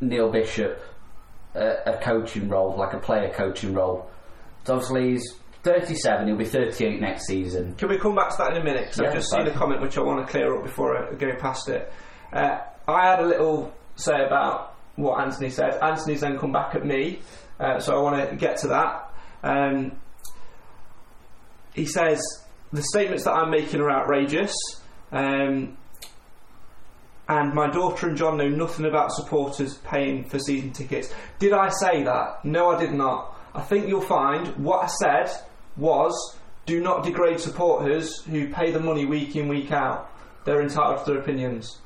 Neil 0.00 0.30
Bishop 0.30 0.80
a, 1.54 1.74
a 1.86 1.98
coaching 2.02 2.48
role, 2.48 2.76
like 2.76 2.94
a 2.94 2.98
player 2.98 3.32
coaching 3.32 3.74
role? 3.74 4.10
So 4.64 4.74
obviously 4.74 5.10
he's 5.10 5.34
37, 5.62 6.26
he'll 6.26 6.36
be 6.36 6.44
38 6.44 7.00
next 7.00 7.26
season. 7.26 7.74
Can 7.76 7.88
we 7.88 7.98
come 7.98 8.16
back 8.16 8.30
to 8.30 8.36
that 8.38 8.56
in 8.56 8.62
a 8.62 8.64
minute? 8.64 8.86
Because 8.86 9.00
I've 9.00 9.14
just 9.14 9.30
seen 9.30 9.46
a 9.46 9.52
comment 9.52 9.80
which 9.80 9.96
I 9.96 10.00
want 10.00 10.26
to 10.26 10.30
clear 10.30 10.56
up 10.56 10.64
before 10.64 10.96
I 10.96 11.14
go 11.14 11.34
past 11.36 11.68
it. 11.68 11.92
Uh, 12.32 12.58
I 12.88 13.06
had 13.06 13.20
a 13.20 13.26
little 13.26 13.72
say 13.94 14.24
about 14.24 14.74
what 14.96 15.20
Anthony 15.20 15.50
said. 15.50 15.78
Anthony's 15.80 16.22
then 16.22 16.38
come 16.38 16.52
back 16.52 16.74
at 16.74 16.84
me, 16.84 17.20
uh, 17.60 17.78
so 17.78 17.96
I 17.96 18.02
want 18.02 18.30
to 18.30 18.36
get 18.36 18.56
to 18.58 18.68
that. 18.68 19.12
Um, 19.44 19.92
he 21.74 21.86
says 21.86 22.20
the 22.72 22.82
statements 22.82 23.24
that 23.24 23.32
I'm 23.32 23.50
making 23.50 23.80
are 23.80 23.90
outrageous. 23.90 24.54
Um, 25.12 25.76
and 27.28 27.54
my 27.54 27.70
daughter 27.70 28.08
and 28.08 28.16
John 28.16 28.36
know 28.36 28.48
nothing 28.48 28.84
about 28.84 29.12
supporters 29.12 29.78
paying 29.78 30.24
for 30.24 30.38
season 30.38 30.72
tickets. 30.72 31.14
Did 31.38 31.52
I 31.52 31.68
say 31.68 32.02
that? 32.02 32.44
No, 32.44 32.70
I 32.70 32.80
did 32.80 32.92
not. 32.92 33.38
I 33.54 33.60
think 33.62 33.86
you'll 33.88 34.00
find 34.00 34.48
what 34.56 34.84
I 34.84 34.86
said 34.86 35.30
was 35.76 36.36
do 36.66 36.80
not 36.80 37.04
degrade 37.04 37.40
supporters 37.40 38.22
who 38.22 38.48
pay 38.48 38.70
the 38.70 38.80
money 38.80 39.04
week 39.04 39.34
in, 39.34 39.48
week 39.48 39.72
out. 39.72 40.10
They're 40.44 40.62
entitled 40.62 41.04
to 41.04 41.12
their 41.12 41.20
opinions. 41.20 41.78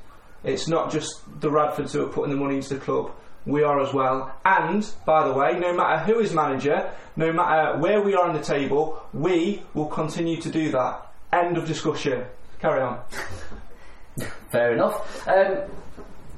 It's 0.44 0.68
not 0.68 0.92
just 0.92 1.22
the 1.40 1.50
Radfords 1.50 1.92
who 1.92 2.04
are 2.04 2.08
putting 2.08 2.34
the 2.34 2.40
money 2.40 2.56
into 2.56 2.74
the 2.74 2.80
club. 2.80 3.10
We 3.46 3.62
are 3.62 3.80
as 3.80 3.94
well. 3.94 4.34
And, 4.44 4.88
by 5.04 5.26
the 5.26 5.32
way, 5.32 5.58
no 5.58 5.72
matter 5.72 6.04
who 6.04 6.18
is 6.18 6.32
manager, 6.32 6.90
no 7.16 7.32
matter 7.32 7.78
where 7.78 8.02
we 8.02 8.14
are 8.14 8.28
on 8.28 8.34
the 8.34 8.42
table, 8.42 9.02
we 9.12 9.62
will 9.72 9.86
continue 9.86 10.40
to 10.40 10.50
do 10.50 10.70
that. 10.72 11.06
End 11.32 11.56
of 11.56 11.66
discussion. 11.66 12.24
Carry 12.60 12.82
on. 12.82 13.00
Fair 14.50 14.74
enough. 14.74 15.26
Um, 15.28 15.58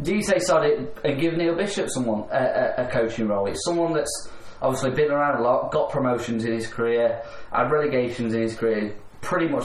do 0.02 0.14
you 0.14 0.22
say 0.22 0.36
it 0.36 0.98
and 1.04 1.20
give 1.20 1.34
Neil 1.34 1.56
Bishop 1.56 1.88
someone 1.88 2.24
a, 2.30 2.74
a 2.78 2.88
coaching 2.90 3.26
role? 3.28 3.46
It's 3.46 3.64
someone 3.64 3.92
that's 3.92 4.28
obviously 4.60 4.90
been 4.90 5.10
around 5.10 5.40
a 5.40 5.42
lot, 5.42 5.70
got 5.70 5.90
promotions 5.90 6.44
in 6.44 6.52
his 6.52 6.66
career, 6.66 7.22
had 7.52 7.70
relegations 7.70 8.34
in 8.34 8.42
his 8.42 8.54
career, 8.54 8.96
pretty 9.20 9.48
much 9.48 9.64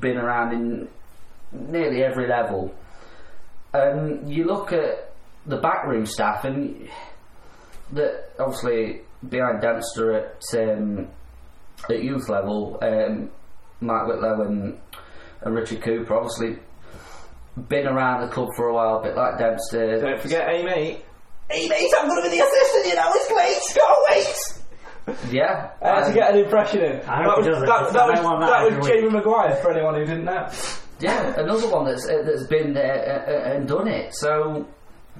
been 0.00 0.16
around 0.16 0.52
in 0.52 0.88
nearly 1.52 2.02
every 2.02 2.28
level. 2.28 2.74
Um, 3.72 4.26
you 4.26 4.44
look 4.44 4.72
at 4.72 5.12
the 5.46 5.56
backroom 5.56 6.06
staff, 6.06 6.44
and 6.44 6.88
that 7.92 8.30
obviously 8.38 9.02
behind 9.28 9.60
Dempster 9.60 10.12
at 10.12 10.42
um, 10.58 11.08
at 11.88 12.02
youth 12.02 12.28
level, 12.28 12.78
um, 12.82 13.30
Mark 13.80 14.08
Whitlow 14.08 14.42
and, 14.42 14.78
and 15.42 15.54
Richard 15.54 15.82
Cooper, 15.82 16.14
obviously 16.14 16.58
been 17.68 17.86
around 17.86 18.22
the 18.22 18.32
club 18.32 18.48
for 18.56 18.68
a 18.68 18.74
while, 18.74 18.98
a 18.98 19.02
bit 19.02 19.16
like 19.16 19.38
Dempster. 19.38 20.00
Don't 20.00 20.20
forget 20.20 20.48
Amy. 20.48 21.02
Hey 21.54 21.68
mate, 21.68 21.88
I'm 21.96 22.08
going 22.08 22.20
to 22.24 22.28
be 22.28 22.36
the 22.36 22.44
assistant, 22.44 22.86
you 22.86 22.94
know, 22.96 23.10
it's 23.14 23.30
late, 23.30 23.76
go 23.76 23.86
wait! 24.10 25.32
Yeah. 25.32 25.70
I 25.80 25.86
had 25.88 26.00
to 26.00 26.06
um, 26.08 26.14
get 26.14 26.30
an 26.34 26.38
impression 26.40 26.80
in. 26.80 27.00
I 27.02 27.22
that 27.22 27.36
was, 27.36 27.46
he 27.46 27.50
doesn't, 27.52 27.66
that, 27.68 27.78
'cause 27.78 27.92
that 27.92 28.06
was, 28.08 28.20
that 28.20 28.40
that 28.40 28.78
was 28.78 28.88
Jamie 28.88 29.10
Maguire 29.10 29.54
for 29.62 29.70
anyone 29.72 29.94
who 29.94 30.04
didn't 30.04 30.24
know. 30.24 30.48
yeah, 30.98 31.34
another 31.38 31.68
one 31.68 31.84
that's 31.84 32.08
uh, 32.08 32.22
that's 32.26 32.48
been 32.48 32.74
there 32.74 33.24
uh, 33.28 33.30
uh, 33.30 33.54
and 33.54 33.68
done 33.68 33.86
it. 33.86 34.12
So 34.16 34.66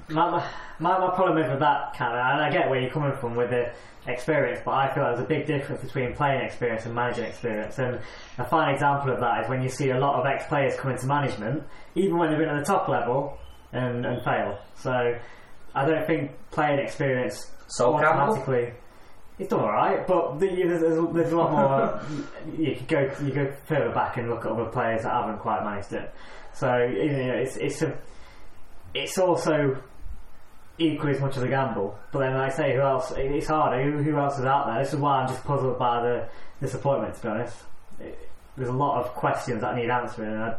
My, 0.09 0.29
my, 0.29 0.49
my, 0.79 0.99
my 0.99 1.15
problem 1.15 1.37
is 1.41 1.49
with 1.49 1.61
that 1.61 1.93
kind 1.97 2.11
of, 2.13 2.19
and 2.19 2.41
I 2.41 2.49
get 2.51 2.69
where 2.69 2.81
you're 2.81 2.91
coming 2.91 3.15
from 3.15 3.35
with 3.35 3.51
the 3.51 3.71
experience, 4.11 4.59
but 4.65 4.71
I 4.71 4.93
feel 4.93 5.05
there's 5.05 5.21
a 5.21 5.23
big 5.23 5.45
difference 5.47 5.81
between 5.83 6.15
playing 6.15 6.41
experience 6.41 6.85
and 6.85 6.93
managing 6.93 7.23
experience. 7.25 7.79
And 7.79 8.01
a 8.39 8.43
fine 8.43 8.73
example 8.73 9.13
of 9.13 9.21
that 9.21 9.43
is 9.45 9.49
when 9.49 9.61
you 9.63 9.69
see 9.69 9.91
a 9.91 9.97
lot 9.99 10.19
of 10.19 10.25
ex 10.25 10.45
players 10.47 10.75
come 10.75 10.91
into 10.91 11.07
management, 11.07 11.63
even 11.95 12.17
when 12.17 12.29
they've 12.29 12.39
been 12.39 12.49
at 12.49 12.59
the 12.59 12.65
top 12.65 12.89
level, 12.89 13.37
and, 13.71 14.05
and 14.05 14.21
fail. 14.23 14.59
So 14.75 15.15
I 15.75 15.85
don't 15.85 16.07
think 16.07 16.31
playing 16.51 16.79
experience 16.79 17.51
Sol 17.67 17.99
Campbell? 17.99 18.33
automatically. 18.33 18.73
It's 19.37 19.49
done 19.49 19.59
alright, 19.59 20.07
but 20.07 20.39
the, 20.39 20.47
you, 20.47 20.69
there's, 20.69 20.81
there's, 21.13 21.33
a 21.33 21.35
lot 21.35 21.51
more. 21.51 22.01
you 22.57 22.75
could 22.75 22.87
go 22.87 23.11
you 23.21 23.31
go 23.31 23.51
further 23.65 23.91
back 23.91 24.15
and 24.15 24.29
look 24.29 24.45
at 24.45 24.51
other 24.51 24.65
players 24.65 25.03
that 25.03 25.11
haven't 25.11 25.39
quite 25.39 25.63
managed 25.63 25.91
it. 25.91 26.13
So 26.53 26.77
you 26.77 27.09
know, 27.11 27.33
it's 27.33 27.57
it's 27.57 27.81
a, 27.81 27.97
it's 28.93 29.17
also 29.17 29.77
equally 30.77 31.13
as 31.13 31.19
much 31.19 31.35
of 31.35 31.43
a 31.43 31.49
gamble. 31.49 31.99
But 32.13 32.19
then, 32.19 32.33
like 32.35 32.53
I 32.53 32.55
say, 32.55 32.75
who 32.75 32.81
else? 32.81 33.11
It's 33.17 33.47
harder. 33.47 33.83
Who, 33.83 34.03
who 34.03 34.17
else 34.17 34.39
is 34.39 34.45
out 34.45 34.67
there? 34.67 34.81
This 34.81 34.93
is 34.93 34.99
why 34.99 35.19
I'm 35.19 35.27
just 35.27 35.43
puzzled 35.43 35.77
by 35.77 36.01
the 36.01 36.29
disappointment. 36.61 37.15
To 37.15 37.21
be 37.21 37.27
honest, 37.27 37.57
it, 37.99 38.29
there's 38.55 38.69
a 38.69 38.73
lot 38.73 39.03
of 39.03 39.13
questions 39.15 39.61
that 39.61 39.75
need 39.75 39.89
answering, 39.89 40.31
and 40.31 40.43
I, 40.43 40.55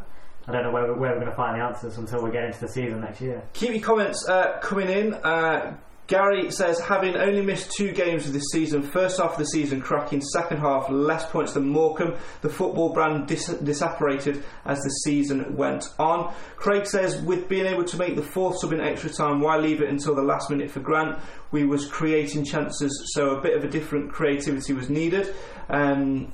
I 0.49 0.53
don't 0.53 0.63
know 0.63 0.71
where, 0.71 0.87
where 0.95 1.11
we're 1.11 1.21
going 1.21 1.27
to 1.27 1.35
find 1.35 1.61
the 1.61 1.65
answers 1.65 1.99
until 1.99 2.23
we 2.23 2.31
get 2.31 2.45
into 2.45 2.61
the 2.61 2.69
season 2.69 3.01
next 3.01 3.21
year. 3.21 3.43
Keep 3.53 3.71
your 3.71 3.83
comments 3.83 4.29
uh, 4.29 4.59
coming 4.61 4.89
in. 4.89 5.15
Uh, 5.15 5.77
Gary 6.07 6.53
says, 6.53 6.79
having 6.79 7.17
only 7.17 7.43
missed 7.43 7.73
two 7.73 7.91
games 7.91 8.29
of 8.29 8.33
this 8.33 8.45
season, 8.53 8.81
first 8.81 9.21
half 9.21 9.33
of 9.33 9.39
the 9.39 9.47
season 9.47 9.81
cracking, 9.81 10.21
second 10.21 10.59
half 10.59 10.89
less 10.89 11.29
points 11.31 11.55
than 11.55 11.69
Morecambe. 11.69 12.15
The 12.43 12.49
football 12.49 12.93
brand 12.93 13.27
dis- 13.27 13.49
disapparated 13.55 14.41
as 14.65 14.79
the 14.79 14.91
season 15.05 15.57
went 15.57 15.93
on. 15.99 16.33
Craig 16.55 16.87
says, 16.87 17.21
with 17.23 17.49
being 17.49 17.67
able 17.67 17.83
to 17.83 17.97
make 17.97 18.15
the 18.15 18.23
fourth 18.23 18.61
sub 18.61 18.73
in 18.73 18.81
extra 18.81 19.11
time, 19.11 19.41
why 19.41 19.57
leave 19.57 19.83
it 19.83 19.89
until 19.89 20.15
the 20.15 20.23
last 20.23 20.49
minute 20.49 20.71
for 20.71 20.79
Grant? 20.79 21.19
We 21.51 21.65
was 21.65 21.89
creating 21.89 22.45
chances, 22.45 23.11
so 23.15 23.31
a 23.31 23.41
bit 23.41 23.57
of 23.57 23.65
a 23.65 23.69
different 23.69 24.13
creativity 24.13 24.75
was 24.75 24.89
needed. 24.89 25.35
Um, 25.69 26.33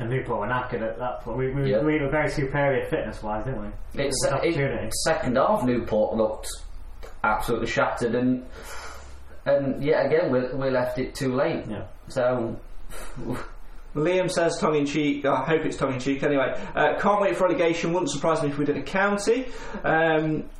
And 0.00 0.10
Newport 0.10 0.40
were 0.40 0.46
knackered 0.48 0.82
at 0.82 0.98
that 0.98 1.20
point. 1.20 1.38
We, 1.38 1.52
we, 1.52 1.70
Yeah. 1.70 1.82
we 1.82 2.00
were 2.00 2.08
very 2.10 2.28
superior 2.28 2.84
fitness 2.86 3.22
wise, 3.22 3.44
didn't 3.44 3.62
we? 3.62 3.68
it's 4.02 4.24
It 4.26 4.32
was 4.42 4.56
it, 4.56 4.92
second 5.04 5.36
half 5.36 5.62
Newport 5.62 6.16
looked 6.16 6.48
absolutely 7.22 7.68
shattered, 7.68 8.14
and 8.14 8.44
and 9.46 9.82
yet 9.82 10.06
again 10.06 10.32
we 10.32 10.40
we 10.54 10.70
left 10.70 10.98
it 10.98 11.14
too 11.14 11.34
late. 11.34 11.64
Yeah. 11.68 11.84
So 12.08 12.56
Liam 13.94 14.30
says 14.30 14.58
tongue 14.58 14.74
in 14.76 14.86
cheek. 14.86 15.24
I 15.24 15.44
hope 15.44 15.64
it's 15.64 15.76
tongue 15.76 15.94
in 15.94 16.00
cheek. 16.00 16.22
Anyway, 16.24 16.52
uh, 16.74 16.98
can't 16.98 17.20
wait 17.20 17.36
for 17.36 17.44
relegation. 17.46 17.92
Wouldn't 17.92 18.10
surprise 18.10 18.42
me 18.42 18.48
if 18.48 18.58
we 18.58 18.64
did 18.64 18.76
a 18.76 18.82
county. 18.82 19.46
Um, 19.84 20.50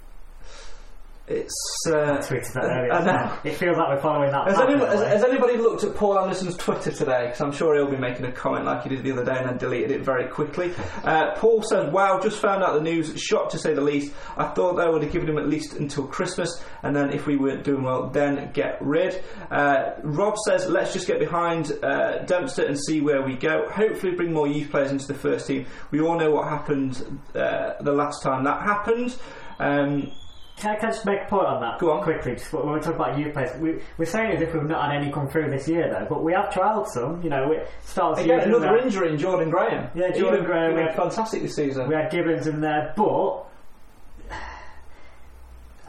It's. 1.27 1.55
Uh, 1.87 2.19
tweeted 2.19 2.53
that 2.53 2.65
earlier. 2.65 2.93
I 2.93 3.05
know. 3.05 3.39
It 3.45 3.57
feels 3.57 3.79
like 3.79 3.89
we're 3.89 4.01
following 4.03 4.31
that. 4.31 4.47
Has, 4.47 4.61
anyone, 4.61 4.87
has, 4.89 5.01
has 5.01 5.25
anybody 5.25 5.57
looked 5.57 5.83
at 5.83 5.95
Paul 5.95 6.19
Anderson's 6.19 6.55
Twitter 6.57 6.91
today? 6.91 7.27
Because 7.27 7.41
I'm 7.41 7.53
sure 7.53 7.75
he'll 7.75 7.91
be 7.91 7.97
making 7.97 8.27
a 8.27 8.33
comment 8.33 8.67
like 8.67 8.83
he 8.83 8.91
did 8.91 9.03
the 9.03 9.13
other 9.13 9.25
day 9.25 9.39
and 9.39 9.49
then 9.49 9.57
deleted 9.57 9.91
it 9.91 10.03
very 10.03 10.29
quickly. 10.29 10.73
Uh, 11.05 11.35
Paul 11.37 11.63
says, 11.63 11.93
Wow, 11.93 12.19
just 12.23 12.41
found 12.41 12.63
out 12.63 12.75
the 12.75 12.81
news. 12.81 13.21
Shocked 13.21 13.51
to 13.53 13.59
say 13.59 13.75
the 13.75 13.81
least. 13.81 14.13
I 14.39 14.47
thought 14.49 14.77
they 14.77 14.89
would 14.89 15.03
have 15.03 15.13
given 15.13 15.29
him 15.29 15.37
at 15.37 15.47
least 15.47 15.75
until 15.75 16.07
Christmas, 16.07 16.63
and 16.83 16.97
then 16.97 17.13
if 17.13 17.27
we 17.27 17.37
weren't 17.37 17.63
doing 17.63 17.83
well, 17.83 18.09
then 18.09 18.51
get 18.53 18.79
rid. 18.81 19.23
Uh, 19.51 19.91
Rob 20.03 20.37
says, 20.47 20.67
Let's 20.67 20.95
just 20.95 21.07
get 21.07 21.19
behind 21.19 21.73
uh, 21.83 22.21
Dempster 22.25 22.65
and 22.65 22.79
see 22.79 23.03
where 23.03 23.23
we 23.23 23.37
go. 23.37 23.69
Hopefully, 23.71 24.15
bring 24.15 24.33
more 24.33 24.47
youth 24.47 24.71
players 24.71 24.91
into 24.91 25.07
the 25.07 25.15
first 25.15 25.47
team. 25.47 25.67
We 25.91 26.01
all 26.01 26.19
know 26.19 26.31
what 26.31 26.49
happened 26.49 27.21
uh, 27.35 27.75
the 27.81 27.93
last 27.93 28.23
time 28.23 28.45
that 28.45 28.63
happened. 28.63 29.17
Um, 29.59 30.11
Can 30.57 30.77
I, 30.77 30.79
can 30.79 30.89
I 30.89 30.93
just 30.93 31.05
make 31.05 31.23
a 31.23 31.27
point 31.27 31.47
on 31.47 31.61
that 31.63 31.81
Go 31.81 31.91
on. 31.93 32.03
quickly? 32.03 32.37
Just 32.37 32.53
when 32.53 32.73
we 32.73 32.81
talk 32.81 32.95
about 32.95 33.19
youth 33.19 33.33
players, 33.33 33.59
we, 33.61 33.81
we're 33.99 34.05
saying 34.05 34.37
as 34.37 34.41
if 34.41 34.55
we've 34.55 34.63
not 34.63 34.91
had 34.91 35.03
any 35.03 35.11
come 35.13 35.29
through 35.29 35.51
this 35.51 35.67
year, 35.69 35.91
though. 35.91 36.07
But 36.09 36.23
we 36.23 36.33
have 36.33 36.51
trialled 36.51 36.87
some. 36.89 37.21
You 37.23 37.31
know, 37.31 37.49
we 37.49 37.59
start 37.83 38.21
again, 38.21 38.41
another 38.41 38.77
injury 38.79 39.11
in 39.11 39.19
Jordan 39.19 39.51
Graham. 39.51 39.91
Yeah, 39.95 40.13
Jordan 40.13 40.45
Graham, 40.45 40.75
we 40.75 40.83
had- 40.83 40.95
fantastic 40.95 41.43
this 41.43 41.57
season. 41.57 41.89
We 41.89 41.95
had 41.97 42.11
Gibbons 42.11 42.47
in 42.47 42.61
there, 42.61 42.93
but 42.97 43.47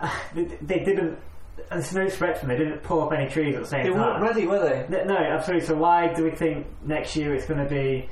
they, 0.34 0.44
they 0.62 0.80
didn't. 0.84 1.20
And 1.72 1.82
there's 1.82 1.94
no 1.94 2.10
for 2.10 2.28
them. 2.34 2.48
They 2.50 2.58
didn't 2.58 2.84
pull 2.84 3.02
up 3.02 3.14
any 3.14 3.30
trees 3.30 3.56
at 3.56 3.62
the 3.62 3.68
same 3.68 3.84
They 3.84 3.90
time. 3.90 3.98
They 4.00 4.04
weren't 4.06 4.22
ready, 4.22 4.48
were 4.48 4.60
they? 4.60 4.86
Th- 4.88 5.08
No, 5.08 5.16
absolutely. 5.18 5.66
So 5.66 5.76
why 5.76 6.14
do 6.14 6.24
we 6.24 6.32
think 6.32 6.68
next 6.84 7.16
year 7.16 7.34
it's 7.34 7.46
going 7.46 7.64
to 7.64 7.70
be 7.70 8.10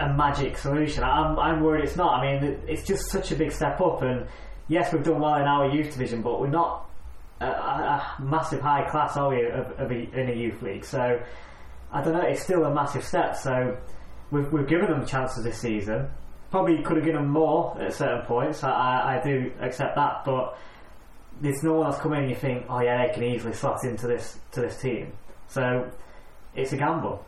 a 0.00 0.12
magic 0.12 0.56
solution? 0.56 1.02
I'm, 1.04 1.38
I'm 1.38 1.62
worried 1.62 1.84
it's 1.84 1.96
not. 1.96 2.20
I 2.20 2.38
mean, 2.40 2.60
it's 2.68 2.86
just 2.86 3.10
such 3.10 3.32
a 3.32 3.36
big 3.36 3.50
step 3.52 3.80
up, 3.80 4.02
and 4.02 4.26
yes, 4.68 4.92
we've 4.92 5.02
done 5.02 5.20
well 5.20 5.36
in 5.36 5.42
our 5.42 5.70
youth 5.70 5.92
division, 5.92 6.22
but 6.22 6.40
we're 6.40 6.48
not 6.48 6.88
a, 7.40 7.46
a, 7.46 8.16
massive 8.20 8.60
high 8.60 8.88
class, 8.88 9.16
are 9.16 9.30
we, 9.30 9.46
of, 9.46 9.70
of 9.78 9.90
a, 9.90 10.20
in 10.20 10.30
a 10.30 10.34
youth 10.34 10.62
league? 10.62 10.84
So 10.84 11.20
I 11.92 12.02
don't 12.02 12.14
know. 12.14 12.22
It's 12.22 12.42
still 12.42 12.64
a 12.64 12.74
massive 12.74 13.04
step. 13.04 13.36
So 13.36 13.76
we've, 14.30 14.50
we've 14.52 14.66
given 14.66 14.90
them 14.90 15.06
chances 15.06 15.44
this 15.44 15.58
season. 15.58 16.08
Probably 16.50 16.82
could 16.82 16.96
have 16.96 17.04
given 17.04 17.22
them 17.22 17.30
more 17.30 17.80
at 17.80 17.94
certain 17.94 18.24
points. 18.26 18.62
I, 18.64 18.70
I, 18.70 19.18
I 19.18 19.22
do 19.22 19.52
accept 19.60 19.96
that, 19.96 20.24
but 20.24 20.58
there's 21.40 21.62
no 21.62 21.74
one 21.74 21.86
else 21.86 21.98
coming 21.98 22.20
and 22.20 22.30
you 22.30 22.36
think, 22.36 22.66
oh 22.68 22.80
yeah, 22.80 23.06
they 23.06 23.12
can 23.12 23.24
easily 23.24 23.52
slot 23.52 23.84
into 23.84 24.06
this 24.06 24.38
to 24.52 24.60
this 24.60 24.80
team. 24.80 25.12
So 25.48 25.90
it's 26.54 26.72
a 26.72 26.76
gamble. 26.76 27.24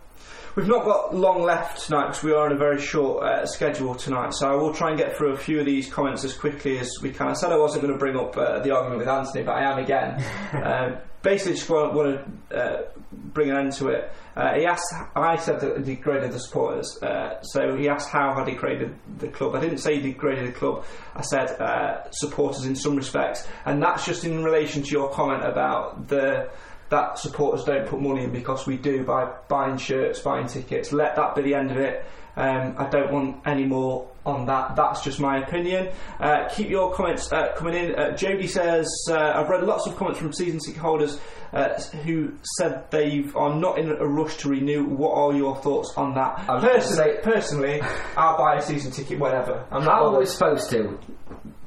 We've 0.56 0.66
not 0.66 0.84
got 0.84 1.14
long 1.14 1.42
left 1.42 1.84
tonight 1.84 2.06
because 2.08 2.22
we 2.22 2.32
are 2.32 2.46
on 2.46 2.52
a 2.52 2.56
very 2.56 2.80
short 2.80 3.22
uh, 3.22 3.44
schedule 3.44 3.94
tonight. 3.94 4.32
So 4.32 4.50
I 4.50 4.54
will 4.54 4.72
try 4.72 4.88
and 4.88 4.98
get 4.98 5.14
through 5.16 5.34
a 5.34 5.36
few 5.36 5.60
of 5.60 5.66
these 5.66 5.92
comments 5.92 6.24
as 6.24 6.32
quickly 6.32 6.78
as 6.78 6.90
we 7.02 7.10
can. 7.10 7.28
I 7.28 7.34
said 7.34 7.52
I 7.52 7.58
wasn't 7.58 7.82
going 7.82 7.92
to 7.92 7.98
bring 7.98 8.16
up 8.16 8.36
uh, 8.38 8.60
the 8.60 8.70
argument 8.70 9.00
with 9.00 9.08
Anthony, 9.08 9.44
but 9.44 9.52
I 9.52 9.70
am 9.70 9.78
again. 9.78 10.24
um, 10.64 10.98
basically, 11.20 11.54
just 11.54 11.68
want, 11.68 11.92
want 11.92 12.48
to 12.50 12.56
uh, 12.56 12.82
bring 13.12 13.50
an 13.50 13.56
end 13.56 13.72
to 13.72 13.88
it. 13.88 14.10
Uh, 14.34 14.54
he 14.54 14.64
asked. 14.64 14.94
I 15.14 15.36
said 15.36 15.60
that 15.60 15.76
I 15.76 15.80
degraded 15.82 16.32
the 16.32 16.40
supporters. 16.40 16.98
Uh, 17.02 17.40
so 17.42 17.76
he 17.76 17.88
asked 17.88 18.10
how 18.10 18.32
I 18.32 18.44
degraded 18.44 18.94
the 19.18 19.28
club. 19.28 19.54
I 19.54 19.60
didn't 19.60 19.78
say 19.78 19.96
he 19.96 20.12
degraded 20.12 20.46
the 20.46 20.52
club. 20.52 20.84
I 21.14 21.22
said 21.22 21.50
uh, 21.60 22.10
supporters 22.12 22.64
in 22.64 22.76
some 22.76 22.96
respects, 22.96 23.46
and 23.64 23.82
that's 23.82 24.06
just 24.06 24.24
in 24.24 24.42
relation 24.44 24.82
to 24.82 24.90
your 24.90 25.10
comment 25.10 25.44
about 25.44 26.08
the 26.08 26.48
that 26.90 27.18
supporters 27.18 27.64
don't 27.64 27.86
put 27.86 28.00
money 28.00 28.24
in 28.24 28.30
because 28.32 28.66
we 28.66 28.76
do 28.76 29.04
by 29.04 29.30
buying 29.48 29.76
shirts, 29.78 30.20
buying 30.20 30.46
tickets. 30.46 30.92
Let 30.92 31.16
that 31.16 31.34
be 31.34 31.42
the 31.42 31.54
end 31.54 31.70
of 31.70 31.78
it. 31.78 32.04
Um, 32.36 32.74
I 32.76 32.86
don't 32.90 33.10
want 33.10 33.40
any 33.46 33.64
more 33.64 34.08
on 34.26 34.44
that. 34.46 34.76
That's 34.76 35.02
just 35.02 35.18
my 35.18 35.38
opinion. 35.38 35.88
Uh, 36.20 36.48
keep 36.52 36.68
your 36.68 36.92
comments 36.92 37.32
uh, 37.32 37.54
coming 37.56 37.74
in. 37.74 37.94
Uh, 37.94 38.14
Jody 38.14 38.46
says, 38.46 38.86
uh, 39.08 39.16
I've 39.36 39.48
read 39.48 39.62
lots 39.64 39.86
of 39.86 39.96
comments 39.96 40.18
from 40.20 40.34
season 40.34 40.60
ticket 40.60 40.80
holders 40.82 41.18
uh, 41.54 41.80
who 42.04 42.34
said 42.58 42.90
they 42.90 43.24
are 43.34 43.54
not 43.54 43.78
in 43.78 43.88
a 43.90 44.06
rush 44.06 44.36
to 44.38 44.50
renew. 44.50 44.84
What 44.84 45.14
are 45.16 45.32
your 45.32 45.56
thoughts 45.56 45.94
on 45.96 46.12
that? 46.14 46.44
I 46.46 46.54
was 46.56 46.62
gonna 46.62 46.74
Personally, 46.74 47.12
say- 47.14 47.20
personally, 47.22 47.80
I'll 48.18 48.36
buy 48.36 48.56
a 48.56 48.62
season 48.62 48.92
ticket 48.92 49.18
whenever. 49.18 49.64
I'm 49.70 49.82
not 49.84 49.94
How 49.94 50.14
are 50.14 50.18
we 50.20 50.26
supposed 50.26 50.68
to? 50.70 50.98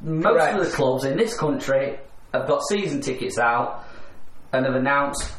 Most 0.01 0.23
Correct. 0.23 0.59
of 0.59 0.65
the 0.65 0.71
clubs 0.71 1.03
in 1.03 1.17
this 1.17 1.35
country 1.35 1.97
have 2.31 2.47
got 2.47 2.61
season 2.69 3.01
tickets 3.01 3.39
out 3.39 3.85
and 4.53 4.65
have 4.65 4.75
announced 4.75 5.31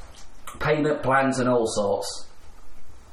payment 0.58 1.02
plans 1.02 1.38
and 1.38 1.48
all 1.48 1.66
sorts. 1.66 2.26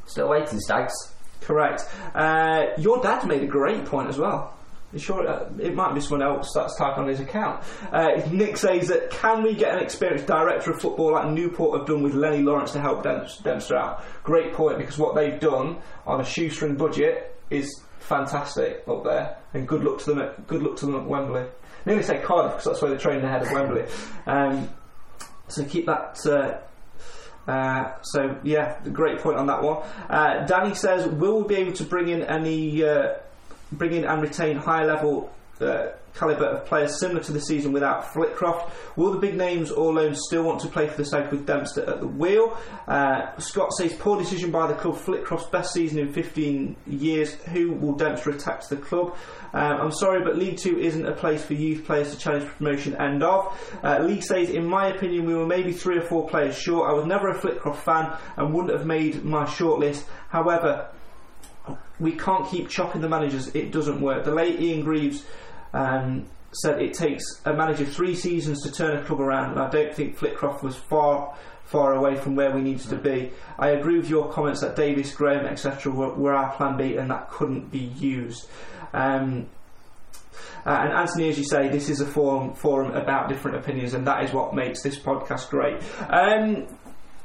Still 0.06 0.30
waiting, 0.30 0.60
Stags. 0.60 0.94
Correct. 1.42 1.84
Uh, 2.16 2.68
your 2.78 3.02
dad 3.02 3.26
made 3.28 3.44
a 3.44 3.48
great 3.48 3.86
point 3.86 4.10
as 4.10 4.18
well. 4.18 4.54
Sure, 4.96 5.28
uh, 5.28 5.50
it 5.60 5.76
might 5.76 5.94
be 5.94 6.00
someone 6.00 6.26
else 6.26 6.52
that's 6.56 6.78
typed 6.78 6.98
on 6.98 7.10
his 7.10 7.20
account. 7.20 7.62
Uh, 7.92 8.22
Nick 8.32 8.56
says 8.56 8.88
that 8.88 9.12
can 9.12 9.44
we 9.44 9.54
get 9.54 9.76
an 9.76 9.84
experienced 9.84 10.28
director 10.28 10.72
of 10.72 10.82
football 10.82 11.12
like 11.12 11.30
Newport 11.30 11.78
have 11.78 11.88
done 11.88 12.02
with 12.04 12.14
Lennie 12.14 12.42
Lawrence 12.42 12.72
to 12.72 12.80
help 12.80 13.04
Dempster 13.04 13.76
out? 13.76 14.04
Great 14.24 14.54
point 14.54 14.78
because 14.78 14.98
what 14.98 15.14
they've 15.14 15.40
done 15.40 15.78
on 16.06 16.22
a 16.22 16.24
shoestring 16.24 16.76
budget 16.78 17.36
is 17.50 17.82
fantastic 18.00 18.84
up 18.88 19.04
there, 19.04 19.38
and 19.54 19.68
good 19.68 19.84
luck 19.84 20.00
to 20.00 20.06
them. 20.06 20.20
At, 20.20 20.48
good 20.48 20.64
luck 20.64 20.78
to 20.78 20.86
them 20.86 20.96
at 20.96 21.06
Wembley. 21.06 21.46
Nearly 21.86 22.04
say 22.04 22.22
Cardiff 22.22 22.54
because 22.54 22.66
that's 22.66 22.82
where 22.82 22.90
they're 22.92 23.00
training 23.00 23.26
ahead 23.26 23.44
of 23.44 23.52
Wembley. 23.52 23.84
Um, 24.26 24.70
so 25.48 25.64
keep 25.66 25.86
that. 25.86 26.18
Uh, 26.26 26.58
uh, 27.50 27.96
so 28.02 28.38
yeah, 28.44 28.78
great 28.92 29.20
point 29.20 29.38
on 29.38 29.48
that 29.48 29.64
one. 29.64 29.84
Uh, 30.10 30.46
Danny 30.46 30.76
says, 30.76 31.08
will 31.08 31.42
we 31.42 31.48
be 31.48 31.56
able 31.56 31.74
to 31.74 31.84
bring 31.84 32.10
in 32.10 32.24
any, 32.24 32.84
uh, 32.84 33.16
bring 33.72 33.94
in 33.94 34.04
and 34.04 34.22
retain 34.22 34.58
high 34.58 34.84
level 34.86 35.32
calibre 36.18 36.48
of 36.48 36.66
players 36.66 37.00
similar 37.00 37.22
to 37.22 37.32
the 37.32 37.40
season 37.40 37.72
without 37.72 38.06
Flitcroft? 38.14 38.72
Will 38.96 39.12
the 39.12 39.20
big 39.20 39.36
names 39.36 39.72
or 39.72 39.94
loans 39.94 40.22
still 40.28 40.44
want 40.44 40.62
to 40.62 40.68
play 40.68 40.88
for 40.88 40.98
the 40.98 41.06
side 41.06 41.32
with 41.32 41.46
Dempster 41.46 41.88
at 41.90 42.00
the 42.00 42.08
wheel? 42.08 42.58
Uh, 42.88 43.38
Scott 43.38 43.72
says, 43.74 43.94
poor 43.94 44.18
decision 44.18 44.52
by 44.52 44.68
the 44.68 44.74
club. 44.74 44.96
Flitcroft's 44.96 45.50
best 45.50 45.74
season 45.74 46.00
in 46.00 46.12
15 46.12 46.76
years. 46.88 47.34
Who 47.34 47.72
will 47.74 47.94
Dempster 47.94 48.32
attack 48.32 48.62
to 48.62 48.76
the 48.76 48.82
club? 48.82 49.16
Um, 49.54 49.82
I'm 49.82 49.92
sorry, 49.92 50.24
but 50.24 50.38
League 50.38 50.58
Two 50.58 50.78
isn't 50.78 51.06
a 51.06 51.14
place 51.14 51.44
for 51.44 51.54
youth 51.54 51.86
players 51.86 52.12
to 52.12 52.18
challenge 52.18 52.46
promotion. 52.58 52.96
End 52.98 53.24
of. 53.24 53.58
Uh, 53.84 54.00
League 54.00 54.24
says, 54.24 54.50
in 54.50 54.66
my 54.66 54.88
opinion, 54.88 55.26
we 55.26 55.34
were 55.34 55.46
maybe 55.46 55.72
three 55.72 55.98
or 55.98 56.02
four 56.02 56.28
players 56.28 56.58
short. 56.58 56.90
I 56.90 56.94
was 56.94 57.06
never 57.06 57.30
a 57.30 57.40
Flitcroft 57.40 57.78
fan 57.84 58.18
and 58.36 58.54
wouldn't 58.54 58.74
have 58.78 58.86
made 58.86 59.24
my 59.24 59.46
shortlist. 59.46 60.04
However, 60.30 60.90
we 62.00 62.14
can't 62.14 62.50
keep 62.50 62.70
chopping 62.70 63.02
the 63.02 63.10
managers. 63.10 63.48
It 63.56 63.72
doesn't 63.72 64.02
work. 64.02 64.26
The 64.26 64.34
late 64.34 64.60
Ian 64.60 64.84
Greaves 64.84 65.26
um, 65.74 66.28
said 66.52 66.82
it 66.82 66.94
takes 66.94 67.24
a 67.46 67.54
manager 67.54 67.86
three 67.86 68.16
seasons 68.16 68.64
to 68.64 68.72
turn 68.72 68.98
a 68.98 69.04
club 69.04 69.22
around, 69.22 69.52
and 69.52 69.60
I 69.60 69.70
don't 69.70 69.94
think 69.94 70.18
Flitcroft 70.18 70.64
was 70.64 70.76
far 70.76 71.36
far 71.66 71.94
away 71.94 72.16
from 72.16 72.34
where 72.38 72.50
we 72.52 72.62
needed 72.62 72.88
to 72.88 72.96
be. 72.96 73.30
I 73.60 73.72
agree 73.72 73.98
with 73.98 74.10
your 74.10 74.32
comments 74.32 74.62
that 74.62 74.78
Davies, 74.78 75.14
Graham, 75.14 75.46
etc. 75.46 75.92
Were, 75.92 76.14
were 76.14 76.34
our 76.34 76.56
plan 76.56 76.78
B, 76.78 76.96
and 76.96 77.12
that 77.12 77.30
couldn't 77.30 77.72
be 77.72 77.80
used. 77.80 78.48
Um, 78.94 79.50
uh, 80.66 80.70
and 80.70 80.94
Anthony, 80.94 81.30
as 81.30 81.38
you 81.38 81.44
say, 81.44 81.68
this 81.68 81.90
is 81.90 82.00
a 82.00 82.06
forum 82.06 82.54
forum 82.54 82.94
about 82.94 83.28
different 83.28 83.58
opinions, 83.58 83.94
and 83.94 84.08
that 84.08 84.24
is 84.24 84.32
what 84.32 84.56
makes 84.56 84.82
this 84.82 84.98
podcast 84.98 85.50
great. 85.50 85.76
Um, 86.10 86.68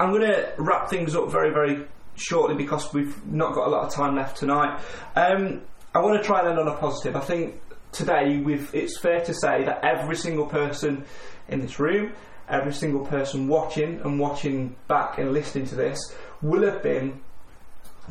I'm 0.01 0.11
going 0.11 0.23
to 0.23 0.53
wrap 0.59 0.91
things 0.91 1.15
up 1.15 1.31
very, 1.31 1.51
very 1.51 1.87
shortly 2.23 2.55
because 2.55 2.93
we've 2.93 3.25
not 3.27 3.55
got 3.55 3.67
a 3.67 3.71
lot 3.71 3.85
of 3.85 3.93
time 3.93 4.15
left 4.17 4.37
tonight. 4.37 4.81
Um, 5.17 5.63
I 5.95 6.01
want 6.01 6.21
to 6.21 6.27
try 6.27 6.41
and 6.41 6.49
end 6.49 6.59
on 6.59 6.69
a 6.69 6.77
positive. 6.77 7.17
I 7.17 7.21
think 7.21 7.61
today 7.93 8.39
we've, 8.39 8.75
it's 8.75 8.99
fair 8.99 9.23
to 9.25 9.35
say 9.35 9.65
that 9.65 9.85
every 9.85 10.17
single 10.17 10.47
person 10.47 11.05
in 11.49 11.61
this 11.61 11.79
room, 11.79 12.13
every 12.49 12.73
single 12.73 13.05
person 13.05 13.49
watching 13.49 14.01
and 14.01 14.19
watching 14.19 14.75
back 14.89 15.19
and 15.19 15.33
listening 15.33 15.67
to 15.67 15.75
this 15.75 16.15
will 16.41 16.63
have 16.63 16.83
been 16.83 17.21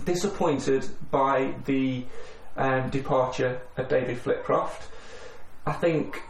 disappointed 0.06 0.88
by 1.10 1.54
the 1.66 2.06
um, 2.58 2.90
departure 2.90 3.62
of 3.78 3.88
David 3.90 4.18
Flitcroft. 4.18 4.90
I 5.66 5.74
think 5.74 6.22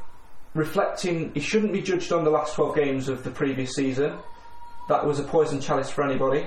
reflecting, 0.54 1.34
he 1.34 1.40
shouldn't 1.40 1.74
be 1.74 1.82
judged 1.82 2.12
on 2.12 2.24
the 2.24 2.30
last 2.30 2.56
12 2.56 2.76
games 2.76 3.10
of 3.10 3.24
the 3.24 3.32
previous 3.32 3.74
season. 3.74 4.18
That 4.90 5.06
was 5.06 5.20
a 5.20 5.24
poison 5.24 5.62
chalice 5.62 5.90
for 5.90 6.04
anybody. 6.04 6.46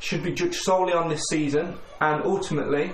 Should 0.00 0.22
be 0.22 0.32
judged 0.32 0.54
solely 0.54 0.92
on 0.92 1.08
this 1.08 1.22
season, 1.28 1.78
and 2.00 2.22
ultimately, 2.24 2.92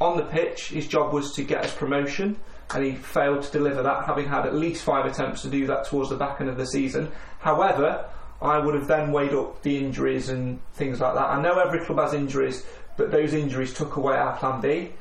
on 0.00 0.16
the 0.16 0.24
pitch, 0.24 0.68
his 0.68 0.86
job 0.86 1.12
was 1.12 1.32
to 1.34 1.44
get 1.44 1.64
us 1.64 1.74
promotion, 1.74 2.36
and 2.74 2.84
he 2.84 2.94
failed 2.94 3.42
to 3.44 3.52
deliver 3.52 3.82
that, 3.82 4.04
having 4.04 4.26
had 4.26 4.46
at 4.46 4.54
least 4.54 4.82
five 4.82 5.06
attempts 5.06 5.42
to 5.42 5.48
do 5.48 5.66
that 5.68 5.86
towards 5.86 6.10
the 6.10 6.16
back 6.16 6.40
end 6.40 6.50
of 6.50 6.56
the 6.56 6.66
season. 6.66 7.10
However, 7.38 8.04
I 8.42 8.58
would 8.58 8.74
have 8.74 8.88
then 8.88 9.12
weighed 9.12 9.32
up 9.32 9.62
the 9.62 9.78
injuries 9.78 10.28
and 10.28 10.60
things 10.74 11.00
like 11.00 11.14
that. 11.14 11.26
I 11.26 11.40
know 11.40 11.58
every 11.58 11.84
club 11.84 11.98
has 11.98 12.14
injuries, 12.14 12.66
but 12.96 13.10
those 13.10 13.32
injuries 13.32 13.72
took 13.72 13.96
away 13.96 14.16
our 14.16 14.36
plan 14.36 14.60
B. 14.60 14.92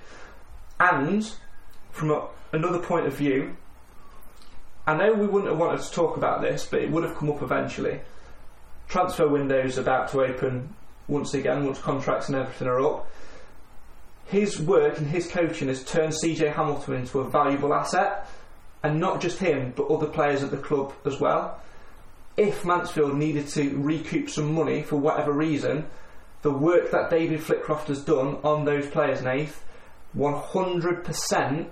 And 0.79 1.29
from 1.91 2.11
a, 2.11 2.27
another 2.53 2.79
point 2.79 3.07
of 3.07 3.13
view, 3.13 3.55
I 4.85 4.95
know 4.95 5.13
we 5.13 5.27
wouldn't 5.27 5.51
have 5.51 5.59
wanted 5.59 5.81
to 5.81 5.91
talk 5.91 6.17
about 6.17 6.41
this, 6.41 6.65
but 6.65 6.81
it 6.81 6.91
would 6.91 7.03
have 7.03 7.15
come 7.15 7.29
up 7.29 7.41
eventually. 7.41 8.01
Transfer 8.87 9.27
window's 9.27 9.77
about 9.77 10.09
to 10.09 10.21
open 10.21 10.75
once 11.09 11.33
again, 11.33 11.65
once 11.65 11.79
contracts 11.79 12.29
and 12.29 12.37
everything 12.37 12.67
are 12.67 12.79
up. 12.79 13.07
His 14.27 14.61
work 14.61 14.99
and 14.99 15.07
his 15.07 15.27
coaching 15.29 15.67
has 15.67 15.83
turned 15.83 16.13
CJ 16.13 16.53
Hamilton 16.53 16.93
into 16.95 17.19
a 17.19 17.29
valuable 17.29 17.73
asset. 17.73 18.27
and 18.81 18.97
not 18.97 19.19
just 19.19 19.39
him, 19.39 19.73
but 19.75 19.89
other 19.89 20.07
players 20.07 20.41
at 20.41 20.51
the 20.51 20.57
club 20.57 20.93
as 21.05 21.19
well. 21.19 21.59
If 22.37 22.63
Mansfield 22.63 23.17
needed 23.17 23.49
to 23.49 23.77
recoup 23.77 24.29
some 24.29 24.53
money 24.53 24.83
for 24.83 24.95
whatever 24.95 25.33
reason, 25.33 25.85
the 26.43 26.51
work 26.51 26.89
that 26.91 27.09
David 27.09 27.41
Flitcroft 27.41 27.87
has 27.87 28.01
done 28.01 28.37
on 28.41 28.63
those 28.63 28.87
players, 28.87 29.21
Nath, 29.21 29.61
100% 30.15 31.67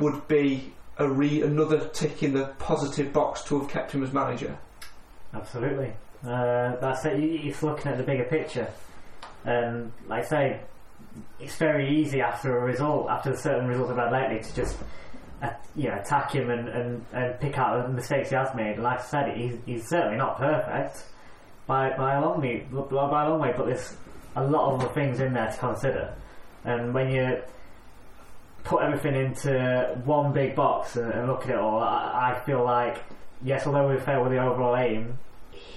would 0.00 0.26
be 0.26 0.72
a 0.98 1.08
re- 1.08 1.42
another 1.42 1.88
tick 1.88 2.24
in 2.24 2.34
the 2.34 2.46
positive 2.58 3.12
box 3.12 3.44
to 3.44 3.60
have 3.60 3.68
kept 3.68 3.92
him 3.92 4.02
as 4.02 4.12
manager. 4.12 4.58
Absolutely. 5.32 5.92
Uh, 6.26 6.76
that's 6.80 7.04
it. 7.04 7.18
You're 7.18 7.54
looking 7.62 7.92
at 7.92 7.98
the 7.98 8.04
bigger 8.04 8.24
picture, 8.24 8.68
and 9.44 9.92
like 10.08 10.24
I 10.24 10.28
say, 10.28 10.60
it's 11.38 11.56
very 11.56 11.98
easy 12.00 12.20
after 12.20 12.56
a 12.56 12.64
result, 12.64 13.08
after 13.10 13.32
a 13.32 13.36
certain 13.36 13.66
result 13.68 13.94
had 13.96 14.10
lately, 14.10 14.42
to 14.42 14.54
just 14.54 14.78
uh, 15.42 15.50
you 15.76 15.88
know 15.88 15.96
attack 15.96 16.32
him 16.32 16.50
and, 16.50 16.68
and, 16.68 17.04
and 17.12 17.40
pick 17.40 17.58
out 17.58 17.86
the 17.86 17.92
mistakes 17.92 18.30
he 18.30 18.36
has 18.36 18.54
made. 18.54 18.78
Like 18.78 19.00
I 19.00 19.02
said, 19.02 19.36
he's, 19.36 19.56
he's 19.66 19.86
certainly 19.88 20.16
not 20.16 20.38
perfect 20.38 21.04
by 21.66 21.94
by 21.96 22.14
a 22.14 22.20
long 22.20 22.40
way, 22.40 22.66
by 22.70 23.24
a 23.26 23.28
long 23.28 23.40
way, 23.40 23.52
but 23.56 23.66
there's 23.66 23.96
a 24.36 24.44
lot 24.44 24.72
of 24.72 24.80
other 24.80 24.92
things 24.94 25.20
in 25.20 25.34
there 25.34 25.50
to 25.50 25.58
consider. 25.58 26.14
And 26.64 26.94
when 26.94 27.10
you 27.10 27.42
put 28.64 28.82
everything 28.82 29.14
into 29.14 30.00
one 30.04 30.32
big 30.32 30.56
box 30.56 30.96
and, 30.96 31.12
and 31.12 31.28
look 31.28 31.44
at 31.44 31.50
it 31.50 31.56
all, 31.56 31.80
I, 31.80 32.32
I 32.32 32.44
feel 32.46 32.64
like 32.64 33.02
yes, 33.42 33.66
although 33.66 33.88
we 33.88 33.98
failed 33.98 34.22
with 34.24 34.32
the 34.32 34.42
overall 34.42 34.76
aim, 34.76 35.18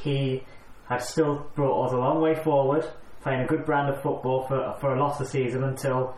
he 0.04 0.44
had 0.88 1.02
still 1.02 1.48
brought 1.56 1.88
us 1.88 1.94
a 1.94 1.98
long 1.98 2.22
way 2.22 2.36
forward, 2.36 2.86
playing 3.22 3.42
a 3.42 3.48
good 3.48 3.66
brand 3.66 3.90
of 3.90 4.02
football 4.02 4.44
for 4.48 4.76
for 4.80 4.96
a 4.96 5.00
lot 5.00 5.14
of 5.14 5.20
the 5.20 5.26
season 5.26 5.64
until 5.64 6.16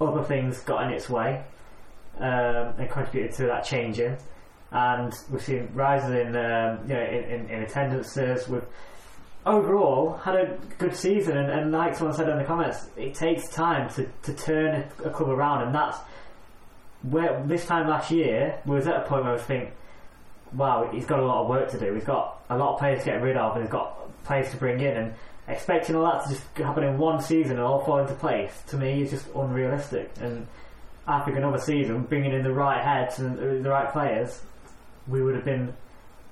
other 0.00 0.22
things 0.22 0.60
got 0.60 0.84
in 0.84 0.92
its 0.92 1.08
way 1.08 1.44
um, 2.18 2.74
and 2.78 2.90
contributed 2.90 3.36
to 3.36 3.46
that 3.46 3.64
changing. 3.64 4.16
And 4.72 5.12
we've 5.30 5.42
seen 5.42 5.68
rises 5.74 6.10
in 6.10 6.36
um, 6.36 6.80
you 6.88 6.94
know 6.94 7.04
in, 7.04 7.24
in, 7.24 7.50
in 7.50 7.62
attendances. 7.62 8.48
We've 8.48 8.66
overall 9.44 10.16
had 10.18 10.34
a 10.34 10.58
good 10.78 10.94
season, 10.94 11.36
and, 11.36 11.50
and 11.50 11.72
like 11.72 11.94
someone 11.94 12.16
said 12.16 12.28
in 12.28 12.38
the 12.38 12.44
comments, 12.44 12.88
it 12.96 13.14
takes 13.14 13.48
time 13.48 13.88
to, 13.90 14.06
to 14.24 14.34
turn 14.34 14.84
a 15.04 15.10
club 15.10 15.30
around, 15.30 15.62
and 15.62 15.74
that's 15.74 15.98
where 17.02 17.42
this 17.46 17.64
time 17.66 17.88
last 17.88 18.10
year 18.10 18.58
we 18.66 18.74
was 18.74 18.86
at 18.86 18.96
a 18.96 19.00
point 19.02 19.22
where 19.22 19.30
I 19.30 19.34
was 19.34 19.42
thinking, 19.42 19.72
wow, 20.56 20.88
he's 20.92 21.06
got 21.06 21.18
a 21.18 21.24
lot 21.24 21.42
of 21.42 21.48
work 21.48 21.70
to 21.70 21.78
do. 21.78 21.92
He's 21.94 22.04
got 22.04 22.42
a 22.48 22.56
lot 22.56 22.74
of 22.74 22.78
players 22.78 23.00
to 23.00 23.04
get 23.06 23.22
rid 23.22 23.36
of, 23.36 23.54
and 23.56 23.64
he's 23.64 23.72
got 23.72 23.98
players 24.24 24.50
to 24.50 24.56
bring 24.56 24.80
in, 24.80 24.96
and 24.96 25.14
expecting 25.48 25.94
all 25.94 26.04
that 26.04 26.24
to 26.24 26.30
just 26.30 26.44
happen 26.56 26.84
in 26.84 26.98
one 26.98 27.20
season 27.20 27.52
and 27.52 27.60
all 27.60 27.84
fall 27.84 27.98
into 27.98 28.14
place 28.14 28.52
to 28.68 28.76
me 28.76 29.02
is 29.02 29.10
just 29.10 29.26
unrealistic. 29.34 30.10
And 30.20 30.46
I 31.06 31.20
think 31.20 31.36
another 31.36 31.58
season, 31.58 32.02
bringing 32.02 32.32
in 32.32 32.42
the 32.42 32.52
right 32.52 32.82
heads 32.82 33.18
and 33.18 33.38
the 33.38 33.70
right 33.70 33.92
players, 33.92 34.40
we 35.06 35.22
would 35.22 35.36
have 35.36 35.44
been 35.44 35.72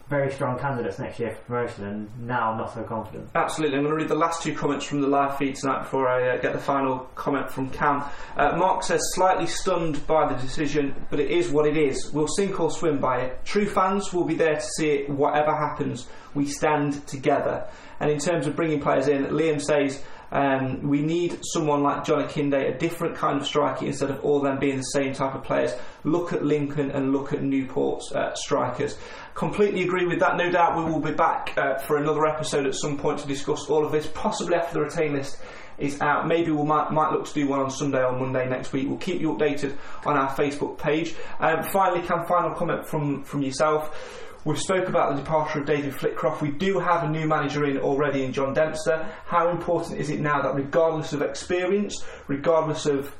very 0.08 0.30
strong 0.32 0.58
candidates 0.58 0.98
next 0.98 1.18
year 1.18 1.34
for 1.34 1.42
promotion. 1.42 1.84
And 1.84 2.26
now 2.26 2.52
I'm 2.52 2.58
not 2.58 2.74
so 2.74 2.82
confident. 2.82 3.30
Absolutely. 3.34 3.78
I'm 3.78 3.84
going 3.84 3.94
to 3.94 4.00
read 4.00 4.08
the 4.08 4.14
last 4.14 4.42
two 4.42 4.54
comments 4.54 4.84
from 4.84 5.00
the 5.00 5.08
live 5.08 5.38
feed 5.38 5.56
tonight 5.56 5.82
before 5.82 6.08
I 6.08 6.36
uh, 6.36 6.40
get 6.40 6.52
the 6.52 6.58
final 6.58 6.98
comment 7.14 7.50
from 7.50 7.70
Cam. 7.70 8.04
Uh, 8.36 8.56
Mark 8.56 8.82
says, 8.82 9.00
slightly 9.14 9.46
stunned 9.46 10.06
by 10.06 10.30
the 10.30 10.38
decision, 10.40 10.94
but 11.10 11.20
it 11.20 11.30
is 11.30 11.50
what 11.50 11.66
it 11.66 11.76
is. 11.76 12.10
We'll 12.12 12.28
sink 12.28 12.60
or 12.60 12.70
swim 12.70 12.98
by 12.98 13.20
it. 13.20 13.44
True 13.44 13.66
fans 13.66 14.12
will 14.12 14.24
be 14.24 14.34
there 14.34 14.56
to 14.56 14.66
see 14.76 14.90
it, 14.90 15.10
whatever 15.10 15.54
happens. 15.54 16.06
We 16.34 16.46
stand 16.46 17.06
together. 17.06 17.66
And 18.00 18.10
in 18.10 18.18
terms 18.18 18.46
of 18.46 18.56
bringing 18.56 18.80
players 18.80 19.08
in, 19.08 19.26
Liam 19.26 19.60
says, 19.60 20.02
um, 20.34 20.82
we 20.88 21.00
need 21.00 21.38
someone 21.52 21.84
like 21.84 22.04
John 22.04 22.24
Akinde, 22.24 22.74
a 22.74 22.76
different 22.76 23.14
kind 23.14 23.40
of 23.40 23.46
striker 23.46 23.86
instead 23.86 24.10
of 24.10 24.24
all 24.24 24.40
them 24.40 24.58
being 24.58 24.76
the 24.76 24.82
same 24.82 25.14
type 25.14 25.34
of 25.34 25.44
players. 25.44 25.72
Look 26.02 26.32
at 26.32 26.44
Lincoln 26.44 26.90
and 26.90 27.12
look 27.12 27.32
at 27.32 27.40
Newport's 27.40 28.10
uh, 28.12 28.34
strikers. 28.34 28.98
Completely 29.34 29.82
agree 29.82 30.06
with 30.06 30.20
that. 30.20 30.36
No 30.36 30.50
doubt 30.50 30.76
we 30.76 30.84
will 30.84 31.00
be 31.00 31.12
back 31.12 31.54
uh, 31.56 31.78
for 31.78 31.96
another 31.96 32.24
episode 32.24 32.66
at 32.66 32.74
some 32.74 32.96
point 32.96 33.18
to 33.18 33.26
discuss 33.26 33.68
all 33.68 33.84
of 33.84 33.90
this, 33.90 34.06
possibly 34.06 34.54
after 34.54 34.74
the 34.74 34.84
retain 34.84 35.14
list 35.14 35.38
is 35.76 36.00
out. 36.00 36.28
Maybe 36.28 36.52
we 36.52 36.62
might, 36.62 36.92
might 36.92 37.10
look 37.10 37.26
to 37.26 37.34
do 37.34 37.48
one 37.48 37.58
on 37.58 37.70
Sunday 37.70 38.04
or 38.04 38.12
Monday 38.12 38.48
next 38.48 38.72
week. 38.72 38.88
We'll 38.88 38.98
keep 38.98 39.20
you 39.20 39.34
updated 39.34 39.76
on 40.06 40.16
our 40.16 40.28
Facebook 40.36 40.78
page. 40.78 41.16
Um, 41.40 41.64
finally, 41.64 42.06
can 42.06 42.24
final 42.26 42.52
comment 42.54 42.86
from, 42.86 43.24
from 43.24 43.42
yourself. 43.42 44.22
We've 44.44 44.60
spoke 44.60 44.88
about 44.88 45.16
the 45.16 45.22
departure 45.22 45.60
of 45.60 45.66
David 45.66 45.94
Flitcroft. 45.94 46.42
We 46.42 46.50
do 46.50 46.78
have 46.78 47.02
a 47.02 47.08
new 47.08 47.26
manager 47.26 47.64
in 47.64 47.78
already 47.78 48.24
in 48.24 48.32
John 48.32 48.52
Dempster. 48.52 49.10
How 49.24 49.48
important 49.48 49.98
is 49.98 50.10
it 50.10 50.20
now 50.20 50.42
that 50.42 50.54
regardless 50.54 51.12
of 51.12 51.22
experience, 51.22 52.04
regardless 52.28 52.86
of 52.86 53.14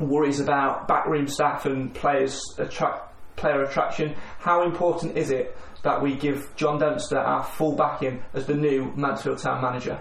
worries 0.00 0.40
about 0.40 0.88
backroom 0.88 1.28
staff 1.28 1.66
and 1.66 1.94
players 1.94 2.40
attract, 2.56 3.12
player 3.38 3.62
attraction, 3.62 4.14
how 4.38 4.64
important 4.64 5.16
is 5.16 5.30
it 5.30 5.56
that 5.82 6.02
we 6.02 6.14
give 6.16 6.54
John 6.56 6.78
Dempster 6.78 7.18
our 7.18 7.42
full 7.42 7.74
backing 7.74 8.22
as 8.34 8.46
the 8.46 8.54
new 8.54 8.92
Mansfield 8.96 9.38
Town 9.38 9.62
manager? 9.62 9.98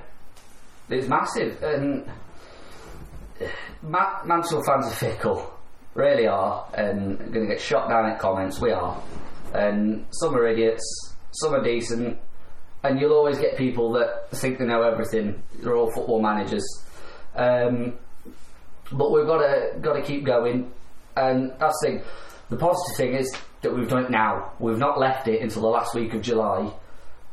It's 0.90 1.08
massive, 1.08 1.62
and 1.64 2.10
Ma- 3.82 4.24
Mansfield 4.26 4.66
fans 4.66 4.88
are 4.88 4.96
fickle, 4.96 5.54
really 5.94 6.28
are, 6.28 6.66
and 6.74 7.18
going 7.18 7.48
to 7.48 7.54
get 7.54 7.62
shot 7.62 7.90
down 7.90 8.10
at 8.10 8.20
comments. 8.20 8.60
We 8.60 8.72
are, 8.72 9.02
and 9.54 10.06
some 10.12 10.36
are 10.36 10.48
idiots, 10.48 11.16
some 11.32 11.54
are 11.54 11.64
decent, 11.64 12.18
and 12.84 13.00
you'll 13.00 13.14
always 13.14 13.38
get 13.38 13.58
people 13.58 13.92
that 13.94 14.30
think 14.32 14.60
they 14.60 14.66
know 14.66 14.82
everything. 14.82 15.44
They're 15.62 15.76
all 15.76 15.92
football 15.92 16.22
managers, 16.22 16.66
um, 17.36 17.94
but 18.92 19.12
we've 19.12 19.28
got 19.28 19.40
to 19.40 19.80
got 19.82 19.94
to 19.94 20.02
keep 20.02 20.26
going, 20.26 20.72
and 21.16 21.52
that's 21.60 21.80
the 21.82 21.88
thing. 21.88 22.02
The 22.50 22.58
positive 22.58 22.98
thing 22.98 23.14
is 23.16 23.36
that 23.62 23.76
we've 23.76 23.90
done 23.90 24.06
it 24.06 24.12
now. 24.12 24.54
We've 24.60 24.78
not 24.78 25.00
left 25.00 25.28
it 25.28 25.42
until 25.42 25.64
the 25.64 25.68
last 25.68 25.94
week 25.96 26.14
of 26.14 26.22
July. 26.22 26.72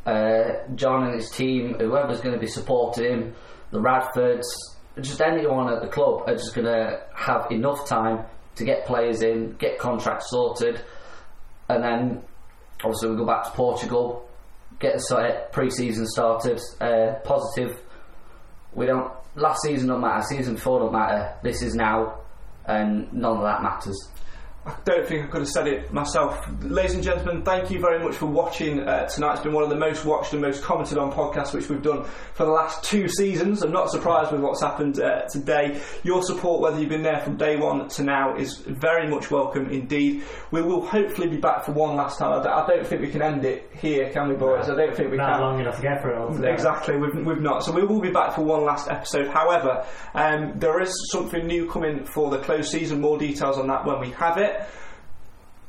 Uh, 0.05 0.67
John 0.75 1.05
and 1.05 1.15
his 1.15 1.31
team, 1.31 1.75
whoever's 1.79 2.21
going 2.21 2.35
to 2.35 2.41
be 2.41 2.47
supporting 2.47 3.05
him, 3.05 3.35
the 3.71 3.79
Radfords, 3.79 4.45
just 5.01 5.21
anyone 5.21 5.73
at 5.73 5.83
the 5.83 5.89
club 5.89 6.25
are 6.27 6.35
just 6.35 6.55
going 6.55 6.67
to 6.67 7.01
have 7.15 7.51
enough 7.51 7.89
time 7.89 8.25
to 8.57 8.65
get 8.65 8.87
players 8.87 9.23
in, 9.23 9.53
get 9.53 9.79
contracts 9.79 10.31
sorted, 10.31 10.81
and 11.69 11.83
then 11.83 12.23
obviously 12.85 13.11
we 13.11 13.17
go 13.17 13.27
back 13.27 13.45
to 13.45 13.51
Portugal, 13.51 14.29
get 14.79 14.95
the 14.97 15.47
pre-season 15.53 16.07
started. 16.07 16.61
Uh, 16.81 17.15
positive. 17.25 17.81
We 18.73 18.87
don't. 18.87 19.13
Last 19.37 19.63
season 19.63 19.89
don't 19.89 20.01
matter. 20.01 20.23
Season 20.29 20.57
four 20.57 20.81
don't 20.81 20.93
matter. 20.93 21.35
This 21.43 21.63
is 21.63 21.75
now, 21.75 22.21
and 22.67 23.13
none 23.13 23.37
of 23.39 23.43
that 23.43 23.63
matters. 23.63 24.09
I 24.67 24.75
don't 24.87 25.07
think 25.07 25.25
I 25.25 25.27
could 25.27 25.41
have 25.43 25.49
said 25.51 25.67
it 25.67 25.93
myself. 25.93 26.43
Ladies 26.63 26.95
and 26.95 27.03
gentlemen, 27.03 27.43
thank 27.43 27.71
you 27.71 27.81
very 27.81 28.03
much 28.03 28.15
for 28.15 28.25
watching 28.25 28.81
uh, 28.81 29.07
tonight. 29.07 29.35
It's 29.35 29.43
been 29.43 29.53
one 29.53 29.63
of 29.63 29.69
the 29.69 29.77
most 29.77 30.07
watched 30.07 30.33
and 30.33 30.41
most 30.41 30.63
commented 30.63 30.97
on 30.97 31.13
podcasts 31.13 31.53
which 31.53 31.69
we've 31.69 31.83
done 31.83 32.05
for 32.33 32.47
the 32.47 32.51
last 32.51 32.83
two 32.83 33.07
seasons. 33.07 33.63
I'm 33.63 33.73
not 33.73 33.91
surprised 33.91 34.33
with 34.33 34.41
what's 34.41 34.63
happened 34.63 35.01
uh, 35.01 35.27
today. 35.31 35.83
Your 36.03 36.23
support, 36.23 36.63
whether 36.63 36.81
you've 36.81 36.89
been 36.89 37.03
there 37.03 37.21
from 37.21 37.37
day 37.37 37.57
one 37.57 37.89
to 37.89 38.03
now, 38.05 38.37
is 38.37 38.57
very 38.57 39.07
much 39.07 39.31
welcome 39.31 39.69
indeed. 39.69 40.23
We 40.51 40.63
will 40.63 40.87
hopefully 40.87 41.29
be 41.29 41.37
back 41.37 41.67
for 41.67 41.73
one 41.73 41.97
last 41.97 42.19
time. 42.19 42.41
I 42.41 42.67
don't, 42.67 42.87
think 42.87 43.03
we 43.03 43.11
can 43.11 43.21
end 43.21 43.45
it 43.45 43.71
here, 43.79 44.11
can 44.13 44.31
we, 44.31 44.35
boys? 44.35 44.71
I 44.71 44.75
don't 44.77 44.97
think 44.97 45.11
we 45.11 45.19
Not 45.19 45.33
can. 45.33 45.41
long 45.43 45.61
enough 45.61 45.77
to 45.77 45.83
get 45.83 46.01
through 46.01 46.43
it. 46.43 46.51
Exactly, 46.51 46.97
we've, 46.97 47.15
we've 47.27 47.41
not. 47.41 47.65
So 47.65 47.73
we 47.73 47.85
will 47.85 48.01
be 48.01 48.11
back 48.11 48.35
for 48.35 48.43
one 48.43 48.65
last 48.65 48.91
episode. 48.91 49.29
However, 49.29 49.85
um, 50.15 50.55
there 50.57 50.81
is 50.81 50.95
something 51.13 51.47
new 51.47 51.69
coming 51.69 52.07
for 52.07 52.31
the 52.31 52.39
close 52.39 52.71
season. 52.71 53.03
More 53.03 53.19
details 53.19 53.59
on 53.59 53.67
that 53.67 53.85
when 53.85 54.01
we 54.01 54.11
have 54.13 54.39
it. 54.39 54.54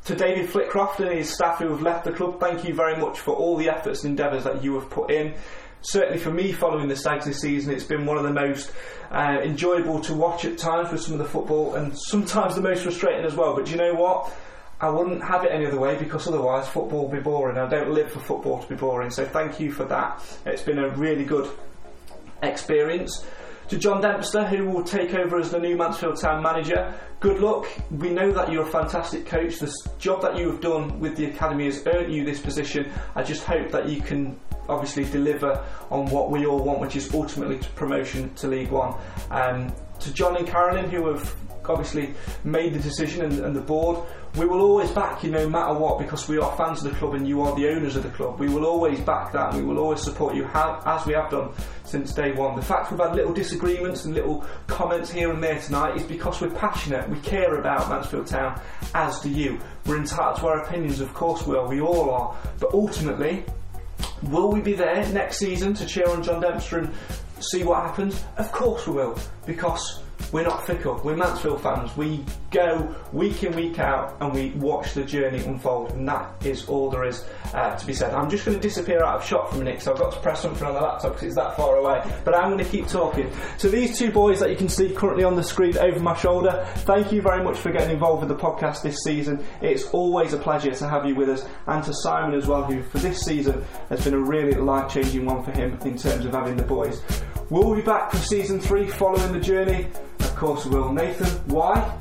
To 0.05 0.15
David 0.15 0.49
Flitcroft 0.49 0.99
and 0.99 1.11
his 1.11 1.33
staff 1.33 1.57
who 1.59 1.69
have 1.69 1.81
left 1.81 2.05
the 2.05 2.11
club, 2.11 2.39
thank 2.39 2.63
you 2.63 2.75
very 2.75 2.95
much 2.95 3.19
for 3.19 3.33
all 3.35 3.57
the 3.57 3.69
efforts 3.69 4.03
and 4.03 4.11
endeavours 4.11 4.43
that 4.43 4.63
you 4.63 4.79
have 4.79 4.89
put 4.89 5.09
in. 5.09 5.33
Certainly 5.81 6.19
for 6.19 6.31
me, 6.31 6.51
following 6.51 6.87
the 6.87 6.95
Stags 6.95 7.25
this 7.25 7.41
season, 7.41 7.73
it's 7.73 7.83
been 7.83 8.05
one 8.05 8.17
of 8.17 8.23
the 8.23 8.33
most 8.33 8.71
uh, 9.11 9.39
enjoyable 9.43 9.99
to 10.01 10.13
watch 10.13 10.45
at 10.45 10.57
times 10.57 10.91
with 10.91 11.01
some 11.01 11.13
of 11.13 11.19
the 11.19 11.25
football, 11.25 11.75
and 11.75 11.97
sometimes 11.97 12.55
the 12.55 12.61
most 12.61 12.83
frustrating 12.83 13.25
as 13.25 13.35
well. 13.35 13.55
But 13.55 13.69
you 13.69 13.77
know 13.77 13.93
what? 13.93 14.31
I 14.79 14.89
wouldn't 14.89 15.23
have 15.23 15.43
it 15.43 15.51
any 15.51 15.65
other 15.65 15.79
way 15.79 15.97
because 15.97 16.27
otherwise 16.27 16.67
football 16.67 17.07
would 17.07 17.15
be 17.15 17.23
boring. 17.23 17.57
I 17.57 17.67
don't 17.67 17.91
live 17.91 18.11
for 18.11 18.19
football 18.19 18.61
to 18.61 18.67
be 18.67 18.75
boring. 18.75 19.09
So 19.09 19.25
thank 19.25 19.59
you 19.59 19.71
for 19.71 19.85
that. 19.85 20.21
It's 20.45 20.61
been 20.61 20.79
a 20.79 20.89
really 20.89 21.23
good 21.23 21.49
experience. 22.43 23.25
To 23.69 23.77
John 23.79 23.99
Dempster, 23.99 24.45
who 24.45 24.69
will 24.69 24.83
take 24.83 25.15
over 25.15 25.39
as 25.39 25.49
the 25.49 25.59
new 25.59 25.75
Mansfield 25.75 26.21
Town 26.21 26.43
manager, 26.43 26.93
good 27.19 27.39
luck. 27.39 27.65
We 27.89 28.11
know 28.11 28.31
that 28.31 28.51
you're 28.51 28.61
a 28.61 28.71
fantastic 28.71 29.25
coach. 29.25 29.57
The 29.57 29.73
job 29.97 30.21
that 30.21 30.37
you 30.37 30.51
have 30.51 30.61
done 30.61 30.99
with 30.99 31.15
the 31.15 31.25
academy 31.25 31.65
has 31.65 31.85
earned 31.87 32.13
you 32.13 32.23
this 32.23 32.39
position. 32.39 32.91
I 33.15 33.23
just 33.23 33.43
hope 33.43 33.71
that 33.71 33.89
you 33.89 34.01
can 34.01 34.39
obviously 34.69 35.05
deliver 35.05 35.63
on 35.89 36.05
what 36.11 36.29
we 36.29 36.45
all 36.45 36.63
want, 36.63 36.79
which 36.79 36.95
is 36.95 37.11
ultimately 37.11 37.57
to 37.57 37.69
promotion 37.69 38.31
to 38.35 38.47
League 38.47 38.69
One. 38.69 38.93
Um, 39.31 39.73
to 39.99 40.13
John 40.13 40.37
and 40.37 40.45
Carolyn, 40.45 40.87
who 40.91 41.07
have 41.07 41.35
obviously 41.69 42.13
made 42.43 42.73
the 42.73 42.79
decision 42.79 43.25
and, 43.25 43.39
and 43.39 43.55
the 43.55 43.61
board, 43.61 44.05
we 44.35 44.45
will 44.45 44.61
always 44.61 44.91
back 44.91 45.23
you 45.23 45.31
no 45.31 45.47
matter 45.47 45.73
what 45.73 45.97
because 45.97 46.27
we 46.27 46.37
are 46.37 46.55
fans 46.57 46.83
of 46.83 46.91
the 46.91 46.97
club 46.97 47.13
and 47.13 47.27
you 47.27 47.41
are 47.41 47.55
the 47.55 47.69
owners 47.69 47.95
of 47.95 48.03
the 48.03 48.09
club. 48.09 48.39
We 48.39 48.49
will 48.49 48.65
always 48.65 48.99
back 48.99 49.31
that 49.31 49.53
and 49.53 49.63
we 49.63 49.67
will 49.67 49.81
always 49.81 50.01
support 50.01 50.35
you 50.35 50.45
as 50.45 51.05
we 51.05 51.13
have 51.13 51.31
done 51.31 51.51
since 51.85 52.13
day 52.13 52.33
one. 52.33 52.55
The 52.55 52.61
fact 52.61 52.91
we've 52.91 52.99
had 52.99 53.15
little 53.15 53.33
disagreements 53.33 54.05
and 54.05 54.13
little 54.13 54.45
comments 54.67 55.11
here 55.11 55.31
and 55.31 55.41
there 55.41 55.59
tonight 55.59 55.95
is 55.95 56.03
because 56.03 56.41
we're 56.41 56.49
passionate. 56.49 57.07
We 57.09 57.19
care 57.19 57.57
about 57.57 57.89
Mansfield 57.89 58.27
Town, 58.27 58.59
as 58.93 59.19
do 59.21 59.29
you. 59.29 59.59
We're 59.85 59.97
entitled 59.97 60.37
to 60.39 60.47
our 60.47 60.63
opinions, 60.63 60.99
of 60.99 61.13
course 61.13 61.45
we 61.47 61.55
are. 61.55 61.67
We 61.67 61.79
all 61.79 62.09
are. 62.09 62.35
But 62.59 62.73
ultimately, 62.73 63.45
will 64.23 64.51
we 64.51 64.61
be 64.61 64.73
there 64.73 65.07
next 65.13 65.37
season 65.37 65.73
to 65.75 65.85
cheer 65.85 66.09
on 66.09 66.23
John 66.23 66.41
Dempster 66.41 66.79
and 66.79 66.93
see 67.39 67.63
what 67.63 67.83
happens? 67.83 68.23
Of 68.37 68.51
course 68.51 68.87
we 68.87 68.93
will, 68.95 69.17
because 69.45 70.01
we're 70.31 70.43
not 70.43 70.65
fickle. 70.65 70.99
We're 71.03 71.15
Mansfield 71.15 71.61
fans. 71.61 71.95
We 71.95 72.23
go 72.51 72.95
week 73.13 73.43
in, 73.43 73.55
week 73.55 73.79
out, 73.79 74.17
and 74.19 74.33
we 74.33 74.51
watch 74.51 74.93
the 74.93 75.03
journey 75.03 75.39
unfold, 75.39 75.91
and 75.91 76.07
that 76.07 76.29
is 76.45 76.67
all 76.67 76.89
there 76.89 77.05
is 77.05 77.23
uh, 77.53 77.75
to 77.75 77.85
be 77.85 77.93
said. 77.93 78.13
I'm 78.13 78.29
just 78.29 78.45
going 78.45 78.57
to 78.57 78.61
disappear 78.61 79.03
out 79.03 79.15
of 79.15 79.25
shot 79.25 79.49
for 79.49 79.55
a 79.55 79.59
minute, 79.59 79.81
so 79.81 79.93
I've 79.93 79.99
got 79.99 80.13
to 80.13 80.19
press 80.19 80.41
something 80.41 80.65
on 80.65 80.73
the 80.73 80.81
laptop 80.81 81.13
because 81.13 81.27
it's 81.27 81.35
that 81.35 81.55
far 81.55 81.77
away. 81.77 82.03
But 82.23 82.35
I'm 82.35 82.51
going 82.51 82.63
to 82.63 82.69
keep 82.69 82.87
talking. 82.87 83.31
So 83.57 83.69
these 83.69 83.97
two 83.97 84.11
boys 84.11 84.39
that 84.39 84.49
you 84.49 84.55
can 84.55 84.69
see 84.69 84.89
currently 84.89 85.23
on 85.23 85.35
the 85.35 85.43
screen 85.43 85.77
over 85.77 85.99
my 85.99 86.15
shoulder, 86.15 86.65
thank 86.79 87.11
you 87.11 87.21
very 87.21 87.43
much 87.43 87.57
for 87.57 87.71
getting 87.71 87.91
involved 87.91 88.27
with 88.27 88.37
the 88.37 88.43
podcast 88.43 88.81
this 88.81 88.97
season. 89.03 89.43
It's 89.61 89.89
always 89.89 90.33
a 90.33 90.37
pleasure 90.37 90.71
to 90.71 90.89
have 90.89 91.05
you 91.05 91.15
with 91.15 91.29
us, 91.29 91.45
and 91.67 91.83
to 91.83 91.93
Simon 91.93 92.37
as 92.37 92.47
well, 92.47 92.63
who 92.63 92.83
for 92.83 92.99
this 92.99 93.21
season 93.21 93.63
has 93.89 94.03
been 94.03 94.13
a 94.13 94.19
really 94.19 94.53
life-changing 94.53 95.25
one 95.25 95.43
for 95.43 95.51
him 95.51 95.77
in 95.85 95.97
terms 95.97 96.25
of 96.25 96.33
having 96.33 96.57
the 96.57 96.63
boys. 96.63 97.01
We'll 97.49 97.75
be 97.75 97.81
back 97.83 98.09
for 98.11 98.17
season 98.17 98.59
three 98.59 98.87
following 98.89 99.31
the 99.31 99.39
journey. 99.39 99.87
Of 100.35 100.41
course, 100.41 100.65
will. 100.65 100.91
Nathan, 100.91 101.29
why? 101.47 101.97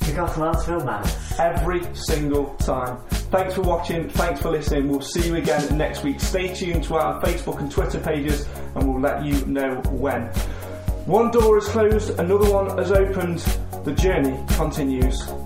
Because 0.00 0.36
Mansfield 0.36 0.84
man. 0.84 1.08
Every 1.38 1.80
single 1.94 2.46
time. 2.56 2.98
Thanks 3.30 3.54
for 3.54 3.62
watching. 3.62 4.10
Thanks 4.10 4.42
for 4.42 4.50
listening. 4.50 4.88
We'll 4.88 5.00
see 5.02 5.28
you 5.28 5.36
again 5.36 5.78
next 5.78 6.02
week. 6.02 6.18
Stay 6.18 6.52
tuned 6.52 6.82
to 6.82 6.96
our 6.96 7.22
Facebook 7.22 7.60
and 7.60 7.70
Twitter 7.70 8.00
pages, 8.00 8.48
and 8.74 8.88
we'll 8.88 9.00
let 9.00 9.24
you 9.24 9.46
know 9.46 9.76
when. 9.88 10.22
One 11.06 11.30
door 11.30 11.58
is 11.58 11.68
closed, 11.68 12.18
another 12.18 12.50
one 12.50 12.76
has 12.76 12.90
opened. 12.90 13.38
The 13.84 13.92
journey 13.92 14.36
continues. 14.56 15.45